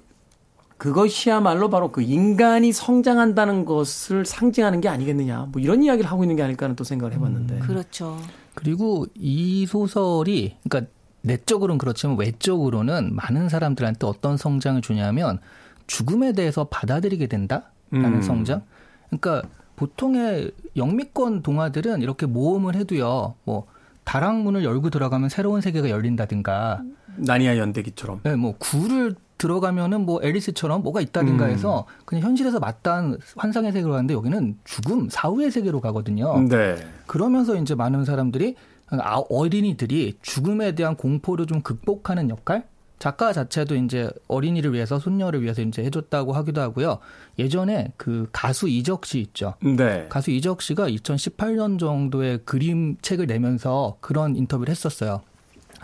그것이야말로 0.77 1.70
바로 1.70 1.91
그 1.91 2.03
인간이 2.03 2.72
성장한다는 2.72 3.64
것을 3.64 4.25
상징하는 4.25 4.81
게 4.81 4.89
아니겠느냐. 4.89 5.49
뭐 5.51 5.61
이런 5.61 5.83
이야기를 5.83 6.09
하고 6.09 6.22
있는 6.22 6.37
게 6.37 6.43
아닐까 6.43 6.66
하는 6.66 6.77
또 6.77 6.85
생각을 6.85 7.14
해봤는데. 7.14 7.55
음, 7.55 7.61
그렇죠. 7.61 8.18
그리고 8.55 9.07
이 9.14 9.66
소설이, 9.66 10.57
그러니까 10.68 10.93
내적으로는 11.22 11.79
그렇지만 11.79 12.18
외적으로는 12.18 13.16
많은 13.16 13.49
사람들한테 13.49 14.07
어떤 14.07 14.37
성장을 14.37 14.81
주냐면 14.83 15.41
죽음에 15.87 16.32
대해서 16.32 16.64
받아들이게 16.64 17.26
된다라는 17.26 17.64
음. 17.93 18.22
성장. 18.22 18.62
그러니까 19.09 19.43
보통의 19.76 20.53
영미권 20.76 21.43
동화들은 21.43 22.03
이렇게 22.03 22.26
모험을 22.26 22.76
해도요. 22.76 23.35
뭐 23.45 23.66
다락문을 24.05 24.64
열고 24.64 24.91
들어가면 24.91 25.28
새로운 25.28 25.61
세계가 25.61 25.91
열린다든가 25.91 26.82
나니아 27.16 27.57
연대기처럼. 27.59 28.20
네, 28.22 28.37
뭐 28.37 28.55
굴을 28.59 29.14
들어가면은 29.39 30.07
뭐 30.07 30.20
앨리스처럼 30.22 30.82
뭐가 30.82 31.01
있다든가 31.01 31.47
음. 31.47 31.51
해서 31.51 31.87
그냥 32.05 32.24
현실에서 32.24 32.61
맞닿은 32.61 33.18
환상의 33.37 33.72
세계로 33.72 33.93
가는데 33.93 34.14
여기는 34.14 34.59
죽음, 34.64 35.09
사후의 35.11 35.51
세계로 35.51 35.80
가거든요. 35.80 36.41
네. 36.49 36.76
그러면서 37.07 37.57
이제 37.57 37.74
많은 37.74 38.05
사람들이 38.05 38.55
아, 38.91 39.22
어린이들이 39.28 40.18
죽음에 40.22 40.74
대한 40.74 40.97
공포를 40.97 41.47
좀 41.47 41.62
극복하는 41.62 42.30
역할? 42.30 42.64
작가 42.99 43.32
자체도 43.32 43.74
이제 43.76 44.11
어린이를 44.28 44.72
위해서 44.72 44.99
손녀를 44.99 45.42
위해서 45.42 45.62
이제 45.62 45.82
해줬다고 45.84 46.32
하기도 46.32 46.61
하고요. 46.61 46.99
예전에 47.38 47.92
그 47.97 48.28
가수 48.32 48.68
이적 48.68 49.05
씨 49.05 49.20
있죠. 49.20 49.55
네. 49.61 50.07
가수 50.09 50.30
이적 50.30 50.62
씨가 50.62 50.88
2018년 50.88 51.78
정도의 51.78 52.40
그림 52.45 52.97
책을 53.03 53.26
내면서 53.26 53.97
그런 54.01 54.36
인터뷰를 54.36 54.70
했었어요. 54.70 55.20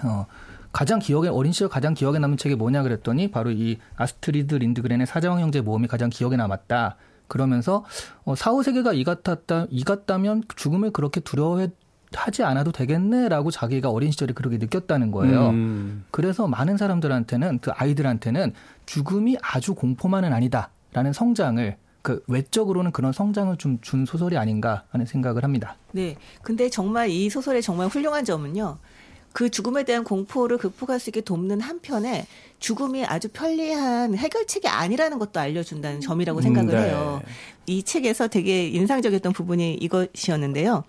어, 0.03 0.27
가장 0.73 0.99
기억에 0.99 1.29
어린 1.29 1.53
시절 1.53 1.69
가장 1.69 1.95
기억에 1.95 2.19
남는 2.19 2.39
책이 2.39 2.55
뭐냐 2.55 2.83
그랬더니 2.83 3.31
바로 3.31 3.51
이 3.51 3.79
아스트리드 3.97 4.55
린드그렌의 4.55 5.07
사자왕 5.07 5.41
형제 5.41 5.61
모험이 5.61 5.89
가장 5.89 6.11
기억에 6.11 6.37
남았다. 6.37 6.97
그러면서 7.27 7.85
어, 8.25 8.35
사후 8.35 8.63
세계가 8.63 8.93
이 8.93 9.05
같았다 9.05 9.67
이 9.71 9.85
같다면 9.85 10.43
죽음을 10.57 10.91
그렇게 10.91 11.21
두려워해 11.21 11.69
하지 12.13 12.43
않아도 12.43 12.73
되겠네라고 12.73 13.51
자기가 13.51 13.91
어린 13.91 14.11
시절에 14.11 14.33
그렇게 14.33 14.59
느꼈다는 14.59 15.11
거예요. 15.13 15.51
음. 15.51 16.05
그래서 16.11 16.47
많은 16.49 16.77
사람들한테는 16.77 17.61
그 17.61 17.71
아이들한테는 17.73 18.53
죽음이 18.87 19.37
아주 19.43 19.75
공포만은 19.75 20.33
아니다라는 20.33 21.13
성장을 21.13 21.77
그 22.03 22.23
외적으로는 22.27 22.93
그런 22.93 23.13
성장을 23.13 23.57
좀 23.59 23.79
준 23.83 24.07
소설이 24.07 24.37
아닌가 24.37 24.85
하는 24.91 25.07
생각을 25.07 25.45
합니다. 25.45 25.77
네. 25.93 26.17
근데 26.43 26.69
정말 26.69 27.11
이 27.11 27.29
소설의 27.31 27.63
정말 27.63 27.89
훌륭한 27.89 28.25
점은요. 28.25 28.79
그 29.33 29.49
죽음에 29.49 29.85
대한 29.85 30.03
공포를 30.03 30.59
극복할 30.59 30.99
수 30.99 31.11
있게 31.11 31.21
돕는 31.21 31.61
한편에 31.61 32.27
죽음이 32.59 33.05
아주 33.05 33.29
편리한 33.29 34.17
해결책이 34.17 34.67
아니라는 34.67 35.21
것도 35.21 35.39
알려준다는 35.39 36.01
점이라고 36.01 36.41
생각을 36.41 36.75
음, 36.75 36.81
네. 36.81 36.89
해요. 36.89 37.23
이 37.67 37.83
책에서 37.85 38.27
되게 38.27 38.67
인상적이었던 38.69 39.33
부분이 39.33 39.75
이것이었는데요. 39.75 40.83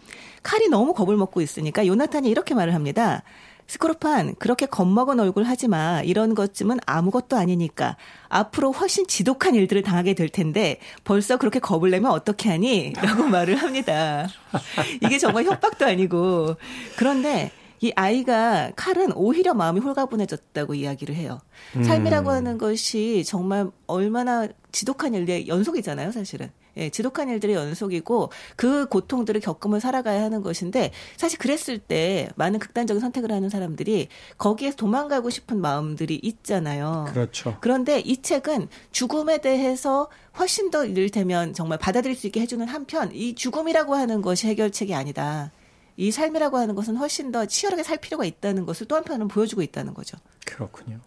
칼이 0.44 0.70
너무 0.70 0.94
겁을 0.94 1.18
먹고 1.18 1.42
있으니까 1.42 1.86
요나탄이 1.86 2.30
이렇게 2.30 2.54
말을 2.54 2.74
합니다. 2.74 3.24
스코르판 3.68 4.36
그렇게 4.38 4.66
겁먹은 4.66 5.22
얼굴 5.22 5.46
하지 5.46 5.70
마. 5.70 6.02
이런 6.02 6.36
것쯤은 6.36 6.80
아무것도 6.86 7.38
아니니까. 7.38 7.96
앞으로 8.28 8.74
훨씬 8.74 9.08
지독한 9.08 9.56
일들을 9.56 9.82
당하게 9.82 10.14
될 10.14 10.28
텐데 10.28 10.80
벌써 11.06 11.38
그렇게 11.38 11.60
겁을 11.60 11.90
내면 11.90 12.12
어떻게 12.12 12.50
하니? 12.50 12.92
라고 12.98 13.24
말을 13.24 13.56
합니다. 13.56 14.28
이게 15.02 15.18
정말 15.18 15.46
협박도 15.46 15.86
아니고. 15.86 16.58
그런데 16.98 17.52
이 17.82 17.92
아이가 17.96 18.72
칼은 18.76 19.12
오히려 19.14 19.54
마음이 19.54 19.80
홀가분해졌다고 19.80 20.76
이야기를 20.76 21.16
해요. 21.16 21.40
음. 21.76 21.84
삶이라고 21.84 22.30
하는 22.30 22.58
것이 22.58 23.24
정말 23.26 23.70
얼마나 23.88 24.48
지독한 24.72 25.16
일들의 25.16 25.48
연속이잖아요, 25.48 26.12
사실은. 26.12 26.52
예, 26.78 26.90
지독한 26.90 27.28
일들의 27.28 27.56
연속이고 27.56 28.32
그 28.56 28.86
고통들을 28.88 29.42
겪으며 29.42 29.80
살아가야 29.80 30.24
하는 30.24 30.42
것인데 30.42 30.92
사실 31.18 31.38
그랬을 31.38 31.80
때 31.80 32.30
많은 32.36 32.60
극단적인 32.60 33.02
선택을 33.02 33.32
하는 33.32 33.50
사람들이 33.50 34.08
거기에서 34.38 34.78
도망가고 34.78 35.30
싶은 35.30 35.60
마음들이 35.60 36.20
있잖아요. 36.24 37.08
그렇죠. 37.10 37.58
그런데 37.60 38.00
이 38.00 38.22
책은 38.22 38.70
죽음에 38.92 39.40
대해서 39.40 40.10
훨씬 40.40 40.72
더 40.72 40.86
이를테면 40.86 41.54
정말 41.54 41.78
받아들일 41.78 42.16
수 42.16 42.28
있게 42.28 42.40
해주는 42.40 42.66
한편 42.68 43.12
이 43.14 43.36
죽음이라고 43.36 43.96
하는 43.96 44.22
것이 44.22 44.48
해결책이 44.48 44.94
아니다. 44.94 45.52
이 45.98 46.12
삶이라고 46.12 46.58
하는 46.58 46.76
것은 46.76 46.96
훨씬 46.96 47.32
더 47.32 47.46
치열하게 47.46 47.84
살 47.84 47.98
필요가 47.98 48.26
있다는 48.26 48.66
것을 48.66 48.88
또 48.88 48.96
한편은 48.96 49.28
보여주고 49.28 49.62
있다는 49.62 49.94
거죠. 49.94 50.18
그렇군요. 50.46 51.00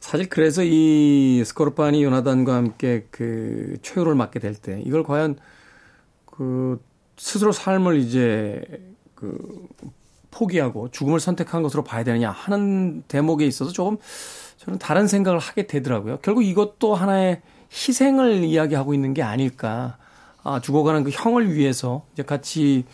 사실 0.00 0.28
그래서 0.28 0.62
이 0.64 1.42
스코르파니 1.44 2.02
요나단과 2.02 2.54
함께 2.54 3.06
그 3.10 3.76
최후를 3.82 4.14
맞게 4.14 4.38
될 4.38 4.54
때 4.54 4.80
이걸 4.84 5.02
과연 5.02 5.36
그 6.24 6.82
스스로 7.16 7.52
삶을 7.52 7.98
이제 7.98 8.62
그 9.14 9.66
포기하고 10.30 10.90
죽음을 10.90 11.20
선택한 11.20 11.62
것으로 11.62 11.82
봐야 11.82 12.04
되느냐 12.04 12.30
하는 12.30 13.02
대목에 13.08 13.44
있어서 13.46 13.72
조금 13.72 13.98
저는 14.58 14.78
다른 14.78 15.08
생각을 15.08 15.38
하게 15.38 15.66
되더라고요. 15.66 16.18
결국 16.22 16.44
이것도 16.44 16.94
하나의 16.94 17.42
희생을 17.72 18.44
이야기하고 18.44 18.94
있는 18.94 19.14
게 19.14 19.22
아닐까. 19.22 19.98
아, 20.42 20.60
죽어가는 20.60 21.04
그 21.04 21.10
형을 21.10 21.54
위해서 21.54 22.06
이제 22.12 22.22
같이 22.22 22.84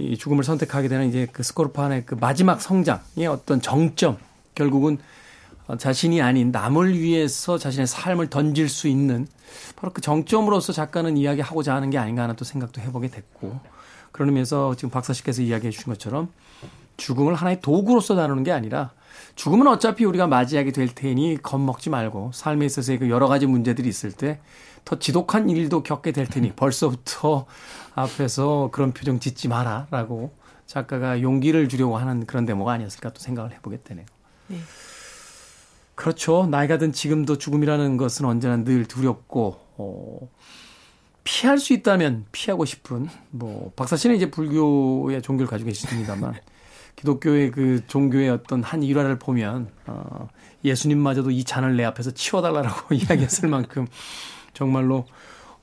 이 0.00 0.16
죽음을 0.16 0.44
선택하게 0.44 0.88
되는 0.88 1.08
이제 1.08 1.26
그 1.30 1.42
스코르판의 1.42 2.06
그 2.06 2.14
마지막 2.14 2.60
성장의 2.60 3.26
어떤 3.28 3.60
정점 3.60 4.16
결국은 4.54 4.98
자신이 5.78 6.20
아닌 6.20 6.50
남을 6.50 6.98
위해서 6.98 7.58
자신의 7.58 7.86
삶을 7.86 8.28
던질 8.28 8.68
수 8.68 8.88
있는 8.88 9.26
바로 9.76 9.92
그 9.92 10.00
정점으로서 10.00 10.72
작가는 10.72 11.16
이야기하고자 11.16 11.74
하는 11.74 11.90
게 11.90 11.98
아닌가 11.98 12.22
하는 12.22 12.34
또 12.36 12.44
생각도 12.44 12.80
해보게 12.80 13.08
됐고 13.08 13.60
의미에서 14.18 14.74
지금 14.76 14.90
박사 14.90 15.12
씨께서 15.12 15.40
이야기해 15.42 15.70
주신 15.70 15.92
것처럼 15.92 16.28
죽음을 16.96 17.34
하나의 17.34 17.60
도구로서 17.60 18.14
다루는 18.14 18.42
게 18.42 18.52
아니라 18.52 18.90
죽음은 19.36 19.66
어차피 19.66 20.04
우리가 20.04 20.26
맞이하게 20.26 20.72
될 20.72 20.88
테니 20.88 21.38
겁먹지 21.42 21.88
말고 21.88 22.32
삶에 22.34 22.66
있어서의 22.66 22.98
그 22.98 23.08
여러 23.08 23.28
가지 23.28 23.46
문제들이 23.46 23.88
있을 23.88 24.12
때 24.12 24.40
더 24.84 24.98
지독한 24.98 25.48
일도 25.48 25.82
겪게 25.82 26.12
될 26.12 26.26
테니 26.26 26.52
벌써부터 26.52 27.46
앞에서 27.94 28.70
그런 28.72 28.92
표정 28.92 29.20
짓지 29.20 29.48
마라라고 29.48 30.32
작가가 30.66 31.20
용기를 31.20 31.68
주려고 31.68 31.96
하는 31.96 32.26
그런 32.26 32.46
데모가 32.46 32.72
아니었을까 32.72 33.12
또 33.12 33.20
생각을 33.20 33.52
해보게 33.52 33.80
되네요. 33.82 34.06
네. 34.48 34.58
그렇죠. 35.94 36.46
나이가 36.46 36.78
든 36.78 36.92
지금도 36.92 37.38
죽음이라는 37.38 37.96
것은 37.96 38.24
언제나 38.24 38.56
늘 38.56 38.86
두렵고 38.86 39.60
어, 39.76 40.28
피할 41.24 41.58
수 41.58 41.72
있다면 41.72 42.24
피하고 42.32 42.64
싶은 42.64 43.08
뭐 43.30 43.72
박사 43.76 43.96
씨는 43.96 44.16
이제 44.16 44.30
불교의 44.30 45.20
종교를 45.22 45.48
가지고 45.48 45.68
계십니다만 45.68 46.34
기독교의 46.96 47.50
그 47.50 47.86
종교의 47.86 48.30
어떤 48.30 48.62
한 48.62 48.82
일화를 48.82 49.18
보면 49.18 49.68
어, 49.86 50.28
예수님마저도 50.64 51.30
이 51.32 51.44
잔을 51.44 51.76
내 51.76 51.84
앞에서 51.84 52.12
치워달라고 52.12 52.94
이야기했을 52.96 53.48
만큼 53.48 53.86
정말로 54.52 55.06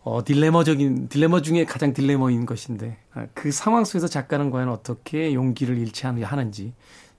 어, 0.04 0.24
딜레머적인 0.24 1.10
딜레머 1.10 1.42
중에 1.42 1.66
가장 1.66 1.94
딜레머인 1.94 2.46
것인데 2.46 2.98
아, 3.14 3.26
그 3.34 3.52
상황 3.52 3.84
속에서 3.84 4.08
작가는 4.08 4.50
과연 4.52 4.70
어떻게 4.70 5.34
용기를 5.34 5.78
잃지 5.78 6.06
않는지 6.06 6.74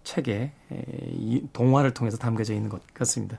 책에 0.04 0.52
이 1.12 1.42
동화를 1.52 1.92
통해서 1.92 2.16
담겨져 2.16 2.54
있는 2.54 2.70
것 2.70 2.80
같습니다. 2.94 3.38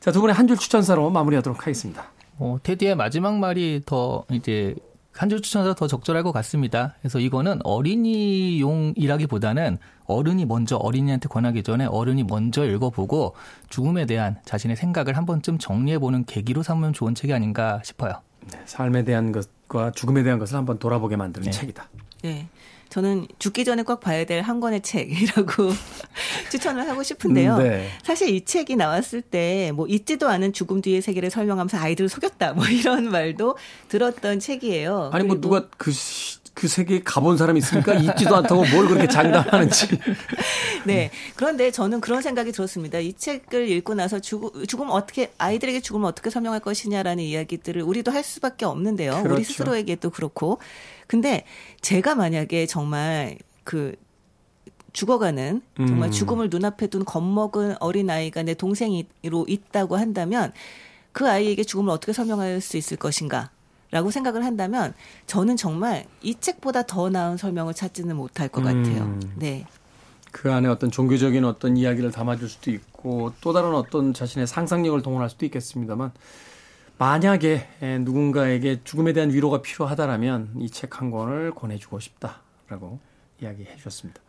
자, 0.00 0.12
두 0.12 0.20
분의 0.20 0.34
한 0.34 0.46
줄 0.46 0.58
추천사로 0.58 1.08
마무리하도록 1.10 1.58
하겠습니다. 1.58 2.10
어, 2.38 2.58
테디의 2.62 2.96
마지막 2.96 3.38
말이 3.38 3.80
더 3.86 4.26
이제 4.30 4.74
한줄 5.14 5.40
추천사 5.40 5.74
더 5.74 5.86
적절할 5.86 6.22
것 6.22 6.32
같습니다. 6.32 6.96
그래서 7.00 7.18
이거는 7.18 7.60
어린이용이라기보다는 7.64 9.78
어른이 10.06 10.44
먼저 10.46 10.76
어린이한테 10.76 11.28
권하기 11.28 11.62
전에 11.62 11.86
어른이 11.86 12.24
먼저 12.24 12.64
읽어보고 12.64 13.34
죽음에 13.70 14.06
대한 14.06 14.36
자신의 14.44 14.76
생각을 14.76 15.16
한 15.16 15.26
번쯤 15.26 15.58
정리해보는 15.58 16.24
계기로 16.26 16.62
삼으면 16.62 16.92
좋은 16.92 17.14
책이 17.14 17.32
아닌가 17.32 17.80
싶어요. 17.84 18.20
네, 18.52 18.58
삶에 18.64 19.04
대한 19.04 19.30
것과 19.32 19.92
죽음에 19.92 20.22
대한 20.22 20.38
것을 20.38 20.56
한번 20.56 20.78
돌아보게 20.78 21.16
만드는 21.16 21.44
네. 21.46 21.50
책이다. 21.50 21.88
네. 22.22 22.48
저는 22.88 23.26
죽기 23.38 23.64
전에 23.64 23.84
꼭 23.84 24.00
봐야 24.00 24.26
될 24.26 24.42
한 24.42 24.60
권의 24.60 24.82
책이라고 24.82 25.70
추천을 26.50 26.86
하고 26.88 27.02
싶은데요. 27.02 27.56
음, 27.56 27.62
네. 27.62 27.88
사실 28.02 28.28
이 28.28 28.44
책이 28.44 28.76
나왔을 28.76 29.22
때 29.22 29.72
뭐 29.74 29.86
잊지도 29.86 30.28
않은 30.28 30.52
죽음 30.52 30.82
뒤의 30.82 31.00
세계를 31.00 31.30
설명하면서 31.30 31.78
아이들을 31.78 32.10
속였다 32.10 32.52
뭐 32.52 32.66
이런 32.66 33.10
말도 33.10 33.56
들었던 33.88 34.40
책이에요. 34.40 35.08
아니 35.14 35.24
뭐 35.24 35.40
누가 35.40 35.68
그, 35.78 35.90
시- 35.90 36.40
그 36.54 36.68
세계에 36.68 37.00
가본 37.02 37.38
사람이 37.38 37.58
있습니까? 37.60 37.94
잊지도 37.94 38.36
않다고 38.36 38.64
뭘 38.66 38.86
그렇게 38.86 39.08
장담하는지. 39.08 39.98
네. 40.84 41.10
그런데 41.34 41.70
저는 41.70 42.00
그런 42.00 42.20
생각이 42.20 42.52
들었습니다. 42.52 42.98
이 42.98 43.14
책을 43.14 43.68
읽고 43.70 43.94
나서 43.94 44.20
죽음, 44.20 44.66
죽음 44.66 44.90
어떻게, 44.90 45.32
아이들에게 45.38 45.80
죽음을 45.80 46.06
어떻게 46.06 46.28
설명할 46.28 46.60
것이냐라는 46.60 47.24
이야기들을 47.24 47.82
우리도 47.82 48.12
할 48.12 48.22
수밖에 48.22 48.66
없는데요. 48.66 49.22
그렇죠. 49.22 49.34
우리 49.34 49.44
스스로에게도 49.44 50.10
그렇고. 50.10 50.58
근데 51.06 51.44
제가 51.80 52.14
만약에 52.14 52.66
정말 52.66 53.38
그 53.64 53.94
죽어가는 54.92 55.62
정말 55.78 56.08
음. 56.08 56.12
죽음을 56.12 56.48
눈앞에 56.50 56.88
둔 56.88 57.04
겁먹은 57.04 57.76
어린아이가 57.80 58.42
내 58.42 58.52
동생으로 58.52 59.46
있다고 59.48 59.96
한다면 59.96 60.52
그 61.12 61.28
아이에게 61.28 61.64
죽음을 61.64 61.90
어떻게 61.90 62.12
설명할 62.12 62.60
수 62.60 62.76
있을 62.76 62.98
것인가? 62.98 63.50
라고 63.92 64.10
생각을 64.10 64.44
한다면 64.44 64.94
저는 65.26 65.56
정말 65.56 66.06
이 66.22 66.34
책보다 66.34 66.82
더 66.82 67.10
나은 67.10 67.36
설명을 67.36 67.74
찾지는 67.74 68.16
못할 68.16 68.48
것 68.48 68.62
같아요. 68.64 69.02
음. 69.04 69.20
네. 69.36 69.66
그 70.32 70.50
안에 70.50 70.66
어떤 70.66 70.90
종교적인 70.90 71.44
어떤 71.44 71.76
이야기를 71.76 72.10
담아줄 72.10 72.48
수도 72.48 72.70
있고 72.70 73.32
또 73.42 73.52
다른 73.52 73.74
어떤 73.74 74.14
자신의 74.14 74.46
상상력을 74.46 75.00
동원할 75.02 75.28
수도 75.28 75.44
있겠습니다만 75.44 76.10
만약에 76.96 77.68
에, 77.82 77.98
누군가에게 77.98 78.80
죽음에 78.84 79.12
대한 79.12 79.30
위로가 79.30 79.60
필요하다라면 79.62 80.52
이 80.60 80.68
책 80.70 80.98
한 81.00 81.10
권을 81.10 81.52
권해주고 81.54 82.00
싶다라고 82.00 82.98
이야기해 83.42 83.76
주셨습니다. 83.76 84.20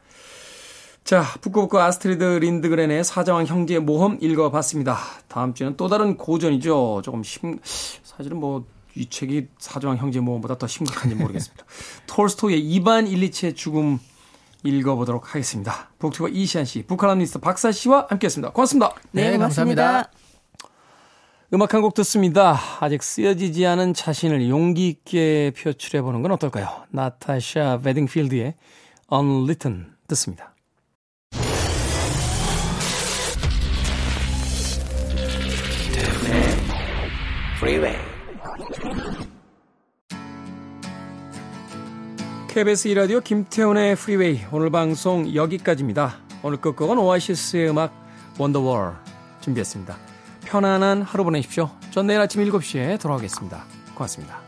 자, 1.05 1.23
북구북구 1.41 1.79
아스트리드 1.79 2.23
린드그렌의 2.23 3.03
사자왕 3.03 3.45
형제의 3.45 3.79
모험 3.81 4.17
읽어봤습니다. 4.21 4.97
다음 5.27 5.53
주에는 5.53 5.77
또 5.77 5.87
다른 5.87 6.17
고전이죠. 6.17 7.01
조금 7.03 7.23
심, 7.23 7.59
사실은 7.63 8.37
뭐 8.37 8.65
이 8.95 9.09
책이 9.09 9.47
사자왕 9.59 9.97
형제의 9.97 10.21
모험보다 10.23 10.57
더 10.57 10.67
심각한지 10.67 11.15
모르겠습니다. 11.15 11.65
톨스토이의 12.07 12.59
이반 12.61 13.07
일리치의 13.07 13.55
죽음 13.55 13.99
읽어보도록 14.63 15.33
하겠습니다. 15.33 15.89
북튜버 15.99 16.29
이시안 16.29 16.65
씨, 16.65 16.83
북칼럼니스트 16.83 17.39
박사 17.39 17.71
씨와 17.71 18.07
함께했습니다. 18.09 18.53
고맙습니다. 18.53 18.93
네, 19.11 19.31
네. 19.31 19.37
감사합니다. 19.37 20.09
음악 21.53 21.73
한 21.73 21.81
곡 21.81 21.93
듣습니다. 21.95 22.57
아직 22.79 23.03
쓰여지지 23.03 23.65
않은 23.67 23.93
자신을 23.93 24.49
용기 24.49 24.87
있게 24.87 25.51
표출해보는 25.55 26.21
건 26.23 26.31
어떨까요? 26.31 26.67
나타샤 26.89 27.79
베딩필드의 27.83 28.55
Unwritten 29.11 29.93
듣습니다. 30.07 30.53
Freeway. 37.59 38.02
KBS 42.53 42.87
이라디오 42.89 43.19
김태훈의 43.19 43.95
프리웨이 43.95 44.41
오늘 44.51 44.69
방송 44.69 45.33
여기까지입니다. 45.33 46.19
오늘 46.43 46.61
끝곡은 46.61 46.99
오아시스의 46.99 47.71
음악 47.71 47.91
원더월 48.37 48.93
준비했습니다. 49.41 49.97
편안한 50.45 51.01
하루 51.01 51.23
보내십시오. 51.23 51.71
전 51.89 52.05
내일 52.05 52.21
아침 52.21 52.45
7시에 52.45 53.01
돌아오겠습니다. 53.01 53.65
고맙습니다. 53.95 54.42